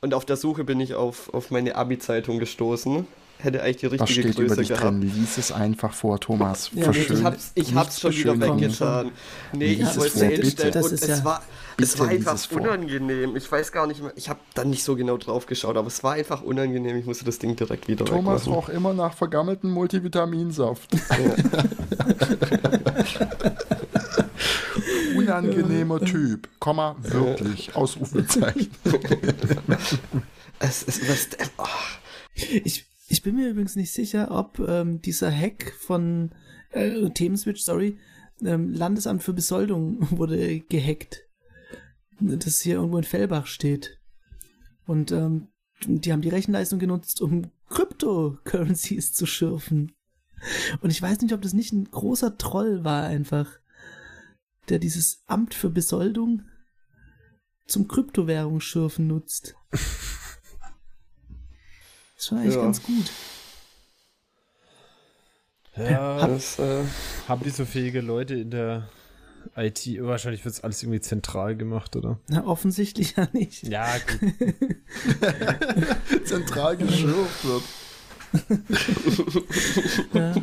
und 0.00 0.14
auf 0.14 0.24
der 0.24 0.36
Suche 0.36 0.64
bin 0.64 0.80
ich 0.80 0.94
auf, 0.94 1.32
auf 1.34 1.50
meine 1.50 1.76
Abi-Zeitung 1.76 2.38
gestoßen 2.38 3.06
hätte 3.42 3.62
eigentlich 3.62 3.78
die 3.78 3.86
richtige 3.86 4.02
Was 4.02 4.10
steht 4.10 4.36
Größe 4.36 4.42
über 4.42 4.56
dich 4.56 4.68
gehabt. 4.68 4.84
drin? 4.84 5.02
Lies 5.02 5.38
es 5.38 5.52
einfach 5.52 5.92
vor, 5.92 6.20
Thomas. 6.20 6.70
Ja, 6.74 6.90
ich 6.90 7.24
hab's, 7.24 7.52
ich 7.54 7.74
hab's 7.74 8.00
schon 8.00 8.14
wieder 8.14 8.40
weggetan. 8.40 9.10
Nee, 9.52 9.72
ich 9.72 9.96
wollte 9.96 10.26
es 10.26 10.40
hinstellen 10.40 10.84
und 10.84 10.92
es 10.92 11.06
ja 11.06 11.24
war, 11.24 11.42
es 11.82 11.98
war 11.98 12.08
einfach 12.08 12.50
unangenehm. 12.50 13.36
Ich 13.36 13.50
weiß 13.50 13.72
gar 13.72 13.86
nicht 13.86 14.02
mehr, 14.02 14.12
ich 14.16 14.28
habe 14.28 14.40
dann 14.54 14.70
nicht 14.70 14.84
so 14.84 14.96
genau 14.96 15.16
drauf 15.16 15.46
geschaut, 15.46 15.76
aber 15.76 15.88
es 15.88 16.02
war 16.02 16.12
einfach 16.14 16.42
unangenehm. 16.42 16.96
Ich 16.96 17.06
musste 17.06 17.24
das 17.24 17.38
Ding 17.38 17.56
direkt 17.56 17.88
wieder 17.88 18.04
Thomas 18.04 18.46
roch 18.46 18.68
immer 18.68 18.92
nach 18.94 19.14
vergammelten 19.14 19.70
Multivitaminsaft. 19.70 20.94
Ja. 20.94 21.36
Unangenehmer 25.16 26.00
Typ, 26.00 26.48
Komma, 26.58 26.96
wirklich, 27.02 27.74
Ausrufezeichen. 27.76 28.70
es, 30.58 30.82
es, 30.86 31.08
was, 31.08 31.28
oh. 31.58 31.64
Ich, 32.64 32.86
ich 33.08 33.22
bin 33.22 33.36
mir 33.36 33.50
übrigens 33.50 33.76
nicht 33.76 33.92
sicher, 33.92 34.30
ob 34.30 34.58
ähm, 34.60 35.02
dieser 35.02 35.30
Hack 35.30 35.74
von 35.78 36.30
äh, 36.70 37.10
Themenswitch, 37.10 37.62
sorry, 37.62 37.98
ähm, 38.44 38.72
Landesamt 38.72 39.22
für 39.22 39.32
Besoldung 39.32 39.98
wurde 40.10 40.60
gehackt. 40.60 41.26
Das 42.20 42.60
hier 42.60 42.76
irgendwo 42.76 42.98
in 42.98 43.04
Fellbach 43.04 43.46
steht. 43.46 43.98
Und 44.86 45.10
ähm, 45.12 45.48
die 45.86 46.12
haben 46.12 46.22
die 46.22 46.28
Rechenleistung 46.28 46.78
genutzt, 46.78 47.20
um 47.20 47.50
Cryptocurrencies 47.68 49.12
zu 49.12 49.26
schürfen. 49.26 49.92
Und 50.80 50.90
ich 50.90 51.00
weiß 51.00 51.20
nicht, 51.20 51.32
ob 51.32 51.42
das 51.42 51.52
nicht 51.52 51.72
ein 51.72 51.90
großer 51.90 52.38
Troll 52.38 52.84
war 52.84 53.04
einfach, 53.04 53.58
der 54.68 54.78
dieses 54.78 55.22
Amt 55.26 55.54
für 55.54 55.70
Besoldung 55.70 56.42
zum 57.66 57.88
Kryptowährungsschürfen 57.88 59.06
nutzt. 59.06 59.54
Das 62.16 62.32
war 62.32 62.40
eigentlich 62.40 62.54
ja. 62.56 62.62
ganz 62.62 62.82
gut. 62.82 63.10
Ja, 65.76 66.26
das, 66.26 66.58
äh, 66.58 66.84
haben 67.28 67.42
die 67.42 67.50
so 67.50 67.64
fähige 67.64 68.02
Leute 68.02 68.34
in 68.34 68.50
der 68.50 68.90
IT? 69.56 69.86
Wahrscheinlich 70.00 70.44
wird 70.44 70.54
es 70.54 70.62
alles 70.62 70.82
irgendwie 70.82 71.00
zentral 71.00 71.56
gemacht, 71.56 71.96
oder? 71.96 72.18
Na, 72.28 72.44
offensichtlich 72.44 73.16
ja 73.16 73.28
nicht. 73.32 73.66
Ja, 73.66 73.86
gut. 73.98 74.34
zentral 76.26 76.76
geschürft 76.76 77.44
wird. 77.44 77.62
ja. 80.14 80.34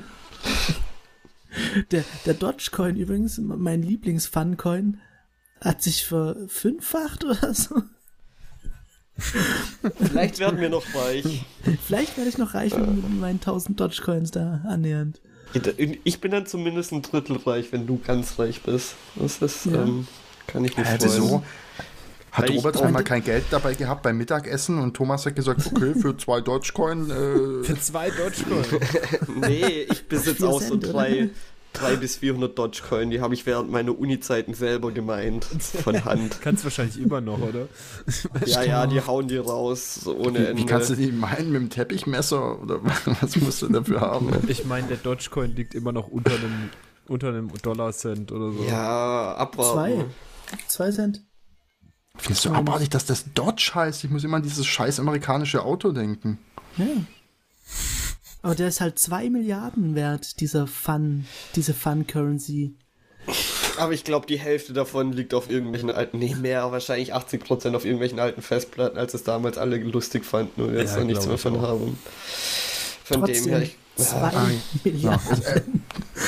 Der, 1.91 2.03
der 2.25 2.33
Dogecoin 2.33 2.95
übrigens, 2.97 3.37
mein 3.39 3.81
Lieblings-Fun-Coin, 3.81 4.99
hat 5.61 5.81
sich 5.81 6.05
verfünffacht 6.05 7.23
oder 7.23 7.53
so. 7.53 7.81
Vielleicht 9.17 10.39
werden 10.39 10.59
wir 10.59 10.69
noch 10.69 10.83
reich. 10.93 11.45
Vielleicht 11.85 12.17
werde 12.17 12.29
ich 12.29 12.37
noch 12.37 12.53
reich 12.53 12.77
mit 12.77 13.19
meinen 13.19 13.39
1000 13.39 13.79
Dogecoins 13.79 14.31
da 14.31 14.61
annähernd. 14.67 15.21
Ich 16.03 16.21
bin 16.21 16.31
dann 16.31 16.45
zumindest 16.45 16.91
ein 16.91 17.01
Drittel 17.01 17.37
reich, 17.37 17.71
wenn 17.71 17.87
du 17.87 17.99
ganz 18.05 18.37
reich 18.39 18.61
bist. 18.61 18.95
Das 19.15 19.41
ist, 19.41 19.65
ja. 19.65 19.83
ähm, 19.83 20.07
kann 20.45 20.63
ich 20.65 20.77
nicht 20.77 20.87
freuen. 20.87 21.09
So, 21.09 21.43
hat 22.37 22.49
Weil 22.49 22.57
Robert 22.57 22.81
einmal 22.83 23.03
kein 23.03 23.23
Geld 23.23 23.45
dabei 23.49 23.73
gehabt 23.73 24.03
beim 24.03 24.15
Mittagessen 24.17 24.77
und 24.77 24.93
Thomas 24.93 25.25
hat 25.25 25.35
gesagt, 25.35 25.65
okay, 25.65 25.95
für 25.99 26.15
zwei 26.17 26.39
Dogecoin. 26.39 27.09
Äh 27.09 27.63
für 27.63 27.79
zwei 27.79 28.11
Dogecoin? 28.11 28.79
nee, 29.47 29.87
ich 29.89 30.07
besitze 30.07 30.47
auch 30.47 30.61
so 30.61 30.77
drei, 30.77 31.29
300 31.79 31.99
bis 31.99 32.17
400 32.17 32.57
Dogecoin, 32.57 33.09
die 33.09 33.21
habe 33.21 33.33
ich 33.33 33.45
während 33.45 33.71
meiner 33.71 33.97
Uni-Zeiten 33.97 34.53
selber 34.53 34.91
gemeint, 34.91 35.45
von 35.45 36.03
Hand. 36.05 36.41
kannst 36.41 36.63
wahrscheinlich 36.63 36.99
immer 36.99 37.21
noch, 37.21 37.39
oder? 37.39 37.67
ja, 38.45 38.63
ja, 38.63 38.87
die 38.87 39.01
hauen 39.01 39.27
die 39.27 39.37
raus, 39.37 39.95
so 40.03 40.15
ohne 40.15 40.39
wie, 40.39 40.45
Ende. 40.45 40.61
Wie 40.61 40.65
kannst 40.65 40.89
du 40.89 40.95
die 40.95 41.11
meinen, 41.11 41.51
mit 41.51 41.61
dem 41.61 41.69
Teppichmesser, 41.69 42.61
oder 42.61 42.79
was 43.21 43.35
musst 43.37 43.61
du 43.61 43.67
dafür 43.67 44.01
haben? 44.01 44.31
Ich 44.47 44.65
meine, 44.65 44.87
der 44.87 44.97
Dogecoin 44.97 45.55
liegt 45.55 45.75
immer 45.75 45.91
noch 45.91 46.07
unter 46.07 46.31
einem, 46.31 46.69
unter 47.07 47.29
einem 47.29 47.51
Dollar-Cent 47.61 48.31
oder 48.31 48.51
so. 48.51 48.63
Ja, 48.63 49.35
abwarten. 49.35 49.73
Zwei. 49.73 50.05
Zwei 50.67 50.91
Cent. 50.91 51.23
Findest 52.17 52.45
du 52.45 52.51
abartig, 52.51 52.89
dass 52.89 53.05
das 53.05 53.25
Dodge 53.33 53.71
heißt? 53.75 54.03
Ich 54.03 54.09
muss 54.09 54.23
immer 54.23 54.37
an 54.37 54.43
dieses 54.43 54.65
scheiß 54.65 54.99
amerikanische 54.99 55.63
Auto 55.63 55.91
denken. 55.91 56.39
Ja. 56.77 56.85
Aber 58.47 58.55
der 58.55 58.69
ist 58.69 58.79
halt 58.79 58.97
zwei 58.97 59.29
Milliarden 59.29 59.93
wert, 59.93 60.39
dieser 60.39 60.67
Fun, 60.67 61.25
diese 61.57 61.73
Fun-Currency. 61.73 62.73
Aber 63.77 63.91
ich 63.91 64.05
glaube, 64.05 64.25
die 64.25 64.39
Hälfte 64.39 64.71
davon 64.71 65.11
liegt 65.11 65.33
auf 65.33 65.49
irgendwelchen 65.49 65.91
alten, 65.91 66.17
nee, 66.19 66.33
mehr, 66.33 66.71
wahrscheinlich 66.71 67.13
80% 67.13 67.75
auf 67.75 67.83
irgendwelchen 67.83 68.21
alten 68.21 68.41
Festplatten, 68.41 68.97
als 68.97 69.13
es 69.13 69.25
damals 69.25 69.57
alle 69.57 69.75
lustig 69.79 70.23
fanden 70.23 70.61
und 70.61 70.77
jetzt 70.77 70.93
ja, 70.93 70.99
noch 71.01 71.07
nichts 71.07 71.27
mehr 71.27 71.37
von 71.37 71.59
haben. 71.59 71.99
Von 73.03 73.19
Trotzdem, 73.19 73.43
dem 73.43 73.51
her, 73.51 73.61
ich, 73.63 73.77
Zwei 73.97 74.31
ja, 74.31 74.41
Milliarden. 74.83 75.41
Ja. 75.41 75.51
Äh, 75.53 75.61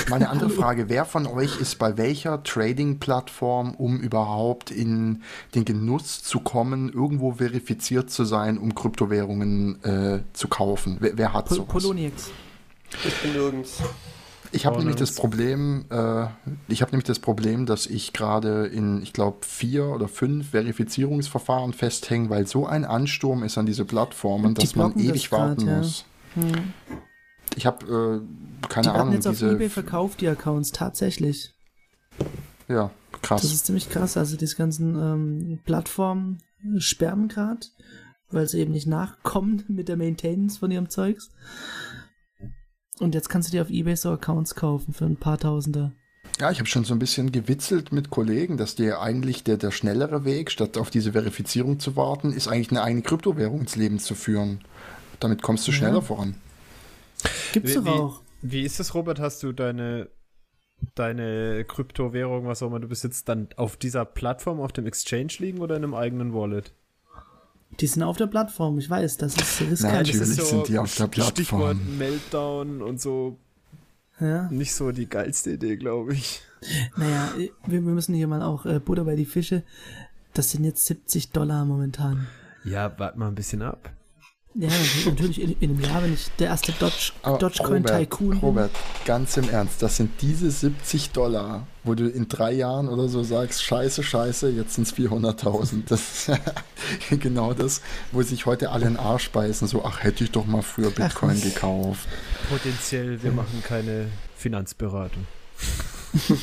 meine 0.10 0.30
andere 0.30 0.50
Frage, 0.50 0.90
wer 0.90 1.06
von 1.06 1.28
euch 1.28 1.60
ist 1.60 1.78
bei 1.78 1.98
welcher 1.98 2.44
Trading-Plattform, 2.44 3.76
um 3.76 4.00
überhaupt 4.00 4.72
in 4.72 5.22
den 5.56 5.66
Genuss 5.66 6.24
zu 6.24 6.40
kommen, 6.40 6.92
irgendwo 6.92 7.34
verifiziert 7.34 8.10
zu 8.10 8.26
sein, 8.26 8.58
um 8.58 8.76
Kryptowährungen 8.76 9.84
äh, 9.84 10.20
zu 10.34 10.48
kaufen? 10.48 10.98
Wer, 11.00 11.18
wer 11.18 11.34
hat 11.34 11.46
Pol 11.46 11.58
sowas? 11.58 11.70
Poloniex. 11.84 12.32
Ich 13.06 13.22
bin 13.22 13.34
nirgends. 13.34 13.82
Ich 14.52 14.66
habe 14.66 14.80
nämlich 14.80 14.96
das 14.96 15.14
Problem, 15.14 15.86
äh, 15.92 16.26
ich 16.68 16.82
habe 16.82 16.92
nämlich 16.92 17.06
das 17.06 17.20
Problem, 17.20 17.68
dass 17.68 17.86
ich 17.86 18.14
gerade 18.14 18.66
in, 18.66 19.02
ich 19.04 19.14
glaube, 19.14 19.46
vier 19.46 19.86
oder 19.86 20.08
fünf 20.08 20.50
Verifizierungsverfahren 20.50 21.74
festhänge, 21.74 22.32
weil 22.32 22.48
so 22.48 22.66
ein 22.66 22.84
Ansturm 22.84 23.44
ist 23.44 23.60
an 23.60 23.68
diese 23.68 23.86
Plattformen, 23.86 24.56
Die 24.56 24.62
dass 24.62 24.76
man 24.76 24.98
ewig 24.98 25.30
das 25.30 25.32
warten 25.32 25.66
grad, 25.66 25.78
muss. 25.78 26.06
Ja. 26.36 26.42
Hm. 26.42 26.74
Ich 27.56 27.66
habe 27.66 28.24
äh, 28.62 28.68
keine 28.68 28.84
die 28.84 28.90
Ahnung. 28.90 29.10
Die 29.10 29.16
jetzt 29.16 29.28
auf 29.28 29.42
eBay 29.42 29.70
verkauft, 29.70 30.22
die 30.22 30.28
Accounts, 30.28 30.72
tatsächlich. 30.72 31.54
Ja, 32.68 32.92
krass. 33.22 33.42
Das 33.42 33.52
ist 33.52 33.66
ziemlich 33.66 33.90
krass. 33.90 34.18
Also 34.18 34.38
diese 34.38 34.56
ganzen 34.56 34.96
ähm, 34.96 35.60
Plattformen 35.66 36.40
sperren 36.78 37.28
gerade, 37.28 37.62
weil 38.30 38.48
sie 38.48 38.60
eben 38.60 38.72
nicht 38.72 38.88
nachkommen 38.88 39.64
mit 39.70 39.88
der 39.90 39.98
Maintenance 39.98 40.58
von 40.58 40.72
ihrem 40.72 40.90
Zeugs. 40.90 41.32
Und 43.00 43.16
jetzt 43.16 43.30
kannst 43.30 43.48
du 43.48 43.52
dir 43.52 43.62
auf 43.62 43.70
eBay 43.70 43.96
so 43.96 44.12
Accounts 44.12 44.56
kaufen 44.56 44.94
für 44.94 45.06
ein 45.06 45.16
paar 45.16 45.38
Tausender. 45.38 45.94
Ja, 46.40 46.52
ich 46.52 46.60
habe 46.60 46.70
schon 46.70 46.84
so 46.84 46.94
ein 46.94 47.00
bisschen 47.00 47.32
gewitzelt 47.32 47.92
mit 47.92 48.10
Kollegen, 48.10 48.58
dass 48.58 48.76
dir 48.76 49.02
eigentlich 49.02 49.44
der, 49.44 49.58
der 49.58 49.72
schnellere 49.72 50.26
Weg, 50.26 50.52
statt 50.52 50.78
auf 50.78 50.90
diese 50.90 51.14
Verifizierung 51.14 51.80
zu 51.80 51.96
warten, 51.96 52.32
ist 52.34 52.48
eigentlich 52.48 52.72
eine 52.72 52.84
eigene 52.84 53.02
Kryptowährung 53.02 53.62
ins 53.62 53.76
Leben 53.76 54.00
zu 54.00 54.16
führen. 54.16 54.62
Damit 55.20 55.42
kommst 55.42 55.68
du 55.68 55.72
schneller 55.72 55.96
ja. 55.96 56.02
voran. 56.02 56.36
Gibt's 57.54 57.74
doch 57.74 57.86
auch. 57.86 58.22
Wie 58.42 58.64
ist 58.64 58.80
das, 58.80 58.94
Robert? 58.94 59.20
Hast 59.20 59.44
du 59.44 59.52
deine, 59.52 60.10
deine 60.96 61.66
Kryptowährung, 61.66 62.46
was 62.46 62.64
auch 62.64 62.68
immer 62.68 62.80
du 62.80 62.88
besitzt, 62.88 63.28
dann 63.28 63.50
auf 63.58 63.78
dieser 63.78 64.06
Plattform, 64.06 64.62
auf 64.62 64.72
dem 64.72 64.86
Exchange 64.86 65.34
liegen 65.40 65.60
oder 65.60 65.76
in 65.76 65.84
einem 65.84 65.94
eigenen 65.94 66.34
Wallet? 66.34 66.74
Die 67.80 67.88
sind 67.88 68.04
auf 68.04 68.18
der 68.18 68.28
Plattform, 68.28 68.80
ich 68.80 68.90
weiß, 68.90 69.18
das 69.18 69.36
ist 69.36 69.62
riskant. 69.62 69.94
Natürlich 69.94 70.20
das 70.20 70.30
ist 70.30 70.38
so 70.38 70.46
sind 70.46 70.68
die 70.70 70.80
auf 70.80 70.96
der 70.96 71.08
Plattform. 71.08 71.32
Stichwort 71.32 71.78
Meltdown 71.98 72.82
und 72.82 73.00
so. 73.00 73.38
Ja. 74.20 74.50
Nicht 74.50 74.74
so 74.74 74.92
die 74.92 75.08
geilste 75.08 75.52
Idee, 75.52 75.78
glaube 75.78 76.14
ich. 76.14 76.42
Naja, 76.98 77.32
wir, 77.38 77.52
wir 77.68 77.80
müssen 77.94 78.16
hier 78.16 78.28
mal 78.28 78.42
auch 78.42 78.66
äh, 78.66 78.80
Butter 78.80 79.06
bei 79.06 79.16
die 79.16 79.26
Fische. 79.26 79.64
Das 80.34 80.52
sind 80.52 80.66
jetzt 80.66 80.86
70 80.86 81.32
Dollar 81.32 81.64
momentan. 81.64 82.28
Ja, 82.66 82.94
warte 82.98 83.18
mal 83.18 83.28
ein 83.30 83.36
bisschen 83.36 83.62
ab. 83.62 83.92
Ja, 84.56 84.70
natürlich 85.06 85.40
in, 85.42 85.56
in, 85.60 85.70
einem 85.70 85.80
Jahr, 85.82 86.02
wenn 86.02 86.14
ich 86.14 86.28
der 86.40 86.48
erste 86.48 86.72
Dodge, 86.72 87.12
Dogecoin 87.24 87.84
Tycoon 87.84 88.30
bin. 88.32 88.40
Robert, 88.40 88.72
ganz 89.06 89.38
im 89.38 89.48
Ernst, 89.48 89.84
das 89.84 89.98
sind 89.98 90.22
diese 90.22 90.50
70 90.50 91.12
Dollar, 91.12 91.68
wo 91.84 91.94
du 91.94 92.08
in 92.10 92.28
drei 92.28 92.54
Jahren 92.54 92.90
oder 92.90 93.08
so 93.10 93.22
sagst, 93.22 93.64
scheiße, 93.64 94.02
scheiße, 94.02 94.50
jetzt 94.50 94.74
sind 94.74 94.88
es 94.88 94.96
400.000. 94.96 95.84
Das 95.88 96.30
ist 96.30 96.32
genau 97.22 97.54
das, 97.54 97.82
wo 98.12 98.24
sich 98.24 98.48
heute 98.48 98.72
alle 98.72 98.88
in 98.88 98.94
den 98.94 99.00
Arsch 99.00 99.30
beißen, 99.30 99.68
so, 99.68 99.86
ach, 99.86 100.04
hätte 100.04 100.24
ich 100.24 100.32
doch 100.32 100.48
mal 100.48 100.64
früher 100.64 100.90
Bitcoin 100.90 101.38
ach, 101.40 101.44
gekauft. 101.44 102.08
Potenziell, 102.50 103.22
wir 103.22 103.32
machen 103.32 103.64
keine 103.64 104.08
Finanzberatung. 104.36 105.28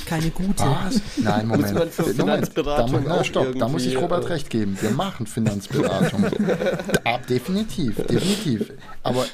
Keine 0.06 0.30
gute. 0.30 0.62
Was? 0.62 1.00
Nein, 1.16 1.48
Moment. 1.48 1.74
man 1.74 1.90
für 1.90 2.02
Moment. 2.02 2.16
Finanzberatung 2.16 3.04
Da, 3.04 3.16
na, 3.16 3.24
stopp, 3.24 3.58
da 3.58 3.68
muss 3.68 3.82
ich 3.82 3.94
irgendwie, 3.94 4.04
Robert 4.04 4.24
äh, 4.26 4.32
recht 4.34 4.50
geben. 4.50 4.78
Wir 4.80 4.90
machen 4.90 5.26
Finanzberatung. 5.26 6.26
da, 7.04 7.18
definitiv, 7.18 7.96
definitiv. 7.96 8.72
Aber 9.02 9.26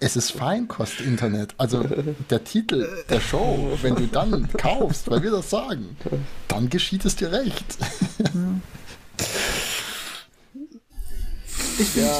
es 0.00 0.16
ist 0.16 0.32
Feinkost-Internet. 0.32 1.54
Also 1.58 1.84
der 2.30 2.44
Titel 2.44 2.88
der 3.08 3.20
Show, 3.20 3.76
wenn 3.82 3.94
du 3.94 4.06
dann 4.06 4.48
kaufst, 4.56 5.10
weil 5.10 5.22
wir 5.22 5.30
das 5.30 5.50
sagen, 5.50 5.96
dann 6.48 6.70
geschieht 6.70 7.04
es 7.04 7.16
dir 7.16 7.32
recht. 7.32 7.64
Ich 11.78 11.96
Ja, 11.96 12.12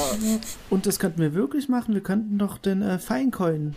Und 0.69 0.85
das 0.85 0.99
könnten 0.99 1.21
wir 1.21 1.33
wirklich 1.33 1.69
machen. 1.69 1.93
Wir 1.93 2.01
könnten 2.01 2.37
doch 2.37 2.57
den 2.57 2.81
äh, 2.81 2.99
Finecoin 2.99 3.75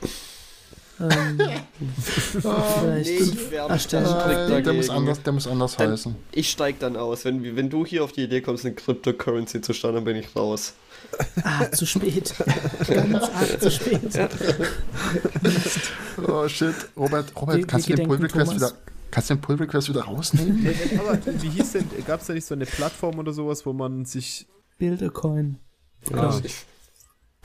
ähm, 1.00 1.36
nee, 1.40 1.60
erstellen. 3.68 4.06
Nein, 4.48 4.64
der, 4.64 4.72
muss 4.72 4.90
anders, 4.90 5.22
der 5.22 5.32
muss 5.32 5.46
anders 5.46 5.76
Dann- 5.76 5.92
heißen. 5.92 6.16
ich 6.32 6.50
steig 6.50 6.78
dann 6.80 6.96
aus. 6.96 7.24
Wenn, 7.24 7.56
wenn 7.56 7.70
du 7.70 7.84
hier 7.86 8.02
auf 8.04 8.12
die 8.12 8.24
Idee 8.24 8.40
kommst, 8.40 8.64
eine 8.64 8.74
Cryptocurrency 8.74 9.60
zu 9.60 9.72
starten, 9.72 9.96
dann 9.96 10.04
bin 10.04 10.16
ich 10.16 10.34
raus. 10.34 10.74
Ah, 11.44 11.70
zu 11.70 11.86
spät. 11.86 12.34
Ganz 12.88 13.22
arg 13.24 13.60
zu 13.60 13.70
spät. 13.70 14.00
Oh 16.26 16.48
shit. 16.48 16.74
Robert, 16.96 17.34
Robert 17.36 17.56
Wir- 17.58 17.66
kannst, 17.66 17.88
wir 17.88 17.96
du 17.96 18.02
den 18.02 18.08
Pull 18.08 18.16
Request 18.18 18.46
Thomas. 18.46 18.54
wieder, 18.56 18.72
kannst 19.10 19.30
du 19.30 19.34
den 19.34 19.40
Pull 19.40 19.56
Request 19.56 19.88
wieder 19.88 20.02
rausnehmen? 20.02 20.68
Aber 20.98 21.18
wie 21.42 21.48
hieß 21.50 21.72
denn, 21.72 21.88
gab 22.06 22.20
es 22.20 22.26
da 22.26 22.32
nicht 22.34 22.46
so 22.46 22.54
eine 22.54 22.66
Plattform 22.66 23.18
oder 23.18 23.32
sowas, 23.32 23.64
wo 23.66 23.72
man 23.72 24.04
sich. 24.04 24.46
Bildercoin, 24.78 25.58
Ja, 26.10 26.30
Ah. 26.30 26.40
ich, 26.44 26.54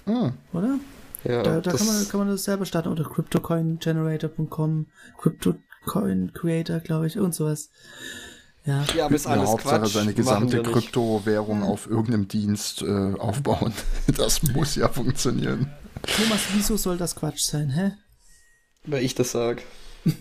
Hm. 0.06 0.34
oder? 0.54 0.80
Ja 1.24 1.44
Da, 1.44 1.62
da 1.62 1.72
kann, 1.72 1.86
man, 1.88 2.08
kann 2.08 2.20
man 2.20 2.30
das 2.30 2.44
selber 2.44 2.66
starten 2.66 2.90
unter 2.90 3.04
cryptocoingenerator.com, 3.04 4.88
Cryptocoin 5.18 6.32
Creator, 6.34 6.80
glaube 6.80 7.08
ich, 7.08 7.18
und 7.18 7.34
sowas. 7.36 7.70
Ja, 8.66 8.84
ja, 8.96 9.06
aber 9.06 9.16
ist 9.16 9.26
Ja, 9.26 9.32
alles 9.32 9.50
Hauptsache 9.50 9.80
Quatsch. 9.82 9.92
seine 9.94 10.14
gesamte. 10.14 10.62
Kryptowährung 10.64 11.64
auf 11.64 11.86
irgendeinem 11.90 12.28
Dienst 12.30 12.82
äh, 12.82 13.14
aufbauen. 13.18 13.74
Das 14.18 14.42
muss 14.44 14.76
ja 14.76 14.88
funktionieren. 14.88 15.70
Thomas, 16.04 16.42
wieso 16.54 16.78
soll 16.78 16.98
das 16.98 17.16
Quatsch 17.16 17.42
sein, 17.42 17.70
hä? 17.72 17.92
Weil 18.86 19.04
ich 19.04 19.16
das 19.16 19.32
sag. 19.32 19.64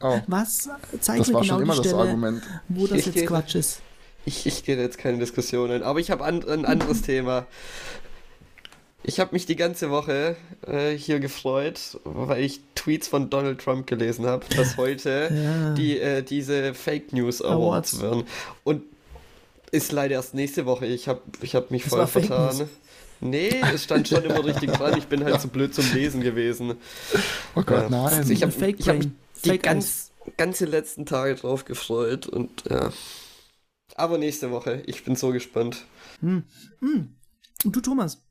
Oh, 0.00 0.20
Was? 0.28 0.68
Zeig 1.00 1.18
das 1.18 1.28
mir 1.28 1.34
war 1.34 1.42
genau 1.42 1.54
schon 1.54 1.62
immer 1.62 1.72
die 1.74 1.78
das 1.78 1.86
Stelle, 1.88 2.02
Argument. 2.02 2.42
wo 2.68 2.86
das 2.86 2.98
Ich 2.98 3.06
jetzt 3.06 3.14
gehe- 3.14 3.26
Quatsch 3.26 3.54
ist. 3.56 3.80
Ich, 4.24 4.46
ich 4.46 4.62
gehe 4.64 4.76
jetzt 4.76 4.98
keine 4.98 5.18
Diskussion 5.18 5.70
ein, 5.70 5.82
aber 5.82 6.00
ich 6.00 6.10
habe 6.10 6.24
an, 6.24 6.46
ein 6.48 6.64
anderes 6.64 7.02
Thema. 7.02 7.46
Ich 9.04 9.20
habe 9.20 9.32
mich 9.32 9.46
die 9.46 9.56
ganze 9.56 9.90
Woche 9.90 10.36
äh, 10.66 10.90
hier 10.96 11.20
gefreut, 11.20 11.98
weil 12.04 12.42
ich 12.42 12.60
Tweets 12.74 13.08
von 13.08 13.30
Donald 13.30 13.60
Trump 13.60 13.86
gelesen 13.86 14.26
habe, 14.26 14.44
dass 14.56 14.76
heute 14.76 15.30
Ja. 15.32 15.74
die 15.74 15.98
äh, 15.98 16.22
diese 16.22 16.74
Fake 16.74 17.12
News 17.12 17.40
Awards, 17.40 17.94
Awards. 17.94 18.02
werden. 18.02 18.24
Und 18.64 18.82
ist 19.70 19.92
leider 19.92 20.14
erst 20.14 20.34
nächste 20.34 20.66
Woche. 20.66 20.86
Ich 20.86 21.08
habe 21.08 21.20
ich 21.42 21.54
hab 21.54 21.70
mich 21.70 21.82
Das 21.84 21.90
voll 21.92 22.06
vertan. 22.06 22.68
Nee, 23.20 23.60
es 23.74 23.84
stand 23.84 24.08
schon 24.08 24.22
immer 24.24 24.44
richtig 24.44 24.72
dran. 24.72 24.96
Ich 24.96 25.06
bin 25.06 25.24
halt 25.24 25.40
zu 25.40 25.48
blöd 25.48 25.74
zum 25.74 25.92
Lesen 25.92 26.20
gewesen. 26.20 26.74
Oh 27.54 27.62
Gott, 27.62 27.82
Ja. 27.82 27.88
nein. 27.90 28.30
Ich 28.30 28.42
habe 28.42 28.52
hab 28.52 28.76
die 29.42 29.48
Fake 29.48 29.62
ganz, 29.64 30.10
ganze 30.36 30.64
letzten 30.66 31.04
Tage 31.04 31.34
drauf 31.34 31.64
gefreut 31.64 32.26
und 32.26 32.64
ja. 32.70 32.92
Aber 33.96 34.18
nächste 34.18 34.50
Woche, 34.50 34.82
ich 34.86 35.04
bin 35.04 35.16
so 35.16 35.30
gespannt. 35.30 35.84
Hm. 36.20 36.44
Hm. 36.80 37.14
Und 37.64 37.74
du, 37.76 37.80
Thomas, 37.80 38.22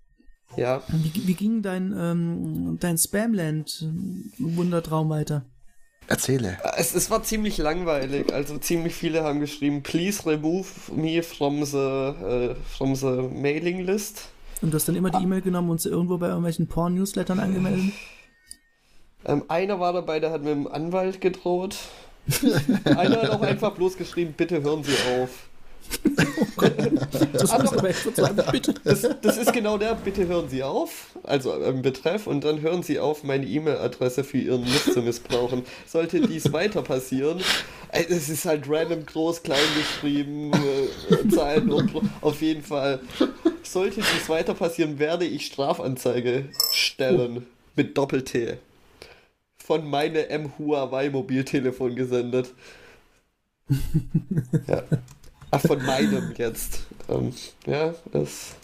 Ja, 0.56 0.82
wie, 0.88 1.28
wie 1.28 1.34
ging 1.34 1.62
dein, 1.62 1.93
ähm, 1.98 2.78
dein 2.80 2.98
Spamland-Wundertraum 2.98 5.10
weiter? 5.10 5.43
Erzähle. 6.08 6.58
es, 6.78 6.95
es 6.95 7.12
war 7.12 7.24
ziemlich 7.24 7.58
langweilig. 7.58 8.34
Also 8.34 8.58
ziemlich 8.58 8.95
viele 8.95 9.24
haben 9.24 9.41
geschrieben, 9.41 9.84
please 9.84 10.26
remove 10.26 10.68
me 10.95 11.22
from 11.22 11.66
the, 11.66 11.78
äh, 11.78 12.56
from 12.78 12.95
the 12.95 13.28
mailing 13.34 13.82
list. 13.82 14.30
Und 14.62 14.72
du 14.72 14.76
hast 14.76 14.88
dann 14.88 14.95
immer 14.95 15.12
die 15.12 15.22
E-Mail 15.22 15.41
genommen 15.41 15.70
und 15.70 15.82
sie 15.82 15.89
irgendwo 15.89 16.18
bei 16.18 16.28
irgendwelchen 16.28 16.68
Porn-Newslettern 16.68 17.39
angemeldet? 17.39 17.93
Ähm, 19.26 19.43
einer 19.50 19.80
war 19.80 19.93
dabei, 19.93 20.20
der 20.20 20.32
hat 20.32 20.41
mit 20.41 20.52
dem 20.52 20.68
Anwalt 20.68 21.22
gedroht. 21.22 21.78
einer 22.86 23.22
hat 23.22 23.30
auch 23.30 23.41
einfach 23.41 23.74
bloß 23.74 23.98
geschrieben, 23.98 24.34
bitte 24.36 24.64
hören 24.64 24.84
Sie 24.84 24.95
auf. 25.22 25.47
Das 27.34 27.52
Ah, 27.52 27.60
muss 27.60 27.72
doch. 27.72 27.78
aber 27.78 27.90
echt 27.90 28.16
sagen, 28.16 28.42
bitte. 28.52 28.74
Das, 28.84 29.08
das 29.22 29.38
ist 29.38 29.54
genau 29.54 29.78
der, 29.78 29.96
bitte 29.96 30.28
hören 30.28 30.50
Sie 30.50 30.64
auf, 30.64 31.08
also 31.24 31.54
im 31.54 31.82
Betreff, 31.82 32.28
und 32.28 32.44
dann 32.44 32.62
hören 32.62 32.84
Sie 32.84 33.00
auf, 33.00 33.24
meine 33.24 33.46
E-Mail-Adresse 33.46 34.24
für 34.24 34.38
Ihren 34.40 34.62
Mist 34.64 34.92
zu 34.94 35.02
missbrauchen. 35.02 35.64
Sollte 35.86 36.20
dies 36.22 36.52
weiter 36.52 36.82
passieren, 36.82 37.40
äh, 37.92 38.04
es 38.10 38.28
ist 38.30 38.46
halt 38.46 38.66
random 38.68 39.06
groß, 39.06 39.44
klein 39.44 39.60
geschrieben, 39.78 40.52
äh, 40.54 41.30
Zahlen 41.30 41.72
und 41.72 41.92
auf 42.22 42.42
jeden 42.42 42.64
Fall. 42.64 43.00
Sollte 43.64 44.02
dies 44.02 44.28
weiter 44.30 44.54
passieren, 44.56 44.98
werde 45.00 45.26
ich 45.26 45.46
Strafanzeige 45.46 46.46
stellen 46.72 47.46
mit 47.76 47.98
Doppel-T. 47.98 48.58
Von 49.64 49.88
meinem 49.90 50.26
M 50.30 50.52
Huawei 50.58 51.10
Mobiltelefon 51.10 51.96
gesendet. 51.96 52.54
ja. 54.68 54.84
Ach, 55.52 55.62
von 55.62 55.84
meinem 55.86 56.34
jetzt. 56.38 56.82
Ähm, 57.10 57.34
ja, 57.66 57.93
das. 58.12 58.56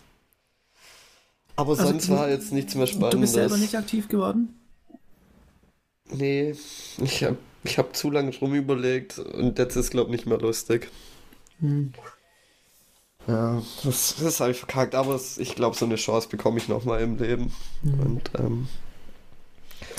Aber 1.56 1.72
Also, 1.72 1.86
sonst 1.86 2.10
war 2.10 2.30
jetzt 2.30 2.52
nichts 2.52 2.76
mehr 2.76 2.88
Spannendes. 2.88 3.12
Du 3.12 3.20
bist 3.22 3.34
selber 3.34 3.58
nicht 3.58 3.76
aktiv 3.76 4.08
geworden? 4.10 4.60
Nee, 6.12 6.56
ich 7.02 7.24
hab, 7.24 7.38
ich 7.64 7.78
hab 7.78 7.96
zu 7.96 8.12
lange 8.12 8.32
drum 8.32 8.54
überlegt 8.54 9.20
und 9.20 9.58
jetzt 9.58 9.76
ist, 9.76 9.92
glaub 9.92 10.10
nicht 10.10 10.26
mehr 10.26 10.38
lustig. 10.40 10.90
Hm. 11.60 11.94
Ja, 13.28 13.64
das, 13.84 14.16
das 14.22 14.40
habe 14.42 14.52
ich 14.52 14.58
verkackt, 14.58 14.96
aber 14.96 15.16
es, 15.16 15.38
ich 15.38 15.56
glaube, 15.56 15.78
so 15.78 15.86
eine 15.86 15.96
Chance 15.96 16.28
bekomme 16.28 16.58
ich 16.58 16.68
nochmal 16.68 17.02
im 17.02 17.18
Leben. 17.18 17.54
Hm. 17.84 18.00
Und, 18.00 18.32
ähm, 18.38 18.68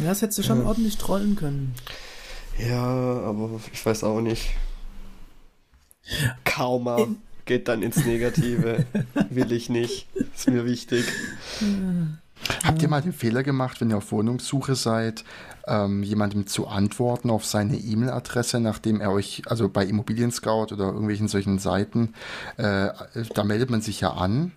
Ja, 0.01 0.07
das 0.09 0.23
hättest 0.23 0.39
du 0.39 0.43
schon 0.43 0.61
Ja. 0.61 0.67
ordentlich 0.67 0.99
trollen 0.99 1.35
können. 1.37 1.75
ja, 2.59 2.85
aber 2.85 3.61
ich 3.73 3.85
weiß 3.85 4.05
auch 4.05 4.21
nicht. 4.21 4.51
Karma 6.45 6.99
In- 6.99 7.17
geht 7.45 7.69
dann 7.69 7.83
ins 7.83 8.05
Negative. 8.05 8.87
Will 9.31 9.53
ich 9.53 9.69
nicht. 9.69 10.07
Ist 10.35 10.49
mir 10.49 10.65
wichtig. 10.65 11.05
Habt 12.65 12.83
ihr 12.83 12.89
mal 12.89 13.01
den 13.03 13.13
Fehler 13.13 13.43
gemacht, 13.43 13.81
wenn 13.81 13.91
ihr 13.91 13.97
auf 13.99 14.13
Wohnungssuche 14.13 14.75
seid, 14.75 15.25
ähm, 15.67 16.03
jemandem 16.03 16.47
zu 16.47 16.67
antworten 16.67 17.31
auf 17.31 17.45
seine 17.47 17.77
E-Mail-Adresse, 17.77 18.61
nachdem 18.61 19.01
er 19.01 19.13
euch, 19.13 19.43
also 19.47 19.69
bei 19.69 19.85
Immobilien 19.87 20.31
Scout 20.31 20.73
oder 20.73 20.87
irgendwelchen 20.87 21.29
solchen 21.29 21.59
Seiten, 21.59 22.13
äh, 22.59 22.89
da 23.35 23.45
meldet 23.45 23.71
man 23.71 23.81
sich 23.81 24.01
ja 24.01 24.11
an 24.11 24.53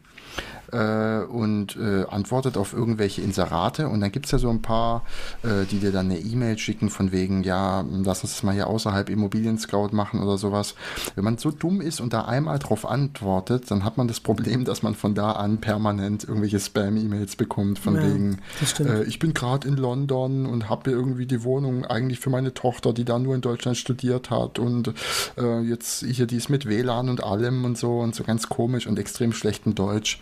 äh, 0.71 1.23
und 1.23 1.75
äh, 1.77 2.05
antwortet 2.09 2.57
auf 2.57 2.73
irgendwelche 2.73 3.21
Inserate 3.21 3.87
und 3.87 4.01
dann 4.01 4.11
gibt's 4.11 4.31
ja 4.31 4.37
so 4.37 4.49
ein 4.49 4.61
paar, 4.61 5.03
äh, 5.43 5.65
die 5.69 5.79
dir 5.79 5.91
dann 5.91 6.07
eine 6.07 6.19
E-Mail 6.19 6.57
schicken 6.57 6.89
von 6.89 7.11
wegen, 7.11 7.43
ja, 7.43 7.85
lass 7.89 8.23
uns 8.23 8.33
das 8.33 8.43
mal 8.43 8.53
hier 8.53 8.67
außerhalb 8.67 9.09
Immobilien 9.09 9.57
Scout 9.57 9.89
machen 9.91 10.21
oder 10.21 10.37
sowas. 10.37 10.75
Wenn 11.15 11.23
man 11.23 11.37
so 11.37 11.51
dumm 11.51 11.81
ist 11.81 12.01
und 12.01 12.13
da 12.13 12.25
einmal 12.25 12.59
drauf 12.59 12.85
antwortet, 12.85 13.69
dann 13.71 13.83
hat 13.83 13.97
man 13.97 14.07
das 14.07 14.19
Problem, 14.19 14.65
dass 14.65 14.83
man 14.83 14.95
von 14.95 15.15
da 15.15 15.33
an 15.33 15.59
permanent 15.59 16.23
irgendwelche 16.23 16.59
Spam-E-Mails 16.59 17.35
bekommt 17.35 17.79
von 17.79 17.95
Ja, 17.95 18.03
wegen, 18.03 18.39
äh, 18.79 19.03
ich 19.03 19.19
bin 19.19 19.33
gerade 19.33 19.67
in 19.67 19.77
London 19.77 20.45
und 20.45 20.69
habe 20.69 20.91
irgendwie 20.91 21.25
die 21.25 21.43
Wohnung 21.43 21.85
eigentlich 21.85 22.19
für 22.19 22.29
meine 22.29 22.53
Tochter, 22.53 22.93
die 22.93 23.05
da 23.05 23.19
nur 23.19 23.35
in 23.35 23.41
Deutschland 23.41 23.77
studiert 23.77 24.29
hat 24.29 24.59
und 24.59 24.93
äh, 25.37 25.61
jetzt 25.61 26.05
hier 26.05 26.27
die 26.27 26.37
ist 26.37 26.49
mit 26.49 26.67
WLAN 26.67 27.09
und 27.09 27.23
allem 27.23 27.65
und 27.65 27.77
so 27.77 27.99
und 27.99 28.15
so 28.15 28.23
ganz 28.23 28.49
komisch 28.49 28.87
und 28.87 28.99
extrem 28.99 29.33
schlechten 29.33 29.75
Deutsch. 29.75 30.19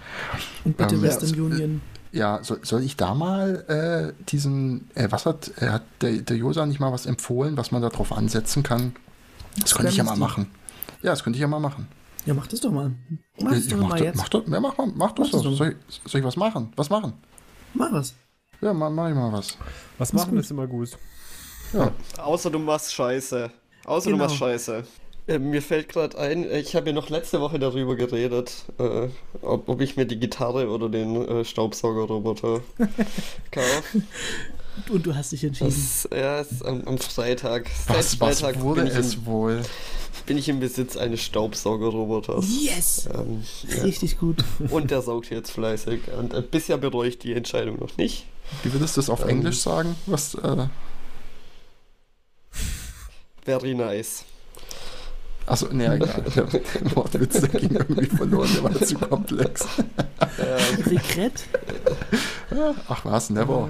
Und 0.63 0.77
bitte 0.77 0.95
Ähm, 0.95 1.01
Western 1.01 1.29
ja, 1.33 1.43
Union. 1.43 1.81
Ja, 2.11 2.39
soll, 2.43 2.59
soll 2.63 2.81
ich 2.83 2.95
da 2.95 3.13
mal 3.13 4.13
äh, 4.17 4.23
diesen, 4.29 4.89
äh, 4.95 5.07
was 5.11 5.25
hat, 5.25 5.51
äh, 5.61 5.67
hat 5.69 5.83
der, 6.01 6.13
der 6.21 6.37
Josa 6.37 6.65
nicht 6.65 6.79
mal 6.79 6.91
was 6.91 7.05
empfohlen, 7.05 7.57
was 7.57 7.71
man 7.71 7.81
da 7.81 7.89
drauf 7.89 8.11
ansetzen 8.13 8.63
kann? 8.63 8.95
Das 9.59 9.75
könnte 9.75 9.91
ich 9.91 9.97
ja 9.97 10.03
mal 10.03 10.15
machen. 10.17 10.47
Ja, 11.01 11.11
das 11.11 11.23
könnte 11.23 11.37
ich 11.37 11.41
ja 11.41 11.47
mal 11.47 11.59
machen. 11.59 11.87
Ja, 12.25 12.33
mach 12.33 12.47
das 12.47 12.61
doch 12.61 12.71
mal. 12.71 12.91
Mach 13.39 13.51
das 13.51 13.65
ich 13.65 13.67
doch 13.69 13.77
mach, 13.77 13.89
mal 13.89 13.97
das- 13.97 14.05
jetzt. 14.05 14.17
mach, 14.17 14.29
das- 14.29 14.41
ja, 14.47 14.59
mach, 14.59 14.77
mal, 14.77 14.87
mach 14.95 15.11
das 15.11 15.27
Mach 15.27 15.31
das 15.33 15.41
doch. 15.43 15.49
doch. 15.51 15.57
Soll 15.57 15.75
ich, 15.89 16.01
soll 16.11 16.19
ich 16.21 16.25
was 16.25 16.37
machen? 16.37 16.71
Was 16.75 16.89
machen? 16.89 17.13
Mach 17.73 17.91
was. 17.91 18.13
Ja, 18.61 18.73
mach, 18.73 18.89
mach 18.89 19.09
ich 19.09 19.15
mal 19.15 19.31
was. 19.33 19.57
Was 19.97 20.09
Ist 20.09 20.13
machen 20.15 20.31
gut. 20.31 20.39
ist 20.39 20.51
immer 20.51 20.65
gut. 20.67 20.89
Ja. 21.73 21.91
Außer 22.17 22.49
du 22.49 22.59
machst 22.59 22.93
Scheiße. 22.93 23.51
Außer 23.85 24.05
Genau. 24.09 24.17
du 24.23 24.23
machst 24.23 24.37
Scheiße. 24.37 24.83
Äh, 25.27 25.39
mir 25.39 25.61
fällt 25.61 25.89
gerade 25.89 26.17
ein, 26.17 26.49
äh, 26.49 26.59
ich 26.59 26.75
habe 26.75 26.87
ja 26.87 26.93
noch 26.93 27.09
letzte 27.09 27.41
Woche 27.41 27.57
darüber 27.57 27.95
geredet, 27.95 28.65
äh, 28.77 29.07
ob, 29.41 29.67
ob 29.67 29.81
ich 29.81 29.97
mir 29.97 30.05
die 30.05 30.19
Gitarre 30.19 30.69
oder 30.69 30.87
den 30.89 31.15
äh, 31.27 31.45
Staubsaugerroboter 31.45 32.61
kaufe. 33.51 34.01
Und 34.89 35.05
du 35.05 35.15
hast 35.15 35.31
dich 35.31 35.43
entschieden. 35.43 35.69
Das 35.71 36.07
ja, 36.15 36.41
ist 36.41 36.63
am, 36.63 36.83
am 36.85 36.97
Freitag. 36.97 37.71
Was, 37.87 38.11
Seit 38.11 38.19
was 38.19 38.41
Freitag 38.41 38.61
wurde 38.61 38.83
bin, 38.83 38.91
ich 38.91 38.97
es 38.97 39.15
im, 39.15 39.25
wohl? 39.25 39.63
bin 40.25 40.37
ich 40.37 40.49
im 40.49 40.59
Besitz 40.59 40.97
eines 40.97 41.21
Staubsaugerroboters. 41.21 42.45
Yes! 42.61 43.07
Ähm, 43.13 43.43
ja. 43.69 43.83
Richtig 43.83 44.19
gut. 44.19 44.43
Und 44.69 44.91
der 44.91 45.01
saugt 45.01 45.29
jetzt 45.29 45.51
fleißig. 45.51 46.01
Und 46.19 46.33
äh, 46.33 46.41
bisher 46.41 46.77
bereue 46.77 47.09
ich 47.09 47.17
die 47.17 47.33
Entscheidung 47.33 47.79
noch 47.79 47.95
nicht. 47.97 48.25
Wie 48.63 48.73
würdest 48.73 48.97
du 48.97 49.01
das 49.01 49.09
auf 49.09 49.21
Ähm. 49.23 49.29
Englisch 49.29 49.59
sagen? 49.59 49.95
Was, 50.05 50.35
äh, 50.35 50.67
very 53.43 53.73
nice. 53.73 54.25
Achso, 55.47 55.67
nee, 55.71 55.85
egal. 55.85 56.23
Der 56.35 56.95
Wortwitz, 56.95 57.39
der 57.41 57.49
ging 57.49 57.71
irgendwie 57.75 58.05
verloren, 58.07 58.49
der 58.55 58.63
war 58.63 58.73
zu 58.81 58.95
komplex. 58.95 59.67
Regret? 60.87 61.43
Ach 62.87 63.05
was, 63.05 63.29
never. 63.29 63.69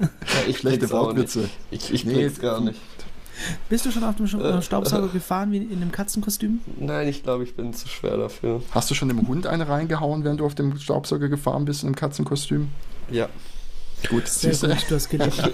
Ja, 0.00 0.06
ich 0.48 0.58
Schlechte 0.58 0.90
Wortwitze. 0.90 1.50
Ich, 1.70 1.92
ich 1.92 2.04
Nee, 2.06 2.28
gar 2.40 2.60
nicht. 2.60 2.80
Bist 3.68 3.84
du 3.86 3.90
schon 3.90 4.04
auf 4.04 4.16
dem 4.16 4.26
Sch- 4.26 4.40
Äh, 4.42 4.58
äh, 4.58 4.62
Staubsauger 4.62 5.08
gefahren 5.08 5.50
wie 5.52 5.58
in 5.58 5.80
einem 5.82 5.92
Katzenkostüm? 5.92 6.60
Nein, 6.78 7.08
ich 7.08 7.22
glaube, 7.22 7.44
ich 7.44 7.54
bin 7.54 7.72
zu 7.74 7.88
schwer 7.88 8.16
dafür. 8.16 8.62
Hast 8.72 8.90
du 8.90 8.94
schon 8.94 9.08
dem 9.08 9.26
Hund 9.28 9.46
eine 9.46 9.68
reingehauen, 9.68 10.24
während 10.24 10.40
du 10.40 10.46
auf 10.46 10.54
dem 10.54 10.78
Staubsauger 10.78 11.28
gefahren 11.28 11.64
bist 11.66 11.84
im 11.84 11.94
Katzenkostüm? 11.94 12.68
Ja. 13.10 13.28
Gut, 14.08 14.26
siehst 14.28 14.62
du. 14.62 14.68
gut, 14.68 14.84
du 14.88 14.94
hast 14.94 15.08
gelebt. 15.10 15.38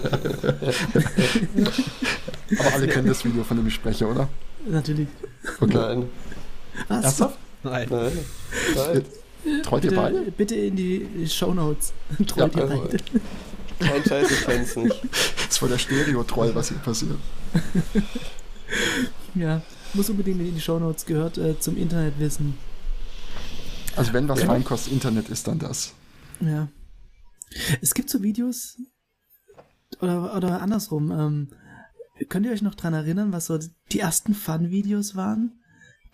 Aber 2.59 2.73
alle 2.73 2.87
kennen 2.87 3.07
das 3.07 3.23
Video, 3.25 3.43
von 3.43 3.57
dem 3.57 3.67
ich 3.67 3.73
spreche, 3.73 4.07
oder? 4.07 4.27
Natürlich. 4.65 5.07
Okay. 5.59 5.73
Nein. 5.73 6.09
Was? 6.87 7.03
Ernsthaft? 7.05 7.37
Nein. 7.63 7.87
Nein. 7.89 8.11
Nein. 8.75 9.61
Treut 9.63 9.83
ihr 9.85 9.95
beide? 9.95 10.19
Bitte, 10.19 10.31
bitte 10.31 10.55
in 10.55 10.75
die 10.75 11.27
Shownotes. 11.27 11.93
Trollt 12.27 12.55
Ja, 12.55 12.61
ihr 12.65 12.69
also- 12.71 12.83
beide. 12.83 12.97
Kein 13.79 14.03
Scheiß, 14.03 14.31
ich 14.31 14.41
kenn's 14.45 14.75
nicht. 14.75 15.01
Das 15.11 15.47
ist 15.49 15.57
voll 15.59 15.69
der 15.69 15.77
Stereo-Troll, 15.77 16.55
was 16.55 16.69
hier 16.69 16.77
passiert. 16.79 17.17
Ja, 19.35 19.61
muss 19.93 20.09
unbedingt 20.09 20.39
in 20.41 20.55
die 20.55 20.61
Shownotes 20.61 21.05
gehört 21.05 21.37
äh, 21.37 21.59
zum 21.59 21.77
Internetwissen. 21.77 22.55
Also 23.95 24.11
wenn 24.13 24.27
was 24.27 24.39
Ja. 24.41 24.47
Feinkost 24.47 24.87
Internet 24.89 25.29
ist, 25.29 25.47
dann 25.47 25.59
das. 25.59 25.93
Ja. 26.41 26.67
Es 27.81 27.93
gibt 27.93 28.09
so 28.09 28.21
Videos, 28.23 28.77
oder, 30.01 30.35
oder 30.35 30.61
andersrum, 30.61 31.11
ähm, 31.11 31.47
könnt 32.29 32.45
ihr 32.45 32.51
euch 32.51 32.61
noch 32.61 32.75
dran 32.75 32.93
erinnern, 32.93 33.31
was 33.33 33.45
so 33.47 33.59
die 33.91 33.99
ersten 33.99 34.33
Fun-Videos 34.33 35.15
waren? 35.15 35.51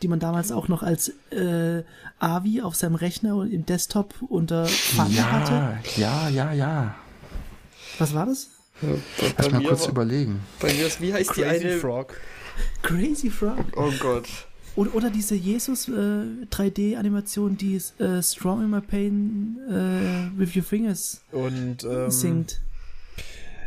Die 0.02 0.08
man 0.08 0.20
damals 0.20 0.52
auch 0.52 0.68
noch 0.68 0.84
als 0.84 1.14
äh, 1.32 1.84
AVI 2.20 2.62
auf 2.62 2.76
seinem 2.76 2.96
Rechner 2.96 3.36
und 3.36 3.52
im 3.52 3.66
Desktop 3.66 4.16
unter 4.28 4.66
Fun 4.66 5.06
hatte? 5.32 5.78
Ja, 6.00 6.28
ja, 6.30 6.30
ja, 6.30 6.54
ja. 6.54 6.96
Was 8.00 8.14
war 8.14 8.26
das? 8.26 8.50
Bei 8.82 8.90
Lass 9.38 9.52
mal 9.52 9.64
kurz 9.64 9.82
war- 9.84 9.90
überlegen. 9.90 10.40
bei 10.60 10.74
mir 10.74 10.88
ist, 10.88 11.00
wie 11.00 11.14
heißt 11.14 11.38
die 11.38 11.42
Crazy 11.44 11.68
eine? 11.68 11.78
Frog. 11.78 12.20
Crazy 12.82 13.30
Frog. 13.30 13.58
Oh 13.78 13.92
Gott. 14.00 14.28
Oder, 14.76 14.96
oder 14.96 15.10
diese 15.12 15.36
Jesus 15.36 15.88
äh, 15.88 15.92
3D-Animation, 16.52 17.56
die 17.58 17.80
äh, 18.00 18.22
Strong 18.22 18.64
in 18.64 18.70
My 18.72 18.82
Pain 18.82 19.58
äh, 19.70 20.38
with 20.38 20.56
Your 20.56 20.64
Fingers 20.64 21.22
Und 21.32 21.84
ähm, 21.84 22.10
singt. 22.10 22.60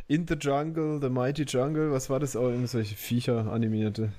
In 0.08 0.26
the 0.28 0.34
Jungle, 0.34 1.00
The 1.00 1.08
Mighty 1.08 1.44
Jungle, 1.44 1.90
was 1.90 2.08
war 2.10 2.20
das 2.20 2.36
auch? 2.36 2.48
Irgendwelche 2.48 2.94
Viecher 2.94 3.50
animierte. 3.52 4.12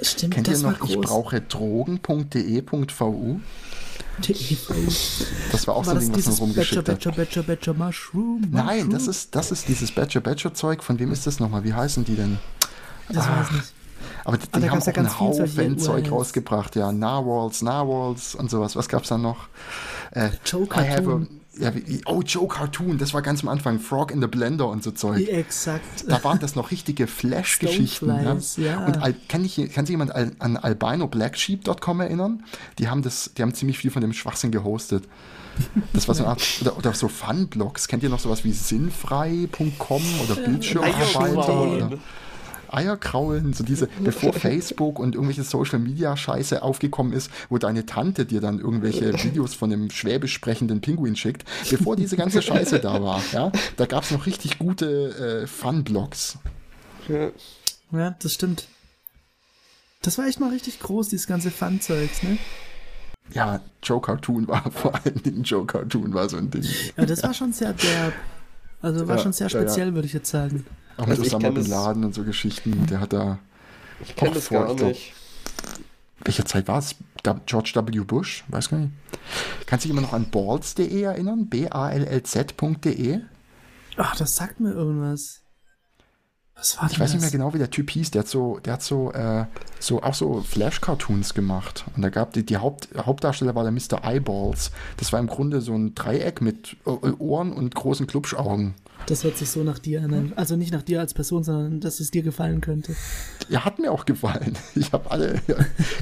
Stimmt, 0.00 0.34
Kennt 0.34 0.48
ihr 0.48 0.54
das 0.54 0.64
war 0.64 0.72
noch 0.72 0.88
ich 0.88 0.94
groß. 0.96 1.06
brauche 1.06 1.40
drogen.de.vu? 1.40 3.40
Das 5.52 5.66
war 5.66 5.76
auch 5.76 5.84
so 5.84 5.90
War 5.90 6.00
ein 6.00 6.10
das 6.10 6.10
Ding, 6.10 6.26
was 6.26 6.38
man 6.38 6.38
dieses 6.38 6.38
Badger, 6.38 6.40
rumgeschickt 6.40 6.78
hat. 6.78 6.84
Badger, 6.86 7.12
Badger, 7.12 7.42
Badger, 7.42 7.74
Mushroom? 7.74 8.40
Nein, 8.50 8.66
Mushroom? 8.86 8.90
das 8.90 9.06
ist, 9.08 9.34
das 9.34 9.50
ist 9.52 9.68
dieses 9.68 9.92
Badger 9.92 10.20
Badger 10.20 10.54
Zeug. 10.54 10.82
Von 10.82 10.98
wem 10.98 11.12
ist 11.12 11.26
das 11.26 11.40
nochmal? 11.40 11.64
Wie 11.64 11.74
heißen 11.74 12.04
die 12.04 12.16
denn? 12.16 12.38
Das 13.08 13.16
weiß 13.18 13.24
Ach, 13.28 13.50
ich 13.50 13.56
nicht. 13.56 13.72
Aber 14.24 14.36
die, 14.38 14.46
Ah, 14.52 14.58
die 14.58 14.66
da 14.66 14.70
haben 14.70 14.80
ja 14.80 14.92
auch 14.92 14.96
einen 14.96 15.08
solche 15.08 15.58
Haufen 15.60 15.78
Zeug 15.78 16.10
rausgebracht. 16.10 16.76
Ja, 16.76 16.90
Narwhals, 16.92 17.62
Narwhals 17.62 18.34
und 18.34 18.50
sowas. 18.50 18.76
Was 18.76 18.88
gab's 18.88 19.08
da 19.08 19.18
noch? 19.18 19.48
Äh, 20.12 20.30
Joe 20.46 20.64
I 20.64 20.68
have 20.70 20.80
a, 20.80 20.84
Cartoon. 20.94 21.40
Ja, 21.58 21.74
wie, 21.74 22.00
oh, 22.06 22.22
Joe 22.22 22.48
Cartoon. 22.48 22.98
Das 22.98 23.14
war 23.14 23.22
ganz 23.22 23.42
am 23.42 23.48
Anfang. 23.48 23.78
Frog 23.78 24.10
in 24.10 24.20
the 24.20 24.26
Blender 24.26 24.68
und 24.68 24.82
so 24.82 24.90
Zeug. 24.90 25.28
Exakt. 25.28 26.04
Da 26.08 26.22
waren 26.24 26.38
das 26.38 26.54
noch 26.56 26.70
richtige 26.70 27.06
Flash-Geschichten. 27.06 28.08
Ja. 28.08 28.20
Stoneflies, 28.20 28.56
ja. 28.58 28.84
Und 28.86 29.02
al- 29.02 29.14
kann, 29.28 29.44
ich, 29.44 29.56
kann 29.72 29.86
sich 29.86 29.92
jemand 29.92 30.14
al- 30.14 30.32
an 30.38 30.56
albinoblacksheep.com 30.56 32.00
erinnern? 32.00 32.42
Die 32.78 32.88
haben 32.88 33.02
das, 33.02 33.32
die 33.36 33.42
haben 33.42 33.54
ziemlich 33.54 33.78
viel 33.78 33.90
von 33.90 34.02
dem 34.02 34.12
Schwachsinn 34.12 34.50
gehostet. 34.50 35.04
Das 35.92 36.08
war 36.08 36.14
so 36.16 36.24
eine 36.24 36.30
Art, 36.30 36.42
oder, 36.60 36.76
oder 36.76 36.92
so 36.94 37.08
Fun-Blogs. 37.08 37.86
Kennt 37.88 38.02
ihr 38.02 38.08
noch 38.08 38.18
sowas 38.18 38.44
wie 38.44 38.52
sinnfrei.com 38.52 40.02
oder 40.24 40.34
Bildschirmarbeiter 40.36 41.98
Eierkraulen. 42.74 43.52
so 43.52 43.64
diese, 43.64 43.88
bevor 44.04 44.32
Facebook 44.32 44.98
und 44.98 45.14
irgendwelche 45.14 45.44
Social 45.44 45.78
Media 45.78 46.16
Scheiße 46.16 46.62
aufgekommen 46.62 47.12
ist, 47.12 47.30
wo 47.48 47.58
deine 47.58 47.86
Tante 47.86 48.26
dir 48.26 48.40
dann 48.40 48.58
irgendwelche 48.58 49.12
Videos 49.24 49.54
von 49.54 49.72
einem 49.72 49.90
schwäbisch 49.90 50.34
sprechenden 50.34 50.80
Pinguin 50.80 51.16
schickt, 51.16 51.44
bevor 51.70 51.96
diese 51.96 52.16
ganze 52.16 52.42
Scheiße 52.42 52.80
da 52.80 53.02
war, 53.02 53.22
ja, 53.32 53.52
da 53.76 53.86
gab's 53.86 54.10
noch 54.10 54.26
richtig 54.26 54.58
gute 54.58 55.42
äh, 55.42 55.46
Fun-Blogs. 55.46 56.38
Ja. 57.08 57.30
Ja, 57.92 58.16
das 58.20 58.32
stimmt. 58.32 58.66
Das 60.02 60.18
war 60.18 60.26
echt 60.26 60.40
mal 60.40 60.50
richtig 60.50 60.80
groß, 60.80 61.08
dieses 61.08 61.26
ganze 61.26 61.50
Fun-Zeugs, 61.50 62.22
ne? 62.22 62.38
Ja, 63.32 63.60
Joe 63.82 64.00
Cartoon 64.00 64.46
war 64.48 64.70
vor 64.70 64.94
allen 64.94 65.22
Dingen 65.22 65.42
Joe 65.42 65.64
Cartoon 65.64 66.12
war 66.12 66.28
so 66.28 66.36
ein 66.36 66.50
Ding. 66.50 66.64
Ja, 66.96 67.06
das 67.06 67.22
war 67.22 67.32
schon 67.32 67.52
sehr 67.52 67.72
derb. 67.72 68.12
Also 68.84 69.08
war 69.08 69.16
Ja, 69.16 69.22
schon 69.22 69.32
sehr 69.32 69.48
ja, 69.48 69.58
ja. 69.60 69.66
speziell, 69.66 69.94
würde 69.94 70.06
ich 70.06 70.12
jetzt 70.12 70.30
sagen. 70.30 70.66
Auch 70.96 71.06
mit 71.06 71.10
Also 71.10 71.22
ich 71.22 71.28
Osama 71.28 71.48
Bin 71.48 71.54
das- 71.56 71.68
Laden 71.68 72.04
und 72.04 72.14
so 72.14 72.22
Geschichten. 72.24 72.86
Der 72.86 73.00
hat 73.00 73.12
da. 73.12 73.38
Ich 74.04 74.14
kenne 74.14 74.32
das 74.34 74.48
vor, 74.48 74.60
gar 74.60 74.70
ich 74.70 74.76
glaub, 74.76 74.88
nicht. 74.90 75.12
Welche 76.24 76.44
Zeit 76.44 76.68
war 76.68 76.78
es? 76.78 76.94
Da- 77.22 77.40
George 77.46 77.72
W. 77.74 78.00
Bush? 78.00 78.44
Weiß 78.48 78.68
gar 78.68 78.78
nicht. 78.78 78.92
Kannst 79.66 79.84
du 79.84 79.88
dich 79.88 79.92
immer 79.96 80.02
noch 80.06 80.12
an 80.12 80.30
balls.de 80.30 81.00
erinnern? 81.02 81.46
B-A-L-L-Z.de? 81.48 83.20
Ach, 83.96 84.16
das 84.16 84.36
sagt 84.36 84.60
mir 84.60 84.72
irgendwas. 84.72 85.40
Was 86.56 86.78
war 86.78 86.90
Ich 86.90 87.00
weiß 87.00 87.12
nicht 87.12 87.22
mehr 87.22 87.30
genau, 87.30 87.52
wie 87.52 87.58
der 87.58 87.70
Typ 87.70 87.90
hieß. 87.90 88.12
Der 88.12 88.20
hat 88.20 88.28
so, 88.28 88.58
der 88.64 88.74
hat 88.74 88.82
so, 88.82 89.12
äh, 89.12 89.46
so 89.80 90.02
auch 90.02 90.14
so 90.14 90.40
Flash-Cartoons 90.40 91.34
gemacht. 91.34 91.84
Und 91.96 92.02
da 92.02 92.10
gab 92.10 92.32
die, 92.32 92.46
die 92.46 92.56
Haupt, 92.58 92.88
Hauptdarsteller 92.96 93.54
war 93.54 93.64
der 93.64 93.72
Mr. 93.72 94.04
Eyeballs. 94.04 94.70
Das 94.96 95.12
war 95.12 95.20
im 95.20 95.26
Grunde 95.26 95.60
so 95.60 95.74
ein 95.74 95.94
Dreieck 95.94 96.40
mit 96.40 96.76
äh, 96.86 96.90
Ohren 96.90 97.52
und 97.52 97.74
großen 97.74 98.06
Klubschaugen. 98.06 98.74
Das 99.06 99.24
hört 99.24 99.36
sich 99.36 99.50
so 99.50 99.62
nach 99.64 99.78
dir 99.78 100.02
an. 100.02 100.32
Also 100.36 100.56
nicht 100.56 100.72
nach 100.72 100.82
dir 100.82 101.00
als 101.00 101.12
Person, 101.12 101.44
sondern 101.44 101.80
dass 101.80 102.00
es 102.00 102.10
dir 102.10 102.22
gefallen 102.22 102.60
könnte. 102.60 102.94
Ja, 103.48 103.64
hat 103.64 103.78
mir 103.78 103.92
auch 103.92 104.06
gefallen. 104.06 104.56
Ich 104.74 104.92
habe 104.92 105.10
alle 105.10 105.40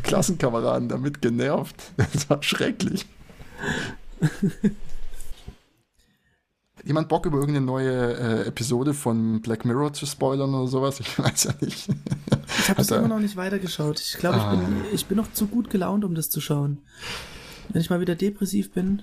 Klassenkameraden 0.02 0.88
damit 0.88 1.22
genervt. 1.22 1.76
Das 1.96 2.28
war 2.30 2.42
schrecklich. 2.42 3.06
Jemand 6.84 7.08
Bock 7.08 7.26
über 7.26 7.38
irgendeine 7.38 7.64
neue 7.66 8.14
äh, 8.44 8.48
Episode 8.48 8.92
von 8.94 9.40
Black 9.40 9.64
Mirror 9.64 9.92
zu 9.92 10.04
spoilern 10.06 10.52
oder 10.54 10.66
sowas? 10.68 10.98
Ich 11.00 11.18
weiß 11.18 11.44
ja 11.44 11.54
nicht. 11.60 11.88
Ich 12.58 12.68
habe 12.68 12.80
Hat 12.82 12.90
er- 12.90 12.98
immer 12.98 13.08
noch 13.08 13.20
nicht 13.20 13.36
weitergeschaut. 13.36 14.00
Ich 14.00 14.18
glaube, 14.18 14.36
ich, 14.38 14.42
Ah. 14.42 14.54
bin, 14.56 14.76
ich 14.92 15.06
bin 15.06 15.16
noch 15.16 15.32
zu 15.32 15.46
gut 15.46 15.70
gelaunt, 15.70 16.04
um 16.04 16.14
das 16.14 16.28
zu 16.30 16.40
schauen. 16.40 16.78
Wenn 17.68 17.80
ich 17.80 17.90
mal 17.90 18.00
wieder 18.00 18.14
depressiv 18.16 18.72
bin, 18.72 19.02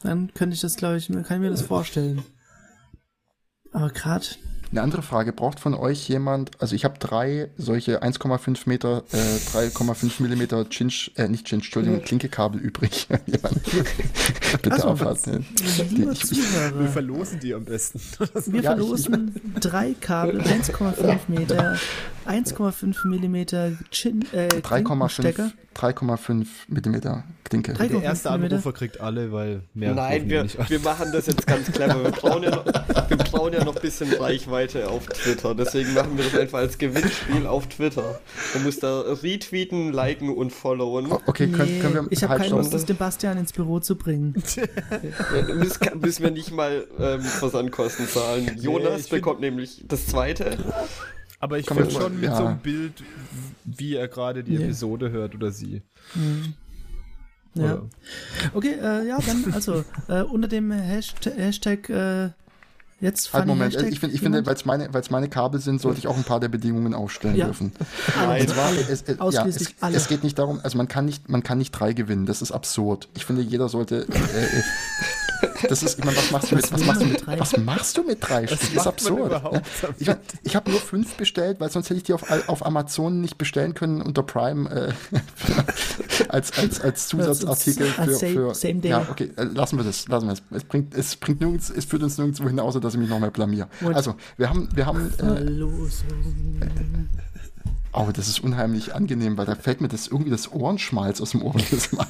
dann 0.00 0.32
könnte 0.34 0.54
ich 0.54 0.60
das, 0.60 0.76
glaube 0.76 0.96
ich, 0.96 1.08
kann 1.08 1.22
ich 1.22 1.38
mir 1.38 1.50
das 1.50 1.62
vorstellen. 1.62 2.22
Aber 3.72 3.90
gerade, 3.90 4.24
Eine 4.74 4.82
andere 4.82 5.02
Frage, 5.02 5.32
braucht 5.32 5.60
von 5.60 5.72
euch 5.72 6.08
jemand, 6.08 6.50
also 6.60 6.74
ich 6.74 6.84
habe 6.84 6.98
drei 6.98 7.48
solche 7.56 8.02
1,5 8.02 8.62
Meter, 8.68 9.04
äh, 9.12 9.16
3,5 9.16 10.20
Millimeter 10.20 10.68
Chinch, 10.68 11.12
äh, 11.14 11.28
nicht 11.28 11.46
Chinch, 11.46 11.66
Entschuldigung, 11.66 12.02
Klinkekabel 12.02 12.60
übrig. 12.60 13.06
Jemand 13.26 13.60
Bedarf 14.62 15.00
Also, 15.00 15.04
hat. 15.04 15.26
Ne? 15.28 15.44
lieber 15.90 16.10
ich- 16.10 16.28
Wir 16.32 16.88
verlosen 16.88 17.38
die 17.38 17.54
am 17.54 17.64
besten. 17.64 18.00
wir 18.18 18.28
Ja, 18.62 18.72
ich- 18.72 18.78
verlosen 18.78 19.40
drei 19.60 19.94
Kabel, 20.00 20.40
1,5 20.40 21.18
Meter, 21.28 21.76
1,5 22.26 23.06
Millimeter 23.08 23.72
Chin, 23.90 24.24
äh, 24.32 24.48
3,5 24.60 25.08
Stecker. 25.08 25.52
3,5 25.76 26.46
Millimeter 26.68 27.24
Klinke. 27.42 27.72
Der 27.74 28.02
erste 28.02 28.28
3,5 28.28 28.38
Meter. 28.38 28.54
Anrufer 28.56 28.72
kriegt 28.72 29.00
alle, 29.00 29.32
weil 29.32 29.62
mehr 29.74 29.92
Nein, 29.94 30.30
wir, 30.30 30.46
wir 30.68 30.80
machen 30.80 31.10
das 31.12 31.26
jetzt 31.26 31.46
ganz 31.46 31.70
clever. 31.72 32.02
Wir 32.04 32.10
brauchen, 32.12 32.44
ja 32.44 32.50
noch, 32.50 32.64
wir 32.64 33.16
brauchen 33.16 33.52
ja 33.52 33.64
noch 33.64 33.74
ein 33.74 33.82
bisschen 33.82 34.12
Reichweite 34.14 34.88
auf 34.88 35.06
Twitter. 35.06 35.54
Deswegen 35.56 35.92
machen 35.94 36.16
wir 36.16 36.24
das 36.24 36.38
einfach 36.38 36.58
als 36.60 36.78
Gewinnspiel 36.78 37.46
auf 37.46 37.66
Twitter. 37.68 38.20
Man 38.54 38.62
muss 38.62 38.78
da 38.78 39.00
retweeten, 39.00 39.92
liken 39.92 40.30
und 40.30 40.52
followen. 40.52 41.10
Okay, 41.26 41.48
können, 41.48 41.74
Nee, 41.74 41.80
können 41.80 41.94
wir 41.94 42.06
ich 42.10 42.22
habe 42.22 42.36
keine 42.36 42.50
schon- 42.50 42.58
Lust, 42.58 42.72
das 42.72 42.84
dem 42.86 42.96
Bastian 42.96 43.36
ins 43.36 43.52
Büro 43.52 43.80
zu 43.80 43.96
bringen. 43.96 44.34
Das 45.60 45.80
kann- 45.80 45.98
müssen 45.98 46.22
wir 46.22 46.30
nicht 46.30 46.52
mal 46.52 46.86
ähm, 47.00 47.20
Versandkosten 47.20 48.06
zahlen. 48.08 48.56
Jonas 48.60 49.08
find- 49.08 49.10
bekommt 49.10 49.40
nämlich 49.40 49.84
das 49.88 50.06
zweite. 50.06 50.56
Aber 51.44 51.58
ich 51.58 51.66
finde 51.66 51.90
schon 51.90 52.14
mit 52.14 52.24
ja. 52.30 52.36
so 52.38 52.46
einem 52.46 52.58
Bild, 52.58 52.94
wie 53.64 53.96
er 53.96 54.08
gerade 54.08 54.42
die 54.42 54.54
Ja. 54.54 54.60
Episode 54.60 55.10
hört 55.10 55.34
oder 55.34 55.50
sie. 55.50 55.82
Ja. 57.54 57.64
Oder- 57.74 57.82
Okay, 58.54 58.76
äh, 58.82 59.06
ja, 59.06 59.18
dann, 59.18 59.52
also, 59.52 59.84
äh, 60.08 60.22
unter 60.22 60.48
dem 60.48 60.72
Hashtag, 60.72 61.36
Hashtag 61.36 61.88
äh, 61.90 62.30
jetzt 63.00 63.34
Halt, 63.34 63.46
Moment, 63.46 63.74
Hashtag 63.74 63.92
ich, 63.92 64.00
find, 64.00 64.14
ich 64.14 64.20
finde, 64.20 64.38
jemand? 64.38 64.46
weil 64.46 64.54
es 64.54 64.64
meine, 64.64 64.88
meine 65.10 65.28
Kabel 65.28 65.60
sind, 65.60 65.82
sollte 65.82 65.98
ich 65.98 66.06
auch 66.06 66.16
ein 66.16 66.24
paar 66.24 66.40
der 66.40 66.48
Bedingungen 66.48 66.94
aufstellen 66.94 67.36
Ja. 67.36 67.44
dürfen. 67.44 67.72
Nein. 68.16 68.40
Und 68.40 68.48
zwar, 68.48 68.72
es, 68.72 68.88
es, 68.88 69.04
ja, 69.06 69.16
Ausschließlich 69.18 69.68
es, 69.76 69.82
alle. 69.82 69.96
es 69.98 70.08
geht 70.08 70.24
nicht 70.24 70.38
darum, 70.38 70.60
also 70.62 70.78
man 70.78 70.88
kann 70.88 71.04
nicht, 71.04 71.28
man 71.28 71.42
kann 71.42 71.58
nicht 71.58 71.72
drei 71.72 71.92
gewinnen, 71.92 72.24
das 72.24 72.40
ist 72.40 72.52
absurd. 72.52 73.10
Ich 73.14 73.26
finde, 73.26 73.42
jeder 73.42 73.68
sollte, 73.68 74.06
äh, 74.08 74.62
das 75.68 75.82
ist, 75.82 75.98
ich 75.98 76.04
meine, 76.04 76.16
was 76.16 76.30
machst 76.30 76.50
du 76.50 76.56
mit, 76.56 76.72
was 76.72 76.84
machst 76.84 77.00
du 77.00 77.06
mit, 77.06 77.26
was 77.26 77.56
machst 77.58 77.96
du 77.96 78.02
mit 78.04 78.18
drei 78.20 78.46
Stück? 78.46 78.60
Das 78.60 78.70
ist 78.70 78.86
absurd. 78.86 79.32
Ja? 79.32 79.62
Ich, 79.98 80.10
ich 80.42 80.56
habe 80.56 80.70
nur 80.70 80.80
fünf 80.80 81.14
bestellt, 81.16 81.60
weil 81.60 81.70
sonst 81.70 81.90
hätte 81.90 81.98
ich 81.98 82.04
die 82.04 82.12
auf, 82.12 82.24
auf 82.48 82.64
Amazon 82.64 83.20
nicht 83.20 83.38
bestellen 83.38 83.74
können 83.74 84.00
unter 84.02 84.22
Prime 84.22 84.70
äh, 84.70 84.92
als, 86.28 86.56
als, 86.58 86.80
als 86.80 87.08
Zusatzartikel 87.08 87.86
für, 87.86 88.04
für, 88.04 88.54
same, 88.54 88.54
same 88.54 88.88
ja, 88.88 89.06
okay, 89.10 89.30
äh, 89.36 89.44
lassen 89.44 89.78
wir 89.78 89.84
das, 89.84 90.08
lassen 90.08 90.26
wir 90.26 90.32
es. 90.34 90.42
Es 90.50 90.64
bringt, 90.64 90.94
es 90.94 91.16
bringt 91.16 91.40
nirgends, 91.40 91.70
es 91.70 91.84
führt 91.84 92.02
uns 92.02 92.18
nirgendwo 92.18 92.46
hin, 92.48 92.60
außer 92.60 92.80
dass 92.80 92.94
ich 92.94 93.00
mich 93.00 93.08
noch 93.08 93.18
mal 93.18 93.30
blamier. 93.30 93.68
Also, 93.92 94.14
wir 94.36 94.48
haben, 94.48 94.68
wir 94.74 94.86
haben, 94.86 95.12
äh, 95.18 95.40
Oh, 97.96 98.08
das 98.12 98.26
ist 98.26 98.40
unheimlich 98.40 98.92
angenehm, 98.92 99.38
weil 99.38 99.46
da 99.46 99.54
fällt 99.54 99.80
mir 99.80 99.86
das 99.86 100.08
irgendwie 100.08 100.30
das 100.30 100.50
Ohrenschmalz 100.50 101.20
aus 101.20 101.30
dem 101.30 101.42
Ohr 101.42 101.54
jedes 101.56 101.92
Mal. 101.92 102.08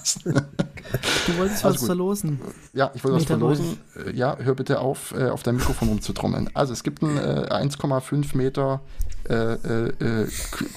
Du 1.27 1.37
wolltest 1.37 1.63
also 1.63 1.75
was 1.75 1.81
gut. 1.81 1.87
verlosen. 1.87 2.41
Ja, 2.73 2.91
ich 2.95 3.05
wollte 3.05 3.19
was 3.19 3.25
verlosen. 3.25 3.79
Äh, 4.07 4.13
ja, 4.17 4.39
hör 4.39 4.55
bitte 4.55 4.81
auf, 4.81 5.13
äh, 5.13 5.29
auf 5.29 5.43
dein 5.43 5.57
Mikrofon 5.57 5.89
rumzutrommeln. 5.89 6.49
Also 6.55 6.73
es 6.73 6.85
gibt 6.85 7.03
ein 7.03 7.19
äh, 7.19 7.49
1,5 7.51 8.35
Meter 8.35 8.81
äh, 9.29 9.35
äh, 9.35 10.23
äh 10.25 10.29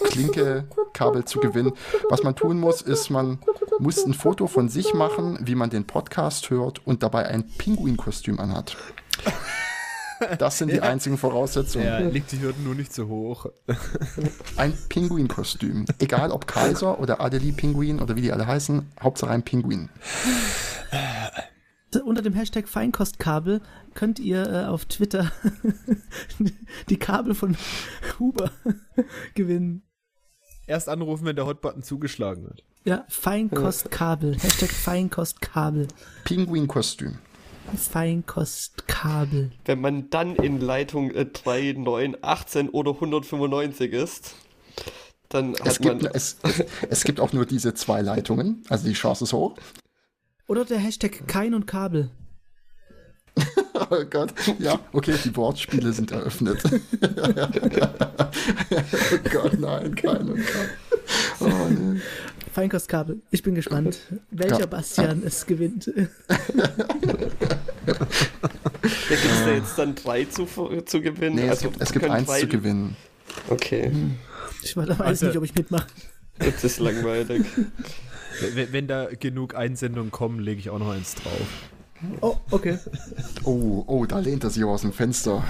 Klinke-Kabel 0.04 1.24
zu 1.24 1.40
gewinnen. 1.40 1.72
Was 2.10 2.24
man 2.24 2.36
tun 2.36 2.60
muss, 2.60 2.82
ist, 2.82 3.10
man 3.10 3.40
muss 3.80 4.06
ein 4.06 4.14
Foto 4.14 4.48
von 4.48 4.68
sich 4.68 4.94
machen, 4.94 5.40
wie 5.42 5.56
man 5.56 5.70
den 5.70 5.86
Podcast 5.86 6.50
hört 6.50 6.86
und 6.86 7.02
dabei 7.02 7.28
ein 7.28 7.48
Pinguinkostüm 7.48 8.42
anhat. 8.42 8.76
Das 10.40 10.58
sind 10.58 10.72
die 10.72 10.82
einzigen 10.82 11.18
Voraussetzungen. 11.18 11.86
Ja, 11.86 12.00
liegt 12.00 12.32
die 12.32 12.40
Hürden 12.42 12.64
nur 12.64 12.76
nicht 12.76 12.94
so 12.94 13.08
hoch. 13.08 13.48
Ein 14.56 14.74
Pinguinkostüm. 14.90 15.86
Egal 16.00 16.32
ob 16.32 16.48
Kaiser 16.48 17.00
oder 17.00 17.22
Adelie-Pinguin 17.22 18.02
oder 18.02 18.16
wie 18.16 18.22
die 18.22 18.32
alle 18.32 18.48
heißen, 18.48 18.92
Hauptsache 19.02 19.32
ein 19.32 19.44
Pinguin. 19.44 19.90
Unter 22.04 22.22
dem 22.22 22.34
Hashtag 22.34 22.68
Feinkostkabel 22.68 23.62
könnt 23.94 24.20
ihr 24.20 24.48
äh, 24.48 24.66
auf 24.66 24.86
Twitter 24.86 25.32
die 26.90 26.98
Kabel 26.98 27.34
von 27.34 27.56
Huber 28.20 28.52
gewinnen. 29.34 29.84
Erst 30.68 30.90
anrufen, 30.90 31.26
wenn 31.26 31.36
der 31.36 31.46
Hotbutton 31.46 31.84
zugeschlagen 31.84 32.44
wird. 32.44 32.64
Ja, 32.84 33.06
Feinkostkabel. 33.08 34.38
Hashtag 34.38 34.70
Feinkostkabel. 34.70 35.88
Pinguinkostüm. 36.26 37.20
Feinkostkabel. 37.76 39.52
Wenn 39.66 39.82
man 39.82 40.10
dann 40.10 40.36
in 40.36 40.60
Leitung 40.60 41.12
äh, 41.12 41.26
3, 41.26 41.74
9, 41.78 42.18
18 42.22 42.70
oder 42.70 42.92
195 42.92 43.92
ist, 43.94 44.36
dann 45.30 45.56
hat 45.56 45.68
es 45.68 45.80
man. 45.80 46.00
Gibt, 46.00 46.16
es, 46.16 46.38
es 46.90 47.04
gibt 47.04 47.20
auch 47.20 47.34
nur 47.34 47.46
diese 47.46 47.74
zwei 47.74 48.02
Leitungen, 48.02 48.64
also 48.70 48.88
die 48.88 48.94
Chance 48.94 49.26
ist 49.26 49.34
hoch. 49.34 49.56
Oder 50.48 50.64
der 50.66 50.80
Hashtag 50.80 51.28
Kein 51.28 51.54
und 51.54 51.68
Kabel. 51.68 52.10
oh 53.92 54.04
Gott, 54.10 54.34
ja, 54.58 54.80
okay, 54.94 55.16
die 55.24 55.36
Wortspiele 55.36 55.94
sind 55.94 56.12
eröffnet. 56.12 56.60
oh 56.66 56.70
Gott, 59.32 59.60
nein, 59.60 59.94
Kein 59.96 60.30
und 60.30 60.46
Kabel. 60.46 60.70
Oh, 61.40 61.70
nee. 61.70 62.02
Feinkostkabel. 62.58 63.22
Ich 63.30 63.44
bin 63.44 63.54
gespannt, 63.54 64.00
welcher 64.32 64.62
ja. 64.62 64.66
Bastian 64.66 65.22
es 65.24 65.46
gewinnt. 65.46 65.92
Da 65.96 66.36
gibt 69.16 69.26
es 69.26 69.46
da 69.46 69.52
jetzt 69.52 69.78
dann 69.78 69.94
drei 69.94 70.26
zu, 70.26 70.48
zu 70.84 71.02
gewinnen? 71.02 71.36
Nee, 71.36 71.50
also, 71.50 71.54
es 71.54 71.62
gibt, 71.62 71.82
es 71.82 71.94
gibt 71.94 72.10
eins 72.10 72.40
zu 72.40 72.48
gewinnen. 72.48 72.98
Okay. 73.48 73.92
Ich 74.64 74.76
weiß 74.76 75.00
also, 75.00 75.28
nicht, 75.28 75.38
ob 75.38 75.44
ich 75.44 75.54
mitmache. 75.54 75.86
Das 76.40 76.64
ist 76.64 76.80
langweilig. 76.80 77.46
wenn, 78.56 78.74
wenn 78.74 78.88
da 78.88 79.06
genug 79.06 79.54
Einsendungen 79.54 80.10
kommen, 80.10 80.40
lege 80.40 80.60
ich 80.60 80.72
auch 80.72 80.80
noch 80.80 80.90
eins 80.90 81.14
drauf. 81.14 81.48
Oh, 82.22 82.38
okay. 82.50 82.80
Oh, 83.44 83.84
oh, 83.86 84.06
da 84.08 84.18
lehnt 84.18 84.44
er 84.44 84.50
sich 84.50 84.64
aus 84.64 84.82
dem 84.82 84.94
Fenster. 84.94 85.44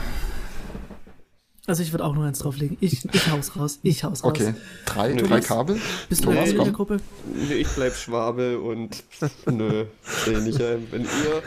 Also 1.67 1.83
ich 1.83 1.91
würde 1.91 2.05
auch 2.05 2.15
nur 2.15 2.23
eins 2.23 2.39
drauflegen. 2.39 2.77
Ich, 2.79 3.03
ich 3.13 3.29
hau's 3.29 3.57
raus. 3.57 3.79
Ich 3.83 4.05
hau's 4.05 4.23
raus. 4.23 4.31
Okay. 4.31 4.53
Drei, 4.85 5.09
nö, 5.09 5.23
drei 5.23 5.41
Kabel? 5.41 5.79
Bist 6.07 6.23
du 6.23 6.31
nee, 6.31 6.49
in 6.49 6.57
der 6.57 6.71
Gruppe? 6.71 6.97
Nö, 7.25 7.53
ich 7.53 7.67
bleib 7.67 7.93
Schwabe 7.93 8.57
und 8.57 9.03
nö, 9.51 9.85
sehe 10.01 10.39
nicht 10.39 10.61
ein. 10.61 10.87
Wenn 10.89 11.01
ihr. 11.01 11.43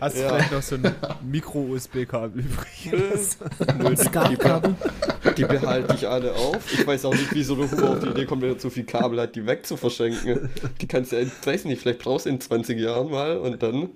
Hast 0.00 0.16
du 0.16 0.22
ja. 0.22 0.28
vielleicht 0.28 0.52
noch 0.52 0.62
so 0.62 0.74
ein 0.76 0.94
Micro-USB-Kabel 1.30 2.42
übrig? 2.42 2.90
Nö, 2.90 3.94
die, 3.94 4.36
die, 4.36 5.34
die 5.34 5.44
behalte 5.44 5.94
ich 5.94 6.08
alle 6.08 6.34
auf. 6.34 6.72
Ich 6.72 6.84
weiß 6.84 7.04
auch 7.04 7.12
nicht, 7.12 7.32
wieso 7.32 7.54
der 7.54 7.70
Huber 7.70 7.90
auf 7.90 8.00
die 8.00 8.08
Idee 8.08 8.24
kommt, 8.24 8.42
wenn 8.42 8.54
er 8.54 8.58
so 8.58 8.70
viel 8.70 8.84
Kabel 8.84 9.20
hat, 9.20 9.36
die 9.36 9.46
wegzuverschenken. 9.46 10.48
Die 10.80 10.88
kannst 10.88 11.12
du, 11.12 11.16
ja, 11.16 11.22
ich 11.22 11.46
weiß 11.46 11.66
nicht, 11.66 11.82
vielleicht 11.82 12.00
brauchst 12.00 12.26
du 12.26 12.30
in 12.30 12.40
20 12.40 12.80
Jahren 12.80 13.10
mal 13.10 13.36
und 13.36 13.62
dann 13.62 13.90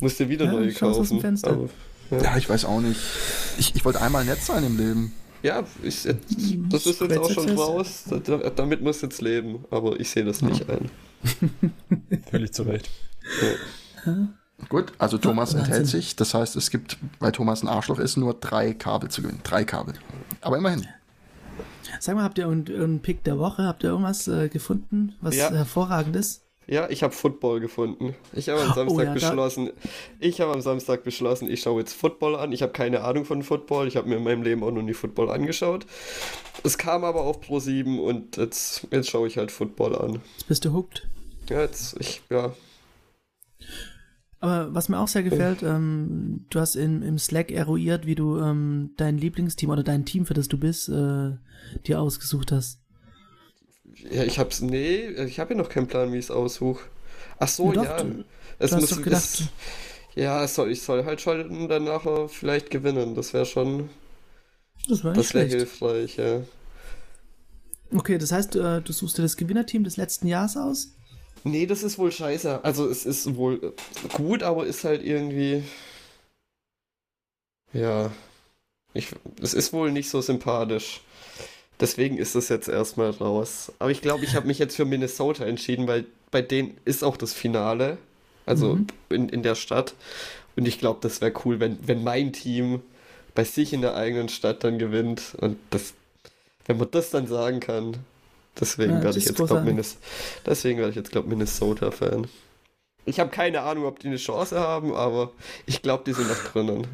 musst 0.00 0.18
du 0.18 0.28
wieder 0.28 0.46
ja, 0.46 0.52
neue 0.52 0.72
kaufen. 0.72 1.00
Aus 1.00 1.08
dem 1.08 1.20
Fenster. 1.20 1.50
Aber 1.52 1.68
ja, 2.20 2.36
ich 2.36 2.48
weiß 2.48 2.64
auch 2.64 2.80
nicht. 2.80 3.00
Ich, 3.58 3.74
ich 3.74 3.84
wollte 3.84 4.00
einmal 4.00 4.24
nett 4.24 4.42
sein 4.42 4.64
im 4.64 4.76
Leben. 4.76 5.12
Ja, 5.42 5.64
ich, 5.82 6.02
das 6.68 6.86
ist 6.86 7.00
jetzt 7.00 7.18
auch 7.18 7.30
schon 7.30 7.50
raus. 7.58 8.04
Damit 8.56 8.80
muss 8.80 9.00
jetzt 9.02 9.20
leben. 9.20 9.64
Aber 9.70 9.98
ich 9.98 10.10
sehe 10.10 10.24
das 10.24 10.40
nicht 10.42 10.68
ein. 10.68 10.90
Völlig 12.30 12.52
zu 12.52 12.62
Recht. 12.62 12.88
Ja. 14.06 14.28
Gut, 14.68 14.92
also 14.98 15.18
Thomas 15.18 15.54
enthält 15.54 15.86
sich. 15.88 16.14
Das 16.14 16.34
heißt, 16.34 16.54
es 16.56 16.70
gibt, 16.70 16.96
weil 17.18 17.32
Thomas 17.32 17.62
ein 17.62 17.68
Arschloch 17.68 17.98
ist, 17.98 18.16
nur 18.16 18.34
drei 18.34 18.72
Kabel 18.74 19.10
zu 19.10 19.22
gewinnen. 19.22 19.40
Drei 19.42 19.64
Kabel. 19.64 19.94
Aber 20.40 20.56
immerhin. 20.56 20.86
Sag 21.98 22.14
mal, 22.14 22.24
habt 22.24 22.38
ihr 22.38 22.46
einen 22.46 23.00
Pick 23.00 23.24
der 23.24 23.38
Woche? 23.38 23.64
Habt 23.64 23.82
ihr 23.82 23.90
irgendwas 23.90 24.28
äh, 24.28 24.48
gefunden, 24.48 25.14
was 25.20 25.36
ja. 25.36 25.50
hervorragend 25.50 26.16
ist? 26.16 26.41
Ja, 26.66 26.88
ich 26.88 27.02
habe 27.02 27.12
Football 27.12 27.60
gefunden. 27.60 28.14
Ich 28.32 28.48
habe 28.48 28.60
am 28.60 28.70
oh 28.70 28.74
Samstag 28.74 28.96
oh, 28.96 29.02
ja, 29.02 29.12
beschlossen, 29.12 29.70
ich 30.20 30.40
habe 30.40 30.52
am 30.52 30.60
Samstag 30.60 31.04
beschlossen, 31.04 31.50
ich 31.50 31.60
schaue 31.60 31.80
jetzt 31.80 31.92
Football 31.92 32.36
an. 32.36 32.52
Ich 32.52 32.62
habe 32.62 32.72
keine 32.72 33.02
Ahnung 33.02 33.24
von 33.24 33.42
Football. 33.42 33.88
Ich 33.88 33.96
habe 33.96 34.08
mir 34.08 34.16
in 34.16 34.24
meinem 34.24 34.42
Leben 34.42 34.62
auch 34.62 34.70
noch 34.70 34.82
nie 34.82 34.94
Football 34.94 35.30
angeschaut. 35.30 35.86
Es 36.64 36.78
kam 36.78 37.04
aber 37.04 37.22
auf 37.22 37.40
Pro 37.40 37.58
7 37.58 37.98
und 37.98 38.36
jetzt, 38.36 38.86
jetzt 38.90 39.10
schaue 39.10 39.26
ich 39.26 39.38
halt 39.38 39.50
Football 39.50 39.96
an. 39.96 40.20
Jetzt 40.36 40.48
bist 40.48 40.64
du 40.64 40.72
hooked. 40.72 41.08
Ja, 41.48 41.60
jetzt, 41.60 41.96
ich, 41.98 42.22
ja. 42.30 42.52
Aber 44.42 44.74
was 44.74 44.88
mir 44.88 44.98
auch 44.98 45.08
sehr 45.08 45.22
gefällt, 45.22 45.62
ähm, 45.62 46.46
du 46.50 46.58
hast 46.58 46.74
in, 46.74 47.02
im 47.02 47.18
Slack 47.18 47.52
eruiert, 47.52 48.06
wie 48.06 48.16
du 48.16 48.40
ähm, 48.40 48.90
dein 48.96 49.16
Lieblingsteam 49.16 49.70
oder 49.70 49.84
dein 49.84 50.04
Team, 50.04 50.26
für 50.26 50.34
das 50.34 50.48
du 50.48 50.58
bist, 50.58 50.88
äh, 50.88 51.36
dir 51.86 52.00
ausgesucht 52.00 52.50
hast. 52.50 52.81
Ja, 54.10 54.24
ich 54.24 54.38
hab's, 54.38 54.60
nee, 54.60 55.06
ich 55.08 55.38
habe 55.38 55.54
ja 55.54 55.58
noch 55.58 55.68
keinen 55.68 55.86
Plan, 55.86 56.12
wie 56.12 56.18
ich 56.18 56.26
es 56.26 56.30
aussuche. 56.30 56.84
Ach 57.38 57.48
so, 57.48 57.72
ja. 57.72 57.82
ja. 57.82 58.04
es 58.58 58.70
du 58.70 58.76
muss, 58.76 58.90
doch 58.90 59.02
gedacht. 59.02 59.22
Es, 59.22 59.44
ja, 60.14 60.46
soll, 60.46 60.70
ich 60.70 60.82
soll 60.82 61.04
halt 61.04 61.20
schon 61.20 61.68
dann 61.68 61.84
nachher 61.84 62.28
vielleicht 62.28 62.70
gewinnen. 62.70 63.14
Das 63.14 63.32
wäre 63.32 63.46
schon. 63.46 63.88
Das 64.88 65.04
wäre 65.04 65.16
wär 65.16 65.46
hilfreich, 65.46 66.16
ja. 66.16 66.42
Okay, 67.94 68.18
das 68.18 68.32
heißt, 68.32 68.54
du, 68.54 68.60
äh, 68.60 68.82
du 68.82 68.92
suchst 68.92 69.18
dir 69.18 69.22
das 69.22 69.36
Gewinnerteam 69.36 69.84
des 69.84 69.96
letzten 69.96 70.26
Jahres 70.26 70.56
aus? 70.56 70.88
Nee, 71.44 71.66
das 71.66 71.82
ist 71.82 71.98
wohl 71.98 72.12
scheiße. 72.12 72.64
Also 72.64 72.88
es 72.88 73.04
ist 73.04 73.36
wohl 73.36 73.74
gut, 74.12 74.42
aber 74.42 74.66
ist 74.66 74.84
halt 74.84 75.02
irgendwie. 75.02 75.64
Ja. 77.72 78.12
Ich, 78.94 79.08
es 79.40 79.54
ist 79.54 79.72
wohl 79.72 79.90
nicht 79.90 80.10
so 80.10 80.20
sympathisch. 80.20 81.00
Deswegen 81.82 82.16
ist 82.16 82.34
das 82.36 82.48
jetzt 82.48 82.68
erstmal 82.68 83.10
raus. 83.10 83.72
Aber 83.78 83.90
ich 83.90 84.00
glaube, 84.00 84.24
ich 84.24 84.36
habe 84.36 84.46
mich 84.46 84.58
jetzt 84.58 84.76
für 84.76 84.84
Minnesota 84.84 85.44
entschieden, 85.44 85.88
weil 85.88 86.06
bei 86.30 86.40
denen 86.40 86.78
ist 86.84 87.02
auch 87.02 87.16
das 87.16 87.32
Finale. 87.34 87.98
Also 88.46 88.76
mhm. 88.76 88.86
in, 89.10 89.28
in 89.28 89.42
der 89.42 89.56
Stadt. 89.56 89.94
Und 90.56 90.66
ich 90.66 90.78
glaube, 90.78 91.00
das 91.02 91.20
wäre 91.20 91.32
cool, 91.44 91.60
wenn, 91.60 91.78
wenn 91.86 92.04
mein 92.04 92.32
Team 92.32 92.82
bei 93.34 93.44
sich 93.44 93.72
in 93.72 93.80
der 93.80 93.96
eigenen 93.96 94.28
Stadt 94.28 94.64
dann 94.64 94.78
gewinnt. 94.78 95.34
Und 95.40 95.58
das, 95.70 95.94
wenn 96.66 96.78
man 96.78 96.90
das 96.90 97.10
dann 97.10 97.26
sagen 97.26 97.60
kann, 97.60 97.96
deswegen 98.58 98.94
ja, 98.94 99.02
werde 99.02 99.18
ich 99.18 99.24
jetzt, 99.24 99.36
glaube 99.36 99.62
Minnes 99.62 99.96
ich 100.46 100.94
jetzt, 100.94 101.10
glaube 101.10 101.28
Minnesota-Fan. 101.28 102.28
Ich 103.04 103.18
habe 103.18 103.30
keine 103.30 103.62
Ahnung, 103.62 103.84
ob 103.84 103.98
die 103.98 104.06
eine 104.06 104.16
Chance 104.16 104.60
haben, 104.60 104.94
aber 104.94 105.32
ich 105.66 105.82
glaube, 105.82 106.04
die 106.06 106.12
sind 106.12 106.28
noch 106.28 106.52
drinnen. 106.52 106.86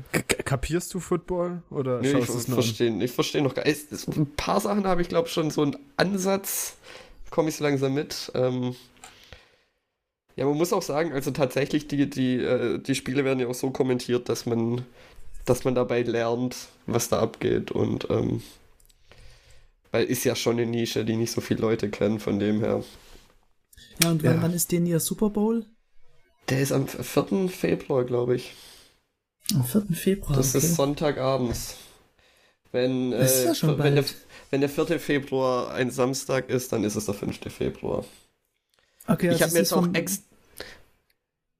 Kapierst 0.45 0.93
du 0.95 1.01
Football 1.01 1.63
oder 1.71 2.01
nee, 2.01 2.13
schaust 2.13 2.31
ich 2.31 2.35
es 2.35 2.45
verstehe, 2.47 3.05
Ich 3.05 3.13
verstehe 3.13 3.43
noch 3.43 3.55
gar 3.55 3.67
nicht. 3.67 3.93
Ein 4.09 4.35
paar 4.35 4.61
Sachen 4.61 4.87
habe 4.87 5.03
ich 5.03 5.09
glaube 5.09 5.29
schon 5.29 5.51
so 5.51 5.63
einen 5.63 5.77
Ansatz, 5.97 6.77
komme 7.31 7.51
ich 7.51 7.57
so 7.57 7.65
langsam 7.65 7.93
mit. 7.93 8.33
Ähm, 8.35 8.75
ja, 10.37 10.47
man 10.47 10.57
muss 10.57 10.73
auch 10.73 10.83
sagen, 10.83 11.13
also 11.13 11.31
tatsächlich 11.31 11.89
die 11.89 12.09
die 12.09 12.37
äh, 12.37 12.79
die 12.79 12.95
Spiele 12.95 13.25
werden 13.25 13.41
ja 13.41 13.49
auch 13.49 13.55
so 13.55 13.71
kommentiert, 13.71 14.31
dass 14.31 14.47
man 14.47 14.87
dass 15.45 15.65
man 15.65 15.75
dabei 15.75 16.03
lernt, 16.03 16.69
was 16.87 17.11
da 17.11 17.21
abgeht 17.21 17.71
und 17.71 18.09
ähm, 18.09 18.43
weil 19.91 20.05
ist 20.05 20.25
ja 20.25 20.35
schon 20.37 20.59
eine 20.59 20.67
Nische, 20.67 21.05
die 21.05 21.17
nicht 21.17 21.33
so 21.33 21.41
viele 21.41 21.61
Leute 21.61 21.91
kennen, 21.91 22.19
von 22.19 22.39
dem 22.39 22.61
her. 22.61 22.83
Ja, 24.03 24.11
und 24.11 24.23
wann, 24.23 24.43
wann 24.43 24.53
ist 24.53 24.73
denn 24.73 24.87
ihr 24.87 25.01
Super 25.01 25.31
Bowl? 25.31 25.67
Der 26.49 26.61
ist 26.61 26.73
am 26.73 26.89
4. 26.89 27.49
Februar, 27.49 28.05
glaube 28.05 28.37
ich. 28.37 28.55
Am 29.55 29.65
4. 29.65 29.83
Februar. 29.93 30.37
Das 30.37 30.55
okay. 30.55 30.65
ist 30.65 30.77
Sonntagabends. 30.77 31.77
Wenn, 32.73 33.11
das 33.13 33.37
ist 33.37 33.45
ja 33.45 33.51
äh, 33.53 33.55
schon 33.55 33.79
wenn, 33.79 33.95
der, 33.95 34.05
wenn 34.51 34.61
der 34.61 34.71
4. 34.71 35.01
Februar 35.01 35.73
ein 35.73 35.91
Samstag 35.91 36.51
ist, 36.51 36.73
dann 36.73 36.85
ist 36.85 36.97
es 36.97 37.07
der 37.07 37.15
5. 37.15 37.41
Februar. 37.53 38.05
Okay, 39.07 39.29
also 39.29 39.37
ich 39.37 39.43
habe 39.43 39.53
mir 39.53 39.59
jetzt 39.61 39.73
auch 39.73 39.89
ex 39.95 40.23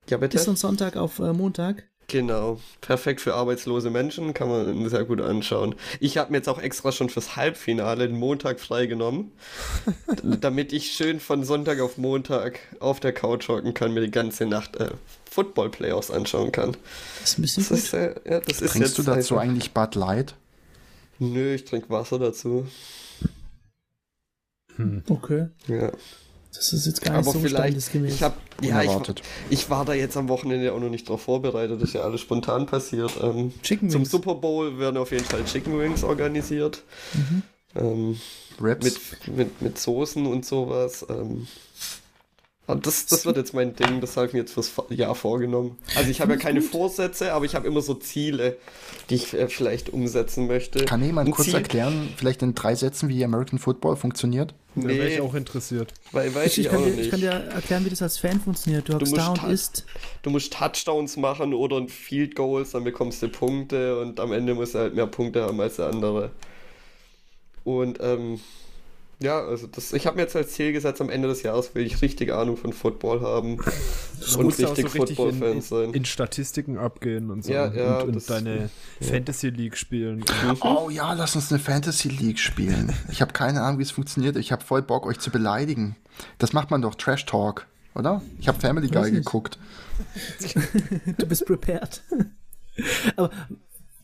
Ja, 0.09 0.19
bitte? 0.19 0.37
Ist 0.37 0.45
von 0.45 0.57
Sonntag 0.57 0.97
auf 0.97 1.19
äh, 1.19 1.33
Montag. 1.33 1.89
Genau, 2.11 2.59
perfekt 2.81 3.21
für 3.21 3.35
arbeitslose 3.35 3.91
Menschen, 3.91 4.33
kann 4.33 4.49
man 4.49 4.89
sehr 4.89 5.05
gut 5.05 5.21
anschauen. 5.21 5.75
Ich 6.01 6.17
habe 6.17 6.31
mir 6.31 6.39
jetzt 6.39 6.49
auch 6.49 6.59
extra 6.59 6.91
schon 6.91 7.11
fürs 7.11 7.37
Halbfinale 7.37 8.09
den 8.09 8.17
Montag 8.19 8.61
freigenommen, 8.61 9.31
damit 10.41 10.73
ich 10.73 10.93
schön 10.93 11.21
von 11.21 11.45
Sonntag 11.45 11.81
auf 11.81 11.99
Montag 11.99 12.61
auf 12.81 12.99
der 12.99 13.13
Couch 13.13 13.49
hocken 13.49 13.75
kann, 13.75 13.93
mir 13.93 14.01
die 14.01 14.11
ganze 14.11 14.47
Nacht 14.47 14.77
äh, 14.77 14.89
Football-Playoffs 15.31 16.11
anschauen 16.11 16.51
kann. 16.51 16.75
Das 17.21 17.33
ist 17.33 17.39
ein 17.39 17.43
bisschen 17.43 17.67
Das 17.69 17.79
ist, 17.79 17.93
äh, 17.93 18.15
ja, 18.25 18.41
das 18.41 18.63
ist 18.63 18.73
Trinkst 18.73 18.97
du 18.97 19.03
dazu 19.03 19.35
einfach- 19.37 19.43
eigentlich 19.47 19.73
Bud 19.75 19.95
Light? 19.95 20.35
Nö, 21.19 21.53
ich 21.55 21.67
trinke 21.67 21.91
Wasser 21.91 22.19
dazu. 22.19 22.67
Hm. 24.77 25.03
Okay. 25.11 25.49
Ja. 25.67 25.93
Das 26.59 26.73
ist 26.73 26.87
jetzt 26.87 27.01
gar 27.03 27.19
nicht 27.19 27.29
Aber 27.29 27.39
so 27.39 27.39
vielleicht, 27.39 27.95
ich 27.95 28.23
habe 28.23 28.35
ja, 28.61 28.83
ich, 28.83 28.91
ich 29.49 29.71
war 29.71 29.85
da 29.85 29.95
jetzt 29.95 30.17
am 30.17 30.29
Wochenende 30.29 30.73
auch 30.73 30.81
noch 30.81 30.91
nicht 30.91 31.09
drauf 31.09 31.23
vorbereitet, 31.23 31.81
das 31.81 31.91
ist 31.91 31.95
ja 31.95 32.01
alles 32.01 32.21
spontan 32.21 32.67
passiert. 32.67 33.13
Ähm, 33.23 33.53
Chicken 33.63 33.91
zum 33.91 34.01
Wings. 34.01 34.11
Super 34.11 34.35
Bowl 34.35 34.77
werden 34.81 34.97
auf 34.97 35.13
jeden 35.13 35.25
Fall 35.25 35.45
Chicken 35.45 35.79
Wings 35.79 36.03
organisiert. 36.03 36.83
Mhm. 37.15 37.43
Ähm, 37.77 38.21
Raps? 38.61 38.85
mit, 38.85 39.37
mit, 39.37 39.63
mit 39.63 39.79
Soßen 39.79 40.27
und 40.27 40.45
sowas. 40.45 41.07
Ähm, 41.09 41.47
das, 42.75 43.07
das 43.07 43.25
wird 43.25 43.37
jetzt 43.39 43.55
mein 43.55 43.75
Ding, 43.75 44.01
das 44.01 44.17
habe 44.17 44.27
ich 44.27 44.33
mir 44.35 44.41
jetzt 44.41 44.53
fürs 44.53 44.71
Jahr 44.91 45.15
vorgenommen. 45.15 45.79
Also 45.97 46.11
ich 46.11 46.21
habe 46.21 46.33
ja 46.33 46.39
keine 46.39 46.61
Vorsätze, 46.61 47.33
aber 47.33 47.45
ich 47.47 47.55
habe 47.55 47.67
immer 47.67 47.81
so 47.81 47.95
Ziele, 47.95 48.57
die 49.09 49.15
ich 49.15 49.33
äh, 49.33 49.49
vielleicht 49.49 49.89
umsetzen 49.91 50.47
möchte. 50.47 50.85
Kann 50.85 51.03
jemand 51.03 51.31
kurz 51.31 51.47
Ziel- 51.47 51.55
erklären, 51.55 52.09
vielleicht 52.17 52.43
in 52.43 52.55
drei 52.55 52.75
Sätzen, 52.75 53.09
wie 53.09 53.25
American 53.25 53.59
Football 53.59 53.97
funktioniert? 53.97 54.55
Da 54.75 54.85
wäre 54.87 54.99
Nee, 55.09 55.15
ich 55.15 55.21
auch 55.23 55.35
interessiert. 55.35 55.93
weil, 56.13 56.33
weiß 56.35 56.47
Ich, 56.47 56.59
ich, 56.59 56.67
ich, 56.67 56.69
auch 56.69 56.73
kann 56.75 56.83
dir, 56.85 56.91
ich 56.91 56.97
nicht. 56.97 57.11
kann 57.11 57.21
dir 57.21 57.31
erklären, 57.31 57.85
wie 57.85 57.91
das 57.91 58.03
als 58.03 58.19
Fan 58.19 58.41
funktioniert. 58.41 58.89
Du 58.89 58.93
hockst 58.95 59.11
musst 59.13 59.17
da 59.17 59.29
und 59.33 59.43
halt- 59.43 59.53
isst. 59.53 59.87
Du 60.23 60.31
musst 60.31 60.53
Touchdowns 60.53 61.17
machen 61.17 61.55
oder 61.55 61.79
ein 61.79 61.89
Field 61.89 62.37
Goals, 62.37 62.73
dann 62.73 62.85
bekommst 62.85 63.23
du 63.23 63.29
Punkte 63.29 63.99
und 64.01 64.21
am 64.21 64.31
Ende 64.33 64.55
musst 64.55 64.75
du 64.75 64.79
halt 64.81 64.95
mehr 64.95 65.07
Punkte 65.07 65.43
haben 65.43 65.61
als 65.61 65.77
der 65.77 65.87
andere. 65.87 66.31
Und 67.65 67.99
ähm, 68.01 68.41
ja, 69.21 69.41
also 69.41 69.67
das, 69.67 69.93
ich 69.93 70.07
habe 70.07 70.17
mir 70.17 70.23
jetzt 70.23 70.37
als 70.37 70.53
Ziel 70.53 70.73
gesetzt, 70.73 71.01
am 71.01 71.11
Ende 71.11 71.27
des 71.27 71.43
Jahres 71.43 71.75
will 71.75 71.85
ich 71.85 72.01
richtig 72.03 72.33
Ahnung 72.33 72.57
von 72.57 72.73
Football 72.73 73.21
haben 73.21 73.57
und 73.57 73.61
richtig 73.61 74.29
so 74.29 74.41
richtig 74.43 74.79
in, 74.79 74.85
in, 74.85 74.89
Football-Fans 74.89 75.69
sein. 75.69 75.93
in 75.93 76.05
Statistiken 76.05 76.79
abgehen 76.79 77.31
und 77.31 77.45
so. 77.45 77.53
Ja, 77.53 77.73
ja, 77.73 78.01
und, 78.01 78.15
und 78.15 78.31
deine 78.31 78.71
Fantasy 79.01 79.49
League 79.49 79.77
spielen. 79.77 80.25
Oh 80.61 80.89
ja, 80.89 81.15
lass 81.15 81.35
uns 81.35 81.51
eine 81.51 81.59
Fantasy 81.59 82.09
League 82.09 82.39
spielen. 82.39 82.93
Ich 83.11 83.21
habe 83.21 83.33
keine 83.33 83.63
Ahnung, 83.63 83.81
wie 83.81 83.83
es 83.83 83.91
funktioniert. 83.91 84.37
Ich 84.37 84.53
habe 84.53 84.65
voll 84.65 84.83
Bock, 84.83 85.05
euch 85.05 85.19
zu 85.19 85.31
beleidigen. 85.31 85.97
Das 86.39 86.53
macht 86.53 86.71
man 86.71 86.81
doch 86.81 86.95
Trash 86.95 87.27
Talk, 87.27 87.67
oder? 87.97 88.23
Ich 88.39 88.47
habe 88.47 88.61
Family 88.61 88.89
Guy 88.89 89.11
geguckt. 89.11 89.59
Du 91.19 91.27
bist 91.27 91.45
prepared. 91.45 92.03
Aber 93.17 93.31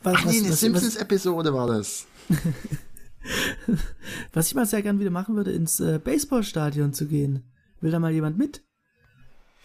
was, 0.03 0.15
Ach 0.17 0.25
nee, 0.25 0.39
eine 0.39 0.47
was, 0.47 0.51
was, 0.51 0.61
Simpsons-Episode 0.61 1.55
war 1.55 1.69
das. 1.69 2.07
was 4.33 4.47
ich 4.49 4.55
mal 4.55 4.67
sehr 4.67 4.83
gern 4.83 5.01
wieder 5.01 5.11
machen 5.11 5.37
würde, 5.37 5.53
ins 5.53 5.81
äh, 5.81 5.99
Baseballstadion 6.03 6.93
zu 6.93 7.07
gehen. 7.07 7.43
Will 7.81 7.91
da 7.91 7.99
mal 7.99 8.13
jemand 8.13 8.39
mit? 8.39 8.63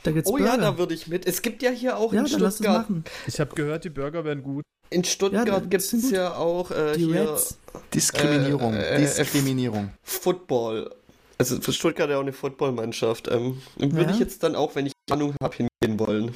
Da 0.04 0.12
gibt's 0.12 0.30
Oh 0.30 0.38
ja, 0.38 0.52
Burger. 0.52 0.58
da 0.62 0.78
würde 0.78 0.94
ich 0.94 1.08
mit. 1.08 1.26
Es 1.28 1.42
gibt 1.42 1.62
ja 1.62 1.72
hier 1.72 1.98
auch 1.98 2.14
ja, 2.14 2.22
in 2.24 2.32
dann 2.32 2.40
lass 2.42 2.54
es 2.54 2.60
Stuttgart. 2.60 2.90
machen. 2.90 3.04
Ich 3.28 3.40
habe 3.40 3.54
gehört, 3.56 3.84
die 3.84 3.90
Burger 3.90 4.24
wären 4.24 4.44
gut. 4.44 4.64
In 4.92 5.04
Ja, 5.04 5.10
Stuttgart 5.10 5.48
das 5.48 5.70
gibt 5.92 6.04
es 6.04 6.12
ja 6.12 6.34
auch 6.36 6.72
äh, 6.72 6.94
Die 6.98 7.06
hier 7.06 7.32
Reds. 7.34 7.58
Diskriminierung. 7.94 8.74
Äh, 8.74 8.96
äh, 8.96 9.00
Diskriminierung. 9.00 9.92
Football. 10.04 10.94
Also 11.38 11.62
für 11.62 11.74
Stuttgart 11.74 12.10
ja 12.10 12.18
auch 12.18 12.22
eine 12.22 12.34
Footballmannschaft. 12.34 13.28
Ähm, 13.30 13.62
würde 13.78 14.02
Ja. 14.04 14.10
ich 14.12 14.20
jetzt 14.20 14.42
dann 14.44 14.56
auch, 14.56 14.76
wenn 14.76 14.86
ich 14.88 14.94
Ahnung 15.12 15.36
habe, 15.42 15.56
hingehen 15.56 16.00
wollen. 16.00 16.32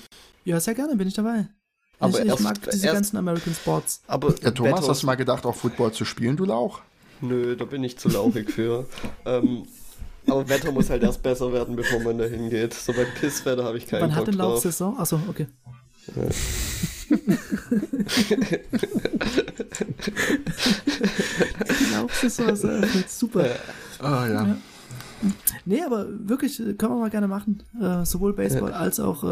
Ja, 0.46 0.60
sehr 0.60 0.76
gerne, 0.76 0.96
bin 0.96 1.08
ich 1.08 1.14
dabei. 1.14 1.48
Aber 2.00 2.18
ich, 2.20 2.26
ich 2.26 2.32
erst- 2.32 2.42
mag 2.42 2.62
diese 2.72 2.86
erst- 2.86 2.96
ganzen 2.96 3.18
American 3.18 3.54
Sports. 3.54 4.02
Aber 4.08 4.36
Ja, 4.42 4.52
Thomas, 4.52 4.80
Wetter- 4.82 4.88
hast 4.90 5.04
du 5.04 5.08
mal 5.08 5.16
gedacht, 5.16 5.46
auch 5.46 5.56
Football 5.56 5.94
zu 5.94 6.06
spielen, 6.06 6.36
du 6.38 6.46
Lauch? 6.46 6.82
Nö, 7.24 7.56
da 7.56 7.66
bin 7.66 7.84
ich 7.84 7.98
zu 7.98 8.10
lauchig 8.10 8.52
für. 8.52 8.86
ähm, 9.26 9.64
aber 10.28 10.48
Wetter 10.50 10.72
muss 10.72 10.90
halt 10.90 11.04
erst 11.04 11.24
besser 11.24 11.52
werden, 11.54 11.76
bevor 11.76 12.00
man 12.02 12.18
da 12.18 12.26
hingeht. 12.26 12.74
So 12.74 12.94
bei 12.94 13.06
Pisswetter 13.06 13.64
habe 13.64 13.78
ich 13.78 13.88
keinen 13.88 14.02
Wann 14.02 14.10
Bock 14.10 14.20
hat 14.20 14.28
denn 14.28 14.38
drauf. 14.38 14.54
Laufsaison? 14.56 14.98
Achso, 14.98 15.20
okay. 15.30 15.48
Die 21.70 21.94
Laufsaison 21.94 22.50
ist 22.50 22.64
äh, 22.64 22.82
super. 23.08 23.48
Ja. 23.48 23.56
Ah 24.00 24.28
ja. 24.28 24.58
Nee, 25.66 25.82
aber 25.82 26.08
wirklich, 26.10 26.60
äh, 26.60 26.74
können 26.74 26.94
wir 26.94 27.00
mal 27.00 27.10
gerne 27.10 27.28
machen. 27.28 27.64
Äh, 27.82 28.06
sowohl 28.06 28.34
Baseball 28.34 28.74
als 28.74 29.00
auch 29.00 29.24
äh, 29.24 29.28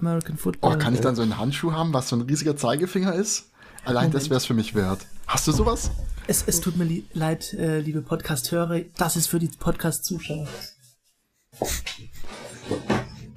American 0.00 0.36
Football. 0.36 0.74
Oh, 0.74 0.78
kann 0.78 0.94
ich 0.94 1.00
dann 1.00 1.16
so 1.16 1.22
einen 1.22 1.38
Handschuh 1.38 1.72
haben, 1.72 1.94
was 1.94 2.08
so 2.10 2.16
ein 2.16 2.22
riesiger 2.22 2.56
Zeigefinger 2.56 3.14
ist? 3.14 3.50
Allein 3.86 4.10
das 4.10 4.28
wäre 4.28 4.38
es 4.38 4.44
für 4.46 4.54
mich 4.54 4.74
wert. 4.74 5.00
Hast 5.26 5.46
du 5.48 5.52
sowas? 5.52 5.90
es, 6.26 6.42
es 6.46 6.60
tut 6.60 6.76
mir 6.76 6.84
li 6.84 7.04
leid, 7.12 7.52
äh, 7.54 7.78
liebe 7.78 8.02
Podcast-Hörer, 8.02 8.80
das 8.98 9.16
ist 9.16 9.28
für 9.28 9.38
die 9.38 9.48
Podcast-Zuschauer. 9.48 10.48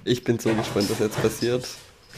Ich 0.05 0.23
bin 0.23 0.39
so 0.39 0.53
gespannt, 0.55 0.89
was 0.89 0.99
jetzt 0.99 1.21
passiert. 1.21 1.67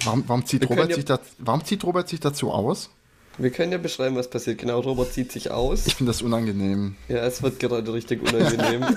Warum, 0.06 0.24
warum, 0.28 0.46
zieht, 0.46 0.68
ja- 0.70 0.96
sich 0.96 1.06
da, 1.06 1.20
warum 1.40 1.64
zieht 1.66 1.84
Robert 1.84 2.08
sich 2.08 2.20
dazu 2.22 2.52
aus? 2.52 2.90
Wir 3.38 3.50
können 3.52 3.72
ja 3.72 3.78
beschreiben, 3.78 4.16
was 4.16 4.30
passiert. 4.30 4.60
Genau, 4.60 4.80
Robert 4.80 5.12
zieht 5.14 5.32
sich 5.32 5.52
aus. 5.52 5.86
Ich 5.88 5.96
finde 5.96 6.12
das 6.12 6.22
unangenehm. 6.22 6.96
ja, 7.10 7.18
es 7.26 7.42
wird 7.44 7.60
gerade 7.60 7.92
richtig 7.94 8.22
unangenehm. 8.22 8.86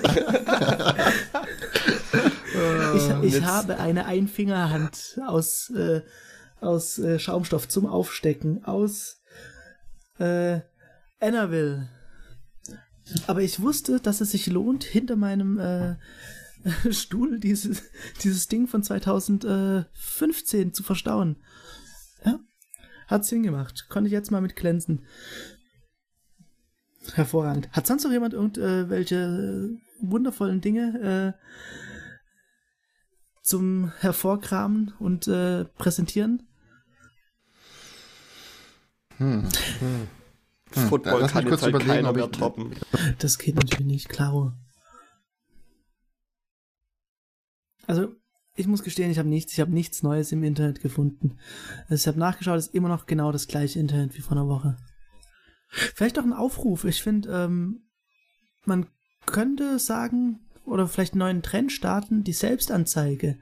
Ich, 2.96 3.08
ich 3.26 3.32
jetzt- 3.34 3.44
habe 3.46 3.78
eine 3.78 4.06
Einfingerhand 4.06 5.18
aus, 5.26 5.70
äh, 5.70 6.02
aus 6.60 6.98
äh, 7.00 7.18
Schaumstoff 7.18 7.66
zum 7.68 7.86
Aufstecken, 7.86 8.64
aus 8.64 9.20
äh, 10.18 10.60
Annaville. 11.20 11.88
Aber 13.26 13.42
ich 13.42 13.60
wusste, 13.60 14.00
dass 14.00 14.20
es 14.20 14.30
sich 14.30 14.46
lohnt, 14.46 14.84
hinter 14.84 15.16
meinem 15.16 15.58
äh, 15.58 15.96
Stuhl 16.90 17.38
dieses, 17.38 17.82
dieses 18.22 18.48
Ding 18.48 18.66
von 18.66 18.82
2015 18.82 20.72
zu 20.72 20.82
verstauen. 20.82 21.36
Ja, 22.24 22.40
hat 23.06 23.24
Sinn. 23.24 23.44
Konnte 23.88 24.08
ich 24.08 24.12
jetzt 24.12 24.30
mal 24.30 24.40
mit 24.40 24.56
glänzen. 24.56 25.04
Hervorragend. 27.12 27.70
Hat 27.72 27.86
sonst 27.86 28.04
noch 28.04 28.12
jemand 28.12 28.32
irgendwelche 28.32 29.16
äh, 29.16 29.78
wundervollen 30.00 30.62
Dinge 30.62 31.34
äh, 31.36 31.44
zum 33.42 33.92
Hervorkramen 33.98 34.94
und 34.98 35.28
äh, 35.28 35.66
Präsentieren? 35.66 36.48
Hm. 39.18 39.48
Football 40.70 41.20
lass 41.20 41.32
kann 41.32 41.46
jetzt 41.46 41.62
halt 41.62 41.70
überlegen, 41.70 41.90
keiner 41.90 42.10
ob 42.10 42.16
mehr 42.16 42.30
toppen. 42.30 42.74
Das 43.18 43.38
geht 43.38 43.54
natürlich 43.54 43.86
nicht, 43.86 44.08
klaro. 44.08 44.52
Also, 47.86 48.14
ich 48.56 48.66
muss 48.66 48.82
gestehen, 48.82 49.10
ich 49.10 49.18
habe 49.18 49.28
nichts, 49.28 49.52
ich 49.52 49.60
habe 49.60 49.72
nichts 49.72 50.02
Neues 50.02 50.32
im 50.32 50.44
Internet 50.44 50.80
gefunden. 50.80 51.38
Also 51.88 52.02
ich 52.02 52.06
habe 52.06 52.18
nachgeschaut, 52.18 52.58
es 52.58 52.68
ist 52.68 52.74
immer 52.74 52.88
noch 52.88 53.06
genau 53.06 53.32
das 53.32 53.48
gleiche 53.48 53.80
Internet 53.80 54.16
wie 54.16 54.20
vor 54.20 54.36
einer 54.36 54.48
Woche. 54.48 54.76
Vielleicht 55.68 56.18
auch 56.18 56.24
ein 56.24 56.32
Aufruf. 56.32 56.84
Ich 56.84 57.02
finde, 57.02 57.30
ähm, 57.30 57.88
man 58.64 58.86
könnte 59.26 59.78
sagen, 59.78 60.40
oder 60.64 60.86
vielleicht 60.86 61.14
einen 61.14 61.20
neuen 61.20 61.42
Trend 61.42 61.72
starten, 61.72 62.22
die 62.22 62.32
Selbstanzeige. 62.32 63.38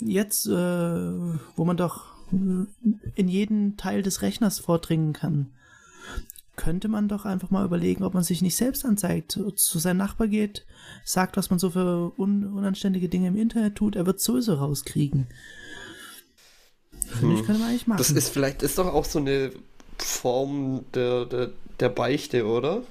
Jetzt, 0.00 0.46
äh, 0.46 0.50
wo 0.50 1.64
man 1.64 1.76
doch 1.76 2.13
in 2.30 3.28
jeden 3.28 3.76
Teil 3.76 4.02
des 4.02 4.22
Rechners 4.22 4.58
vordringen 4.58 5.12
kann, 5.12 5.50
könnte 6.56 6.88
man 6.88 7.08
doch 7.08 7.24
einfach 7.24 7.50
mal 7.50 7.64
überlegen, 7.64 8.04
ob 8.04 8.14
man 8.14 8.22
sich 8.22 8.40
nicht 8.42 8.56
selbst 8.56 8.84
anzeigt, 8.84 9.32
zu, 9.56 9.78
seinem 9.78 9.96
Nachbar 9.96 10.28
geht, 10.28 10.64
sagt, 11.04 11.36
was 11.36 11.50
man 11.50 11.58
so 11.58 11.70
für 11.70 12.12
un, 12.16 12.44
unanständige 12.52 13.08
Dinge 13.08 13.28
im 13.28 13.36
Internet 13.36 13.74
tut, 13.76 13.96
er 13.96 14.06
wird 14.06 14.20
sowieso 14.20 14.54
rauskriegen. 14.54 15.26
Finde 17.18 17.34
ich, 17.34 17.44
könnte 17.44 17.60
man 17.60 17.70
eigentlich 17.70 17.86
machen. 17.86 17.98
Das 17.98 18.10
ist 18.10 18.28
vielleicht 18.30 18.62
ist 18.62 18.78
doch 18.78 18.86
auch 18.92 19.04
so 19.04 19.18
eine 19.18 19.52
Form 19.98 20.84
der, 20.94 21.26
der, 21.26 21.50
der 21.80 21.88
Beichte, 21.88 22.46
oder? 22.46 22.82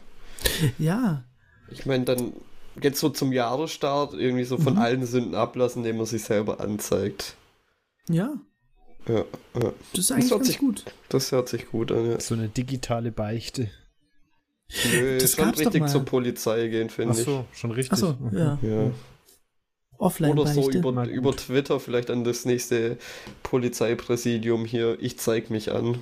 ja, 0.78 1.24
Ich 1.72 1.86
meine, 1.86 2.04
dann 2.06 2.34
jetzt 2.82 3.00
so 3.00 3.10
zum 3.10 3.32
Jahresstart 3.32 4.14
irgendwie 4.14 4.44
so 4.46 4.58
von 4.58 4.74
Mhm. 4.74 4.80
allen 4.80 5.06
Sünden 5.06 5.36
ablassen, 5.36 5.80
indem 5.84 5.98
man 5.98 6.06
sich 6.06 6.24
selber 6.24 6.60
anzeigt. 6.60 7.36
ja, 8.10 8.34
Ja, 9.08 9.16
ja. 9.16 9.74
das 9.92 10.00
ist 10.00 10.12
eigentlich 10.12 10.32
hört 10.32 10.40
ganz 10.40 10.48
sich- 10.48 10.58
gut. 10.60 10.86
Das 11.10 11.32
hört 11.32 11.50
sich 11.50 11.70
gut 11.70 11.92
an. 11.92 12.12
Ja. 12.12 12.20
So 12.20 12.36
eine 12.36 12.48
digitale 12.50 13.12
Beichte. 13.12 13.70
Nö, 14.92 15.18
Das 15.20 15.34
schon 15.36 15.50
richtig 15.50 15.88
zur 15.88 16.06
Polizei 16.06 16.68
gehen, 16.70 16.88
Ach 16.90 16.96
finde 16.96 17.14
ich. 17.20 17.26
so, 17.26 17.46
schon 17.54 17.72
richtig. 17.72 17.94
Achso, 17.94 18.14
Mhm. 18.20 18.38
ja. 18.38 18.60
Ja. 18.62 18.92
Offline 20.00 20.32
Oder 20.38 20.48
so 20.54 20.70
über, 20.72 21.08
über 21.08 21.36
Twitter 21.36 21.80
vielleicht 21.80 22.10
an 22.10 22.24
das 22.24 22.46
nächste 22.46 22.98
Polizeipräsidium 23.44 24.66
hier. 24.66 24.98
Ich 25.00 25.20
zeig 25.20 25.50
mich 25.50 25.72
an. 25.72 25.86
Und 25.86 25.98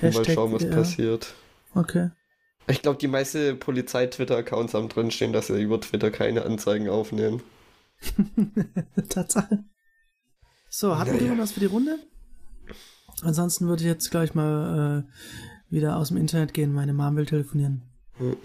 Hashtag, 0.00 0.34
schauen, 0.34 0.52
was 0.52 0.62
ja. 0.64 0.70
passiert. 0.70 1.34
Okay. 1.74 2.10
Ich 2.68 2.82
glaube, 2.82 2.98
die 2.98 3.08
meisten 3.08 3.58
Polizei-Twitter-Accounts 3.58 4.74
haben 4.74 4.88
drinstehen, 4.88 5.32
dass 5.32 5.46
sie 5.48 5.60
über 5.62 5.80
Twitter 5.80 6.10
keine 6.10 6.44
Anzeigen 6.44 6.88
aufnehmen. 6.88 7.42
Tatsache. 9.08 9.64
So, 10.74 10.98
hatten 10.98 11.20
wir 11.20 11.28
noch 11.28 11.36
was 11.36 11.52
für 11.52 11.60
die 11.60 11.66
Runde? 11.66 11.98
Ansonsten 13.20 13.68
würde 13.68 13.82
ich 13.82 13.88
jetzt 13.88 14.10
gleich 14.10 14.34
mal 14.34 15.04
äh, 15.04 15.72
wieder 15.72 15.98
aus 15.98 16.08
dem 16.08 16.16
Internet 16.16 16.54
gehen, 16.54 16.72
meine 16.72 16.94
Mom 16.94 17.14
will 17.14 17.26
telefonieren. 17.26 17.82
Hm. 18.16 18.36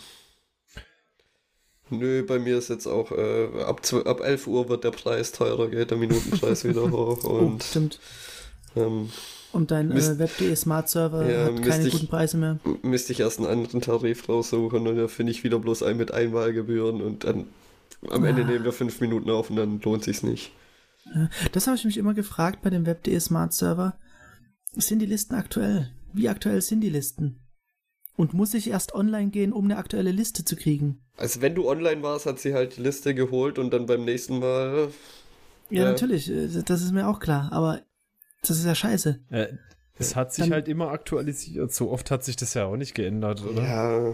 Nö, 1.90 2.24
bei 2.24 2.38
mir 2.38 2.58
ist 2.58 2.68
jetzt 2.68 2.86
auch 2.86 3.14
äh, 3.14 3.64
ab, 3.64 3.82
ab 4.06 4.20
11 4.20 4.46
Uhr 4.46 4.68
wird 4.68 4.84
der 4.84 4.92
Preis 4.92 5.32
teurer, 5.32 5.70
geht 5.70 5.90
der 5.90 5.98
Minutenpreis 5.98 6.66
wieder 6.66 6.92
hoch. 6.92 7.24
Oh, 7.24 7.30
Und, 7.30 7.62
oh, 7.62 7.66
stimmt. 7.66 8.02
Ähm, 8.76 9.10
und 9.54 9.72
dein 9.72 9.94
äh, 9.94 10.20
Web.de 10.20 10.54
Smart 10.58 10.90
Server 10.90 11.26
ja, 11.32 11.46
hat 11.46 11.64
keine 11.64 11.88
ich, 11.88 11.94
guten 11.94 12.08
Preise 12.08 12.36
mehr. 12.36 12.60
Müsste 12.82 13.14
ich 13.14 13.22
erst 13.22 13.40
einen 13.40 13.48
anderen 13.48 13.80
Tarif 13.80 14.28
raussuchen 14.28 14.86
und 14.86 14.98
da 14.98 15.08
finde 15.08 15.32
ich 15.32 15.46
wieder 15.46 15.60
bloß 15.60 15.82
ein 15.82 15.96
mit 15.96 16.12
Einwahlgebühren 16.12 17.02
und 17.02 17.24
dann 17.24 17.48
am 18.10 18.26
Ende 18.26 18.44
ah. 18.44 18.48
nehmen 18.48 18.66
wir 18.66 18.74
fünf 18.74 19.00
Minuten 19.00 19.30
auf 19.30 19.50
und 19.50 19.56
dann 19.56 19.80
lohnt 19.80 20.04
sich's 20.04 20.24
nicht. 20.24 20.52
Das 21.52 21.68
habe 21.68 21.78
ich 21.78 21.86
mich 21.86 21.98
immer 21.98 22.14
gefragt 22.14 22.62
bei 22.62 22.70
dem 22.70 22.86
Web.de 22.86 23.20
Smart 23.20 23.54
Server. 23.54 23.98
Sind 24.76 25.00
die 25.00 25.06
Listen 25.06 25.36
aktuell? 25.36 25.92
Wie 26.14 26.30
aktuell 26.30 26.62
sind 26.62 26.82
die 26.82 26.90
Listen? 26.90 27.40
Und 28.16 28.34
muss 28.34 28.54
ich 28.54 28.70
erst 28.70 28.96
online 28.96 29.30
gehen, 29.30 29.54
um 29.54 29.66
eine 29.66 29.78
aktuelle 29.78 30.12
Liste 30.12 30.44
zu 30.44 30.56
kriegen? 30.56 31.02
Also 31.18 31.42
wenn 31.42 31.56
du 31.56 31.70
online 31.70 32.02
warst, 32.02 32.26
hat 32.26 32.40
sie 32.40 32.54
halt 32.54 32.78
die 32.78 32.82
Liste 32.82 33.14
geholt 33.14 33.60
und 33.60 33.72
dann 33.72 33.86
beim 33.86 34.06
nächsten 34.06 34.40
Mal. 34.40 34.90
Ja, 35.70 35.84
ja. 35.84 35.86
natürlich, 35.92 36.30
äh, 36.30 36.48
das 36.66 36.82
ist 36.82 36.94
mir 36.94 37.08
auch 37.08 37.20
klar, 37.20 37.52
aber 37.52 37.82
das 38.42 38.58
ist 38.58 38.66
ja 38.66 38.76
scheiße. 38.76 39.20
Äh, 39.30 39.48
es 40.00 40.16
hat 40.16 40.34
sich 40.34 40.46
dann, 40.46 40.54
halt 40.54 40.68
immer 40.68 40.90
aktualisiert. 40.90 41.74
So 41.74 41.92
oft 41.92 42.12
hat 42.12 42.24
sich 42.24 42.36
das 42.36 42.54
ja 42.54 42.66
auch 42.66 42.78
nicht 42.78 42.96
geändert, 42.96 43.44
oder? 43.44 43.64
Ja. 43.64 44.14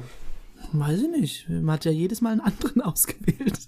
Weiß 0.72 1.02
ich 1.02 1.10
nicht. 1.10 1.50
Man 1.50 1.72
hat 1.72 1.86
ja 1.86 1.92
jedes 1.92 2.22
Mal 2.22 2.32
einen 2.32 2.42
anderen 2.42 2.82
ausgewählt. 2.82 3.60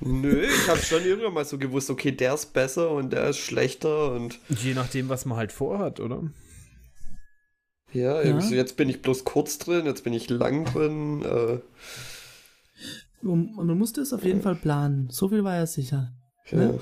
Nö, 0.00 0.44
ich 0.44 0.68
habe 0.68 0.80
schon 0.80 1.04
irgendwann 1.04 1.34
mal 1.34 1.44
so 1.44 1.58
gewusst, 1.58 1.90
okay, 1.90 2.12
der 2.12 2.34
ist 2.34 2.52
besser 2.52 2.90
und 2.90 3.12
der 3.12 3.30
ist 3.30 3.38
schlechter 3.38 4.12
und. 4.12 4.38
Je 4.48 4.74
nachdem, 4.74 5.08
was 5.08 5.24
man 5.24 5.38
halt 5.38 5.52
vorhat, 5.52 6.00
oder? 6.00 6.22
Ja, 7.92 8.22
ja. 8.22 8.40
So, 8.40 8.54
jetzt 8.54 8.76
bin 8.76 8.88
ich 8.88 9.02
bloß 9.02 9.24
kurz 9.24 9.58
drin, 9.58 9.86
jetzt 9.86 10.04
bin 10.04 10.12
ich 10.12 10.30
lang 10.30 10.64
drin. 10.64 11.22
Äh. 11.22 11.58
Und 13.26 13.54
man 13.56 13.78
musste 13.78 14.00
es 14.00 14.12
auf 14.12 14.24
jeden 14.24 14.42
Fall 14.42 14.54
planen. 14.54 15.08
So 15.10 15.28
viel 15.28 15.44
war 15.44 15.56
ja 15.56 15.66
sicher. 15.66 16.12
Ja. 16.50 16.58
Ne? 16.58 16.80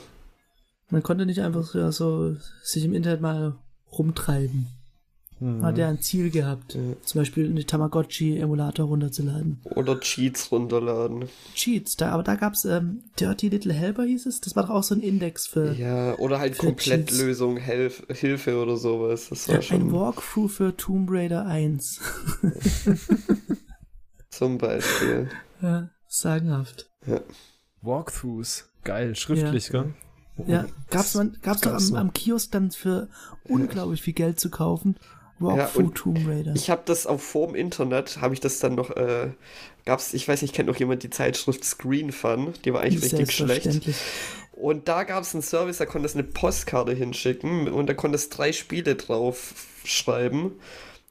Man 0.90 1.02
konnte 1.02 1.26
nicht 1.26 1.40
einfach 1.40 1.74
ja, 1.74 1.92
so 1.92 2.36
sich 2.62 2.84
im 2.84 2.94
Internet 2.94 3.20
mal 3.20 3.58
rumtreiben. 3.92 4.68
Mhm. 5.40 5.62
Hat 5.62 5.78
er 5.78 5.88
ein 5.88 6.00
Ziel 6.02 6.30
gehabt. 6.30 6.74
Ja. 6.74 6.80
Zum 7.02 7.20
Beispiel 7.22 7.48
eine 7.48 7.64
Tamagotchi-Emulator 7.64 8.86
runterzuladen. 8.86 9.60
Oder 9.64 9.98
Cheats 9.98 10.52
runterladen. 10.52 11.24
Cheats, 11.54 11.96
da, 11.96 12.10
aber 12.10 12.22
da 12.22 12.34
gab's 12.34 12.66
ähm, 12.66 13.02
Dirty 13.18 13.48
Little 13.48 13.72
Helper 13.72 14.04
hieß 14.04 14.26
es. 14.26 14.42
Das 14.42 14.54
war 14.54 14.64
doch 14.64 14.70
auch 14.70 14.82
so 14.82 14.94
ein 14.94 15.00
Index 15.00 15.46
für. 15.46 15.72
Ja, 15.72 16.14
oder 16.18 16.38
halt 16.38 16.58
Komplettlösung, 16.58 17.56
Helf 17.56 18.06
Hilfe 18.10 18.60
oder 18.62 18.76
sowas. 18.76 19.28
Das 19.30 19.48
war 19.48 19.56
ja, 19.56 19.62
schon... 19.62 19.80
Ein 19.80 19.92
Walkthrough 19.92 20.52
für 20.52 20.76
Tomb 20.76 21.08
Raider 21.10 21.46
1. 21.46 22.00
Zum 24.30 24.58
Beispiel. 24.58 25.28
Ja, 25.62 25.88
sagenhaft. 26.06 26.90
Ja. 27.06 27.20
Walkthroughs. 27.80 28.68
Geil, 28.84 29.14
schriftlich, 29.16 29.70
ja. 29.70 29.82
gell? 29.82 29.94
Ja, 30.46 30.66
gab's, 30.90 31.14
man, 31.14 31.36
gab's 31.42 31.62
doch 31.62 31.72
am, 31.72 31.94
am 31.96 32.12
Kiosk 32.12 32.52
dann 32.52 32.70
für 32.70 33.08
unglaublich 33.44 34.02
viel 34.02 34.14
Geld 34.14 34.40
zu 34.40 34.50
kaufen. 34.50 34.96
Walk 35.40 35.56
ja, 35.56 35.66
through 35.66 35.94
Tomb 35.94 36.28
Raider. 36.28 36.52
Ich 36.54 36.70
habe 36.70 36.82
das 36.84 37.06
auch 37.06 37.20
vor 37.20 37.48
dem 37.48 37.56
Internet, 37.56 38.18
habe 38.20 38.34
ich 38.34 38.40
das 38.40 38.58
dann 38.58 38.74
noch, 38.74 38.90
äh, 38.90 39.30
gab's, 39.84 40.14
ich 40.14 40.28
weiß 40.28 40.42
nicht, 40.42 40.54
kennt 40.54 40.68
noch 40.68 40.76
jemand 40.76 41.02
die 41.02 41.10
Zeitschrift 41.10 41.64
Screen 41.64 42.12
Fun? 42.12 42.52
Die 42.64 42.72
war 42.72 42.82
eigentlich 42.82 43.12
richtig 43.12 43.32
schlecht. 43.32 43.80
Und 44.52 44.88
da 44.88 45.04
gab 45.04 45.22
es 45.22 45.34
einen 45.34 45.42
Service, 45.42 45.78
da 45.78 45.86
konntest 45.86 46.14
du 46.14 46.18
eine 46.18 46.28
Postkarte 46.28 46.92
hinschicken 46.92 47.68
und 47.68 47.86
da 47.86 47.94
konntest 47.94 48.36
drei 48.36 48.52
Spiele 48.52 48.94
drauf 48.94 49.54
schreiben. 49.84 50.52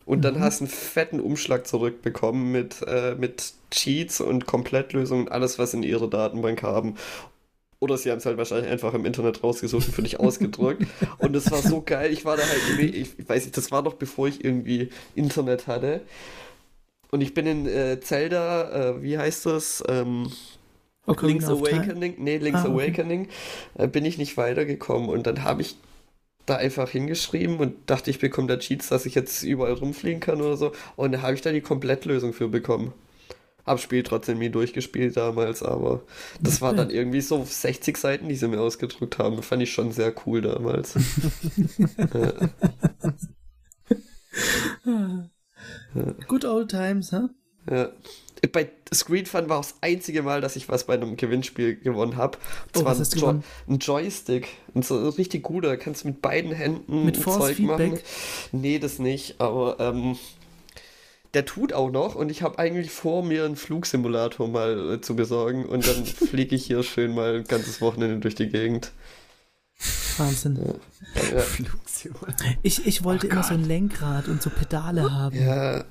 Und 0.06 0.22
dann 0.22 0.36
mhm. 0.36 0.40
hast 0.40 0.60
du 0.60 0.66
einen 0.66 0.72
fetten 0.72 1.20
Umschlag 1.20 1.68
zurückbekommen 1.68 2.52
mit, 2.52 2.84
äh, 2.88 3.16
mit 3.16 3.54
Cheats 3.70 4.22
und 4.22 4.48
Komplettlösungen 4.48 5.26
und 5.26 5.32
alles, 5.32 5.60
was 5.60 5.74
in 5.74 5.84
ihre 5.84 6.10
Datenbank 6.10 6.64
haben. 6.64 6.96
Oder 7.82 7.98
sie 7.98 8.12
haben 8.12 8.18
es 8.18 8.26
halt 8.26 8.38
wahrscheinlich 8.38 8.70
einfach 8.70 8.94
im 8.94 9.06
Internet 9.06 9.42
rausgesucht 9.42 9.88
und 9.88 9.94
für 9.94 10.02
dich 10.02 10.20
ausgedrückt. 10.20 10.86
Und 11.20 11.34
das 11.34 11.50
war 11.50 11.62
so 11.62 11.82
geil. 11.82 12.12
Ich 12.12 12.26
war 12.26 12.36
da 12.36 12.44
halt, 12.44 12.62
ich, 12.78 13.18
ich 13.18 13.30
weiß 13.30 13.46
nicht, 13.46 13.56
das 13.56 13.72
war 13.72 13.84
doch 13.84 13.94
bevor 13.94 14.28
ich 14.28 14.44
irgendwie 14.44 14.90
Internet 15.16 15.68
hatte. 15.68 16.02
Und 17.12 17.22
ich 17.22 17.34
bin 17.34 17.48
in 17.48 17.66
äh, 17.66 18.00
Zelda, 18.02 18.92
äh, 18.92 19.02
wie 19.02 19.18
heißt 19.18 19.46
das? 19.46 19.82
Ähm, 19.88 20.30
okay, 21.06 21.28
Link's 21.28 21.46
Awakening, 21.46 22.16
nee, 22.18 22.38
Link's 22.38 22.66
ah, 22.66 22.70
okay. 22.70 22.84
Awakening, 22.84 23.30
äh, 23.76 23.88
bin 23.88 24.04
ich 24.04 24.18
nicht 24.18 24.36
weitergekommen. 24.36 25.10
Und 25.10 25.26
dann 25.26 25.44
habe 25.44 25.62
ich 25.62 25.78
da 26.46 26.58
einfach 26.58 26.90
hingeschrieben 26.90 27.58
und 27.60 27.90
dachte, 27.90 28.10
ich 28.10 28.20
bekomme 28.20 28.48
da 28.48 28.58
Cheats, 28.58 28.90
dass 28.90 29.06
ich 29.06 29.16
jetzt 29.16 29.44
überall 29.44 29.74
rumfliegen 29.74 30.20
kann 30.20 30.42
oder 30.42 30.58
so. 30.58 30.74
Und 30.98 31.14
da 31.14 31.22
habe 31.22 31.34
ich 31.34 31.42
da 31.42 31.52
die 31.52 31.62
Komplettlösung 31.62 32.34
für 32.34 32.50
bekommen. 32.50 32.94
Hab 33.66 33.80
Spiel 33.80 34.04
trotzdem 34.04 34.40
nie 34.40 34.50
durchgespielt 34.50 35.16
damals, 35.18 35.62
aber 35.64 36.02
das 36.40 36.62
war 36.62 36.74
dann 36.74 36.90
irgendwie 36.90 37.22
so 37.22 37.44
60 37.44 37.98
Seiten, 37.98 38.28
die 38.28 38.36
sie 38.36 38.48
mir 38.48 38.62
ausgedruckt 38.62 39.18
haben. 39.20 39.44
Fand 39.44 39.62
ich 39.62 39.72
schon 39.72 39.92
sehr 39.92 40.14
cool 40.26 40.42
damals. 40.42 40.94
Good 46.28 46.46
old 46.46 46.72
times, 46.72 47.12
huh? 47.12 47.30
Ja. 47.70 47.90
Bei 48.54 48.70
Screen 48.94 49.26
Fun 49.26 49.50
war 49.50 49.58
auch 49.58 49.66
das 49.66 49.76
einzige 49.82 50.24
Mal, 50.24 50.40
dass 50.40 50.56
ich 50.56 50.70
was 50.70 50.86
bei 50.86 50.94
einem 50.94 51.18
Gewinnspiel 51.18 51.76
gewonnen 51.76 52.16
habe. 52.16 52.38
Oh, 52.76 52.86
war 52.86 52.96
ein, 52.96 53.06
jo 53.14 53.42
ein, 53.68 53.80
Joystick. 53.80 54.48
Und 54.74 54.86
so 54.86 55.10
richtig 55.10 55.44
guter. 55.44 55.76
Kannst 55.76 56.04
du 56.04 56.08
mit 56.08 56.22
beiden 56.22 56.54
Händen 56.54 57.06
mit 57.06 57.22
Zeug 57.22 57.58
Feedback? 57.58 57.92
machen. 57.92 58.04
Nee, 58.54 58.80
das 58.80 58.98
nicht. 58.98 59.42
Aber 59.42 59.78
ähm, 59.80 60.18
der 61.34 61.46
tut 61.46 61.74
auch 61.74 61.92
noch 61.92 62.16
und 62.16 62.32
ich 62.32 62.42
habe 62.42 62.58
eigentlich 62.60 62.92
vor, 62.92 63.24
mir 63.24 63.46
einen 63.46 63.56
Flugsimulator 63.56 64.48
mal 64.48 64.94
äh, 64.94 65.02
zu 65.02 65.16
besorgen 65.16 65.66
und 65.66 65.88
dann 65.88 66.06
fliege 66.06 66.56
ich 66.56 66.66
hier 66.66 66.84
schön 66.84 67.14
mal 67.14 67.38
ein 67.38 67.44
ganzes 67.44 67.82
Wochenende 67.82 68.20
durch 68.20 68.36
die 68.36 68.50
Gegend. 68.50 68.92
Wahnsinn. 70.18 70.58
Ja. 70.58 71.38
Ja. 71.38 71.44
Ich, 72.64 72.86
ich 72.86 73.04
wollte 73.04 73.28
oh 73.28 73.32
immer 73.32 73.44
so 73.44 73.54
ein 73.54 73.66
Lenkrad 73.66 74.28
und 74.28 74.42
so 74.42 74.50
Pedale 74.50 75.12
haben. 75.12 75.40
Ja. 75.40 75.86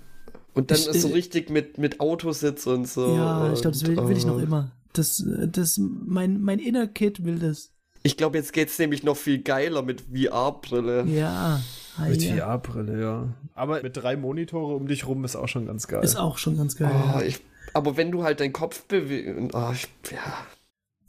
Und 0.54 0.70
dann 0.70 0.78
ich, 0.78 0.88
ist 0.88 1.02
so 1.02 1.08
richtig 1.08 1.50
mit, 1.50 1.78
mit 1.78 2.00
Autositz 2.00 2.66
und 2.66 2.88
so. 2.88 3.14
Ja, 3.14 3.52
ich 3.52 3.60
glaube, 3.60 3.76
das 3.76 3.86
will, 3.86 3.96
will, 3.96 4.16
ich 4.16 4.26
noch 4.26 4.36
oh. 4.36 4.40
immer. 4.40 4.70
Das, 4.92 5.24
das, 5.46 5.78
mein, 5.78 6.40
mein 6.40 6.58
Inner 6.58 6.86
Kid 6.86 7.24
will 7.24 7.38
das. 7.38 7.72
Ich 8.02 8.16
glaube, 8.16 8.38
jetzt 8.38 8.52
geht 8.52 8.68
es 8.68 8.78
nämlich 8.78 9.02
noch 9.02 9.16
viel 9.16 9.38
geiler 9.42 9.82
mit 9.82 10.02
VR-Brille. 10.12 11.04
Ja. 11.06 11.60
Ah, 11.98 12.08
mit 12.08 12.22
ja. 12.22 12.36
VR-Brille, 12.36 13.00
ja. 13.00 13.34
Aber 13.54 13.82
mit 13.82 13.96
drei 13.96 14.16
Monitore 14.16 14.74
um 14.74 14.86
dich 14.86 15.06
rum 15.06 15.24
ist 15.24 15.36
auch 15.36 15.48
schon 15.48 15.66
ganz 15.66 15.88
geil. 15.88 16.02
Ist 16.04 16.16
auch 16.16 16.38
schon 16.38 16.56
ganz 16.56 16.76
geil. 16.76 16.92
Oh, 16.92 17.20
ich, 17.20 17.40
aber 17.74 17.96
wenn 17.96 18.12
du 18.12 18.22
halt 18.22 18.40
deinen 18.40 18.52
Kopf 18.52 18.84
bewegst. 18.84 19.54
Oh, 19.54 19.72
ja. 20.10 20.46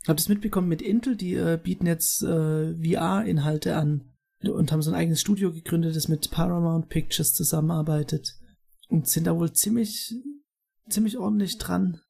Habt 0.07 0.19
ihr 0.19 0.23
es 0.23 0.29
mitbekommen 0.29 0.67
mit 0.67 0.81
Intel? 0.81 1.15
Die 1.15 1.35
äh, 1.35 1.59
bieten 1.61 1.85
jetzt 1.85 2.23
äh, 2.23 2.73
VR-Inhalte 2.75 3.75
an 3.75 4.05
und 4.41 4.71
haben 4.71 4.81
so 4.81 4.89
ein 4.89 4.95
eigenes 4.95 5.21
Studio 5.21 5.51
gegründet, 5.51 5.95
das 5.95 6.07
mit 6.07 6.31
Paramount 6.31 6.89
Pictures 6.89 7.33
zusammenarbeitet. 7.33 8.35
Und 8.87 9.07
sind 9.07 9.27
da 9.27 9.35
wohl 9.35 9.53
ziemlich, 9.53 10.15
ziemlich 10.89 11.17
ordentlich 11.17 11.59
dran. 11.59 12.01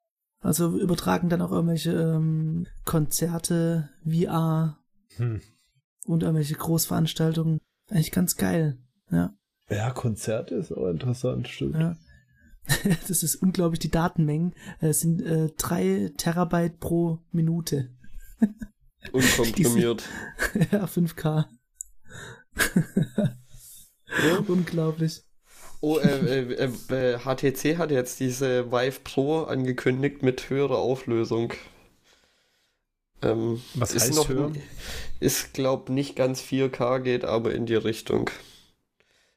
Also 0.42 0.78
übertragen 0.78 1.28
dann 1.28 1.42
auch 1.42 1.52
irgendwelche 1.52 1.92
ähm, 1.92 2.68
Konzerte, 2.86 3.90
VR 4.06 4.80
hm. 5.18 5.42
und 6.06 6.24
irgendwelche 6.24 6.56
Großveranstaltungen. 6.56 7.60
Eigentlich 7.90 8.12
ganz 8.12 8.36
geil, 8.36 8.78
ja. 9.12 9.34
Ja, 9.70 9.92
Konzerte 9.92 10.56
ist 10.56 10.72
auch 10.72 10.88
interessant, 10.88 11.48
stimmt. 11.48 11.76
Ja. 11.76 11.98
Das 13.08 13.24
ist 13.24 13.36
unglaublich, 13.36 13.80
die 13.80 13.90
Datenmengen 13.90 14.54
Es 14.80 15.00
sind 15.00 15.22
äh, 15.22 15.50
drei 15.58 16.12
Terabyte 16.18 16.80
pro 16.80 17.20
Minute. 17.32 17.90
Unkomprimiert. 19.12 20.04
ja, 20.72 20.86
5K. 20.86 21.46
ja. 24.08 24.38
Unglaublich. 24.48 25.24
Oh, 25.82 25.98
äh, 25.98 26.42
äh, 26.42 26.72
äh, 26.90 27.20
HTC 27.20 27.78
hat 27.78 27.92
jetzt 27.92 28.20
diese 28.20 28.72
Vive 28.72 29.00
Pro 29.04 29.44
angekündigt 29.44 30.24
mit 30.24 30.50
höherer 30.50 30.78
Auflösung. 30.78 31.54
Ähm, 33.22 33.62
Was 33.74 33.94
ist 33.94 34.04
heißt 34.04 34.16
noch, 34.16 34.30
höher? 34.30 34.52
Ist, 35.20 35.54
glaub, 35.54 35.90
nicht 35.90 36.16
ganz 36.16 36.42
4K 36.42 37.00
geht, 37.00 37.26
aber 37.26 37.54
in 37.54 37.66
die 37.66 37.76
Richtung. 37.76 38.30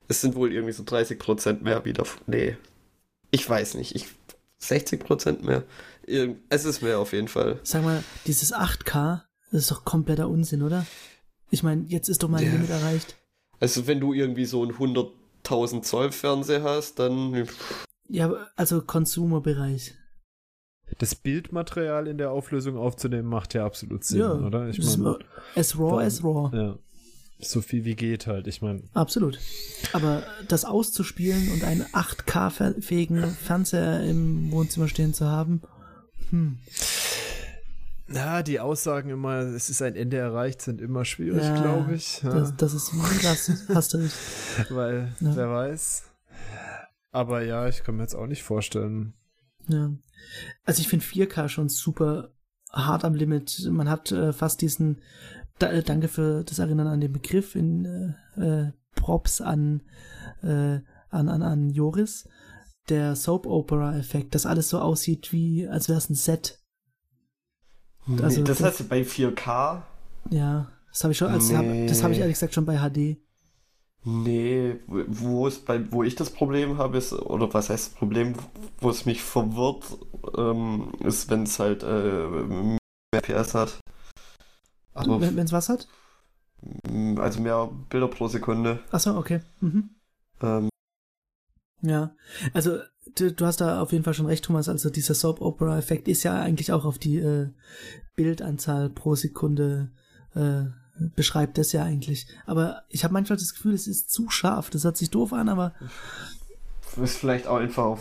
Es 0.09 0.21
sind 0.21 0.35
wohl 0.35 0.53
irgendwie 0.53 0.73
so 0.73 0.83
30% 0.83 1.63
mehr 1.63 1.85
wieder. 1.85 2.05
Nee. 2.27 2.57
Ich 3.31 3.49
weiß 3.49 3.75
nicht. 3.75 3.95
Ich, 3.95 4.07
60% 4.61 5.43
mehr. 5.43 5.65
Es 6.49 6.65
ist 6.65 6.83
mehr 6.83 6.99
auf 6.99 7.13
jeden 7.13 7.29
Fall. 7.29 7.59
Sag 7.63 7.83
mal, 7.83 8.03
dieses 8.27 8.53
8K, 8.55 9.23
das 9.51 9.63
ist 9.63 9.71
doch 9.71 9.85
kompletter 9.85 10.29
Unsinn, 10.29 10.63
oder? 10.63 10.87
Ich 11.51 11.63
meine, 11.63 11.85
jetzt 11.89 12.09
ist 12.09 12.23
doch 12.23 12.29
mein 12.29 12.45
ja. 12.45 12.53
Limit 12.53 12.71
erreicht. 12.71 13.17
Also 13.61 13.87
wenn 13.87 14.01
du 14.01 14.13
irgendwie 14.13 14.45
so 14.45 14.65
ein 14.65 14.73
100.000 14.73 15.83
Zoll 15.83 16.13
Fernseher 16.13 16.63
hast, 16.63 16.99
dann... 16.99 17.47
Ja, 18.09 18.33
also 18.57 18.83
Consumer-Bereich. 18.83 19.95
Das 20.99 21.15
Bildmaterial 21.15 22.07
in 22.07 22.19
der 22.19 22.31
Auflösung 22.31 22.77
aufzunehmen, 22.77 23.29
macht 23.29 23.55
ja 23.55 23.65
absolut 23.65 24.05
Sinn, 24.05 24.21
Ja, 24.21 24.33
oder? 24.35 24.69
Ich 24.69 24.77
das 24.79 24.97
mein, 24.99 25.15
ist 25.55 25.75
as 25.75 25.79
raw 25.79 26.05
as 26.05 26.23
raw. 26.25 26.51
ja. 26.57 26.77
So 27.45 27.61
viel 27.61 27.85
wie 27.85 27.97
geht 27.97 28.29
halt. 28.29 28.47
Ich 28.47 28.63
meine, 28.63 28.85
Absolut. 28.95 29.41
Aber 29.93 30.23
das 30.47 30.65
auszuspielen 30.65 31.51
und 31.51 31.65
einen 31.65 31.83
8K-fähigen 31.87 33.25
Fernseher 33.35 34.05
im 34.05 34.53
Wohnzimmer 34.53 34.87
stehen 34.87 35.13
zu 35.13 35.27
haben, 35.27 35.61
hm, 36.31 36.59
na, 38.07 38.43
die 38.43 38.61
Aussagen 38.61 39.11
immer, 39.11 39.39
es 39.39 39.71
ist 39.71 39.81
ein 39.83 39.97
Ende 39.97 40.19
erreicht, 40.19 40.61
sind 40.63 40.81
immer 40.81 41.05
schwierig, 41.05 41.43
Ja, 41.43 41.61
glaube 41.61 41.95
ich. 41.95 42.23
Ja. 42.23 42.31
das, 42.33 42.55
das 42.57 42.75
ist 42.75 42.93
das 43.23 43.51
hast 43.75 43.95
du 43.95 43.99
recht. 43.99 44.15
Weil, 44.71 45.13
Ja. 45.21 45.35
wer 45.35 45.51
weiß. 45.51 46.05
Aber 47.11 47.43
ja, 47.43 47.67
ich 47.69 47.83
kann 47.83 47.97
mir 47.97 48.03
jetzt 48.03 48.15
auch 48.15 48.27
nicht 48.27 48.43
vorstellen. 48.43 49.15
Ja. 49.69 49.91
Also 50.65 50.81
ich 50.81 50.89
finde 50.89 51.05
4K 51.05 51.49
schon 51.49 51.69
super 51.69 52.33
hart 52.71 53.05
am 53.05 53.15
Limit. 53.15 53.69
Man 53.71 53.89
hat 53.89 54.13
äh, 54.13 54.33
fast 54.33 54.61
diesen, 54.63 55.01
da, 55.59 55.71
äh, 55.71 55.83
danke 55.83 56.09
für 56.09 56.45
das 56.45 56.59
Erinnern 56.59 56.87
an 56.87 57.01
den 57.01 57.13
Begriff 57.13 57.55
in 57.55 58.17
äh, 58.37 58.41
äh, 58.41 58.73
Props 58.95 59.41
an, 59.41 59.83
äh, 60.43 60.81
an, 61.11 61.29
an, 61.29 61.43
an 61.43 61.71
Joris, 61.71 62.29
der 62.89 63.15
Soap-Opera-Effekt, 63.17 64.35
dass 64.35 64.47
alles 64.47 64.69
so 64.69 64.81
aussieht 64.81 65.33
wie, 65.33 65.67
als 65.69 65.89
wäre 65.89 65.99
es 65.99 66.09
ein 66.11 66.15
Set. 66.15 66.59
Also 68.21 68.41
nee, 68.41 68.47
das 68.47 68.59
das- 68.59 68.81
heißt 68.81 68.89
bei 68.89 69.03
4K? 69.05 69.83
Ja, 70.31 70.71
das 70.91 71.05
habe 71.05 71.13
ich 71.13 71.19
schon, 71.19 71.29
als, 71.29 71.53
hab, 71.53 71.65
das 71.89 72.03
habe 72.03 72.13
ich 72.13 72.19
Nee. 72.19 72.23
ehrlich 72.23 72.35
gesagt 72.37 72.55
schon 72.55 72.65
bei 72.67 72.79
HD. 72.79 73.19
Nee, 74.05 74.81
wo- 74.89 75.47
es 75.47 75.61
bei, 75.61 75.91
wo 75.93 76.03
ich 76.03 76.17
das 76.17 76.31
Problem 76.31 76.79
habe, 76.79 76.99
ist, 76.99 77.13
oder 77.13 77.53
was 77.55 77.71
heißt 77.71 77.87
das 77.93 77.95
Problem, 77.95 78.35
wo 78.81 78.91
es 78.91 79.07
mich 79.07 79.23
verwirrt, 79.23 79.85
ähm, 80.37 80.93
ist, 81.01 81.31
wenn 81.31 81.45
es 81.45 81.59
halt 81.61 81.85
äh, 81.85 82.27
mehr 82.29 83.21
PS 83.23 83.55
hat. 83.55 83.79
Wenn 84.95 85.39
es 85.39 85.53
was 85.53 85.69
hat? 85.69 85.89
also 87.17 87.41
mehr 87.41 87.71
Bilder 87.91 88.09
pro 88.09 88.29
Sekunde. 88.29 88.81
Achso, 88.91 89.17
okay. 89.19 89.41
Mhm. 89.61 89.91
Ähm, 90.41 90.69
Ja, 91.81 92.15
also 92.55 92.79
du, 93.17 93.33
du 93.33 93.47
hast 93.47 93.61
da 93.61 93.81
auf 93.83 93.91
jeden 93.93 94.05
Fall 94.05 94.15
schon 94.15 94.27
recht, 94.27 94.45
Thomas. 94.45 94.69
Also 94.69 94.91
dieser 94.91 95.15
Soap-Opera-Effekt 95.15 96.09
ist 96.09 96.23
ja 96.23 96.41
eigentlich 96.41 96.71
auch 96.73 96.85
auf 96.85 96.99
die 96.99 97.19
äh, 97.19 97.49
Bildanzahl 98.15 98.91
pro 98.91 99.15
Sekunde 99.17 99.91
äh, 100.35 100.65
beschreibt 101.17 101.59
das 101.59 101.73
ja 101.73 101.83
eigentlich. 101.85 102.27
Aber 102.47 102.83
ich 102.89 103.05
habe 103.05 103.13
manchmal 103.15 103.39
das 103.39 103.55
Gefühl, 103.55 103.75
es 103.75 103.87
ist 103.87 104.11
zu 104.11 104.31
scharf. 104.31 104.71
Das 104.71 104.85
hört 104.85 104.97
sich 104.97 105.11
doof 105.11 105.33
an, 105.33 105.49
aber 105.49 105.73
ist 107.03 107.17
vielleicht 107.17 107.47
auch 107.47 107.57
einfach 107.57 107.85
auf, 107.85 108.01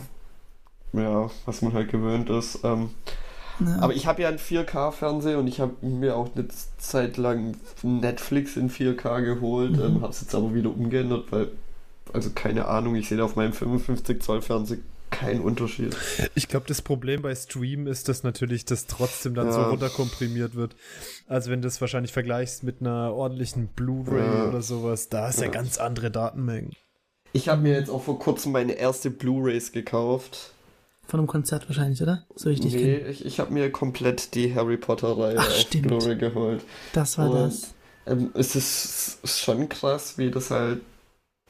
ja, 0.93 1.29
was 1.45 1.61
man 1.61 1.73
halt 1.73 1.89
gewöhnt 1.91 2.29
ist. 2.29 2.59
Ähm, 2.63 2.89
na, 3.59 3.79
Aber 3.81 3.93
ich 3.93 4.07
habe 4.07 4.21
ja 4.21 4.27
einen 4.29 4.37
4K-Fernseher 4.39 5.37
und 5.39 5.47
ich 5.47 5.59
habe 5.59 5.73
mir 5.85 6.15
auch 6.17 6.29
eine 6.35 6.47
Zeit 6.77 7.17
lang 7.17 7.55
Netflix 7.83 8.57
in 8.57 8.69
4K 8.69 9.21
geholt, 9.21 9.73
Mhm. 9.77 9.81
ähm, 9.83 10.01
habe 10.01 10.11
es 10.11 10.21
jetzt 10.21 10.35
aber 10.35 10.53
wieder 10.53 10.69
umgeändert, 10.71 11.31
weil, 11.31 11.51
also 12.11 12.31
keine 12.33 12.65
Ahnung, 12.67 12.95
ich 12.95 13.07
sehe 13.07 13.17
da 13.17 13.23
auf 13.25 13.35
meinem 13.35 13.53
55 13.53 14.21
Zoll 14.21 14.41
Fernseher 14.41 14.79
keinen 15.21 15.41
Unterschied. 15.41 15.95
Ich 16.35 16.47
glaube, 16.47 16.65
das 16.67 16.81
Problem 16.81 17.21
bei 17.21 17.33
Stream 17.35 17.87
ist, 17.87 18.09
dass 18.09 18.23
natürlich 18.23 18.65
das 18.65 18.87
trotzdem 18.87 19.33
dann 19.35 19.51
so 19.51 19.59
Ja. 19.59 19.69
runterkomprimiert 19.69 20.55
wird. 20.55 20.75
Also 21.27 21.51
wenn 21.51 21.61
du 21.61 21.67
das 21.67 21.79
wahrscheinlich 21.81 22.11
vergleichst 22.11 22.63
mit 22.63 22.81
einer 22.81 23.13
ordentlichen 23.13 23.67
Blu-ray 23.67 24.19
Ja. 24.25 24.47
oder 24.49 24.61
sowas, 24.61 25.09
da 25.09 25.29
ist 25.29 25.39
ja, 25.39 25.45
Ja. 25.45 25.51
ganz 25.51 25.77
andere 25.77 26.11
Datenmengen. 26.11 26.71
Ich 27.33 27.47
habe 27.49 27.61
mir 27.61 27.73
jetzt 27.73 27.89
auch 27.89 28.03
vor 28.03 28.19
kurzem 28.19 28.51
meine 28.51 28.73
erste 28.73 29.09
Blu-rays 29.09 29.71
gekauft. 29.71 30.53
von 31.07 31.19
einem 31.19 31.27
Konzert 31.27 31.67
wahrscheinlich, 31.67 32.01
oder? 32.01 32.23
So 32.35 32.47
richtig 32.49 32.73
nee, 32.73 32.97
kenne. 32.97 33.09
ich, 33.09 33.25
ich 33.25 33.39
habe 33.41 33.51
mir 33.53 33.69
komplett 33.69 34.33
die 34.33 34.55
Harry 34.55 34.77
Potter-Reihe 34.77 35.37
auf 35.39 35.51
stimmt. 35.57 35.87
Blu-ray 35.87 36.15
geholt. 36.17 36.63
Das 36.93 37.17
war 37.17 37.29
Und, 37.29 37.35
das. 37.37 37.73
Ähm, 38.05 38.31
es 38.33 38.55
ist 38.55 39.19
ist 39.21 39.39
schon 39.41 39.67
krass, 39.67 40.17
wie 40.17 40.31
das 40.31 40.51
halt. 40.51 40.79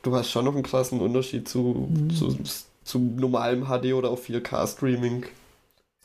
Du 0.02 0.16
hast 0.16 0.32
schon 0.32 0.46
noch 0.46 0.56
einen 0.56 0.64
krassen 0.64 1.00
Unterschied 1.00 1.48
zu, 1.48 1.88
Mhm. 1.92 2.10
zu, 2.10 2.36
zu 2.84 3.00
normalem 3.00 3.66
HD 3.66 3.94
oder 3.94 4.10
auch 4.10 4.20
4K-Streaming. 4.20 5.26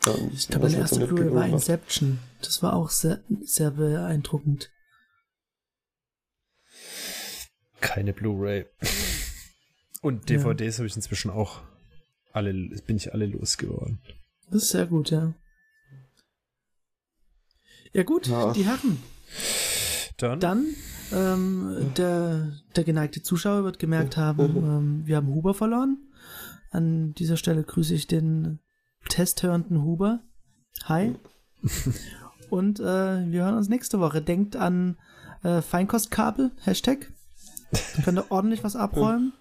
Ähm, 0.06 0.30
Ich 0.32 0.48
glaube, 0.48 0.68
so 0.70 0.76
erste 0.76 1.06
Blu-ray 1.06 1.34
war. 1.34 1.46
Inception. 1.46 2.18
Das 2.42 2.62
war 2.62 2.74
auch 2.74 2.90
sehr, 2.90 3.20
sehr 3.42 3.70
beeindruckend. 3.70 4.70
Keine 7.80 8.12
Blu-ray. 8.12 8.66
Und 10.02 10.28
Ja. 10.30 10.36
DVDs 10.36 10.78
habe 10.78 10.86
ich 10.86 10.96
inzwischen 10.96 11.30
auch 11.30 11.60
alle, 12.32 12.52
bin 12.86 12.96
ich 12.96 13.12
alle 13.12 13.26
losgeworden. 13.26 13.98
Das 14.50 14.64
ist 14.64 14.68
sehr 14.70 14.86
gut, 14.86 15.10
ja. 15.10 15.32
Ja 17.92 18.02
gut, 18.02 18.26
Ja. 18.26 18.52
die 18.52 18.64
Herren. 18.64 19.02
Dann, 20.18 20.40
Dann, 20.40 20.66
ähm, 21.12 21.92
der, 21.96 22.52
der 22.74 22.84
geneigte 22.84 23.22
Zuschauer 23.22 23.64
wird 23.64 23.78
gemerkt 23.78 24.16
haben, 24.16 24.52
Mhm. 24.52 24.56
ähm, 24.70 25.02
wir 25.06 25.16
haben 25.16 25.28
Huber 25.28 25.54
verloren. 25.54 25.98
An 26.76 27.14
dieser 27.14 27.38
Stelle 27.38 27.62
grüße 27.64 27.94
ich 27.94 28.06
den 28.06 28.58
testhörenden 29.08 29.82
Huber. 29.82 30.20
Hi. 30.84 31.14
Und 32.50 32.80
äh, 32.80 32.84
wir 33.32 33.44
hören 33.44 33.56
uns 33.56 33.70
nächste 33.70 33.98
Woche. 33.98 34.20
Denkt 34.20 34.56
an 34.56 34.98
äh, 35.42 35.62
Feinkostkabel, 35.62 36.50
Hashtag. 36.64 37.10
Könnt 38.04 38.18
ihr 38.18 38.26
ordentlich 38.30 38.62
was 38.62 38.76
abräumen. 38.76 39.32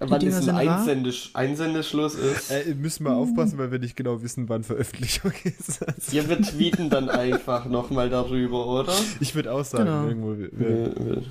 Wann 0.00 0.20
ist 0.22 0.48
ein. 0.48 0.68
Einsendesch 0.68 1.30
Einsendeschluss 1.34 2.16
ist? 2.16 2.50
äh, 2.50 2.74
müssen 2.74 3.04
wir 3.04 3.14
aufpassen, 3.14 3.56
weil 3.58 3.70
wir 3.70 3.78
nicht 3.78 3.94
genau 3.96 4.20
wissen, 4.20 4.48
wann 4.48 4.64
Veröffentlichung 4.64 5.32
ist. 5.44 5.86
Also, 5.86 6.16
Ja, 6.16 6.28
wir 6.28 6.42
tweeten 6.42 6.90
dann 6.90 7.08
einfach 7.10 7.66
nochmal 7.66 8.10
darüber, 8.10 8.66
oder? 8.66 8.92
ich 9.20 9.36
würde 9.36 9.52
auch 9.52 9.64
sagen, 9.64 9.84
Genau. 9.84 10.06
irgendwo. 10.08 10.36
Wir, 10.36 10.52
Wir, 10.52 11.06
wir, 11.06 11.22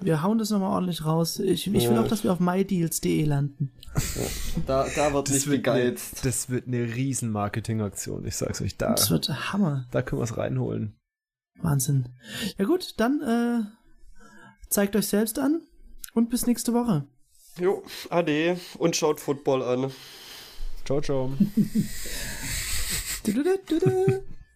Wir 0.00 0.22
hauen 0.22 0.38
das 0.38 0.50
nochmal 0.50 0.70
ordentlich 0.72 1.04
raus. 1.04 1.38
Ich, 1.38 1.66
ich 1.66 1.72
will 1.88 1.94
Ja. 1.94 2.02
auch, 2.02 2.08
dass 2.08 2.24
wir 2.24 2.32
auf 2.32 2.40
mydeals.de 2.40 3.24
landen. 3.24 3.72
da, 4.66 4.86
da 4.94 5.12
wird 5.12 5.30
nicht 5.30 5.46
wird 5.46 5.66
eine, 5.68 5.82
gegeizt. 5.84 6.24
das 6.24 6.48
wird 6.50 6.66
eine 6.66 6.94
riesen 6.94 7.30
Marketingaktion. 7.30 8.26
Ich 8.26 8.36
sag's 8.36 8.60
euch, 8.62 8.76
da, 8.76 8.92
Das 8.92 9.10
wird 9.10 9.28
Hammer. 9.52 9.86
da 9.90 10.02
können 10.02 10.20
wir 10.20 10.24
es 10.24 10.36
reinholen. 10.36 10.94
Wahnsinn. 11.60 12.08
Ja 12.58 12.64
gut, 12.64 12.94
dann 12.98 13.20
äh, 13.20 13.66
zeigt 14.68 14.96
euch 14.96 15.06
selbst 15.06 15.38
an 15.38 15.60
und 16.14 16.30
bis 16.30 16.46
nächste 16.46 16.72
Woche. 16.72 17.06
Jo, 17.60 17.82
ade 18.10 18.56
und 18.78 18.96
schaut 18.96 19.20
Football 19.20 19.62
an. 19.62 19.90
Ciao, 20.84 21.00
ciao. 21.00 21.32
Du, 23.24 23.32
du, 23.32 23.44
du, 23.44 23.56
du, 23.68 23.78
du. 23.78 24.22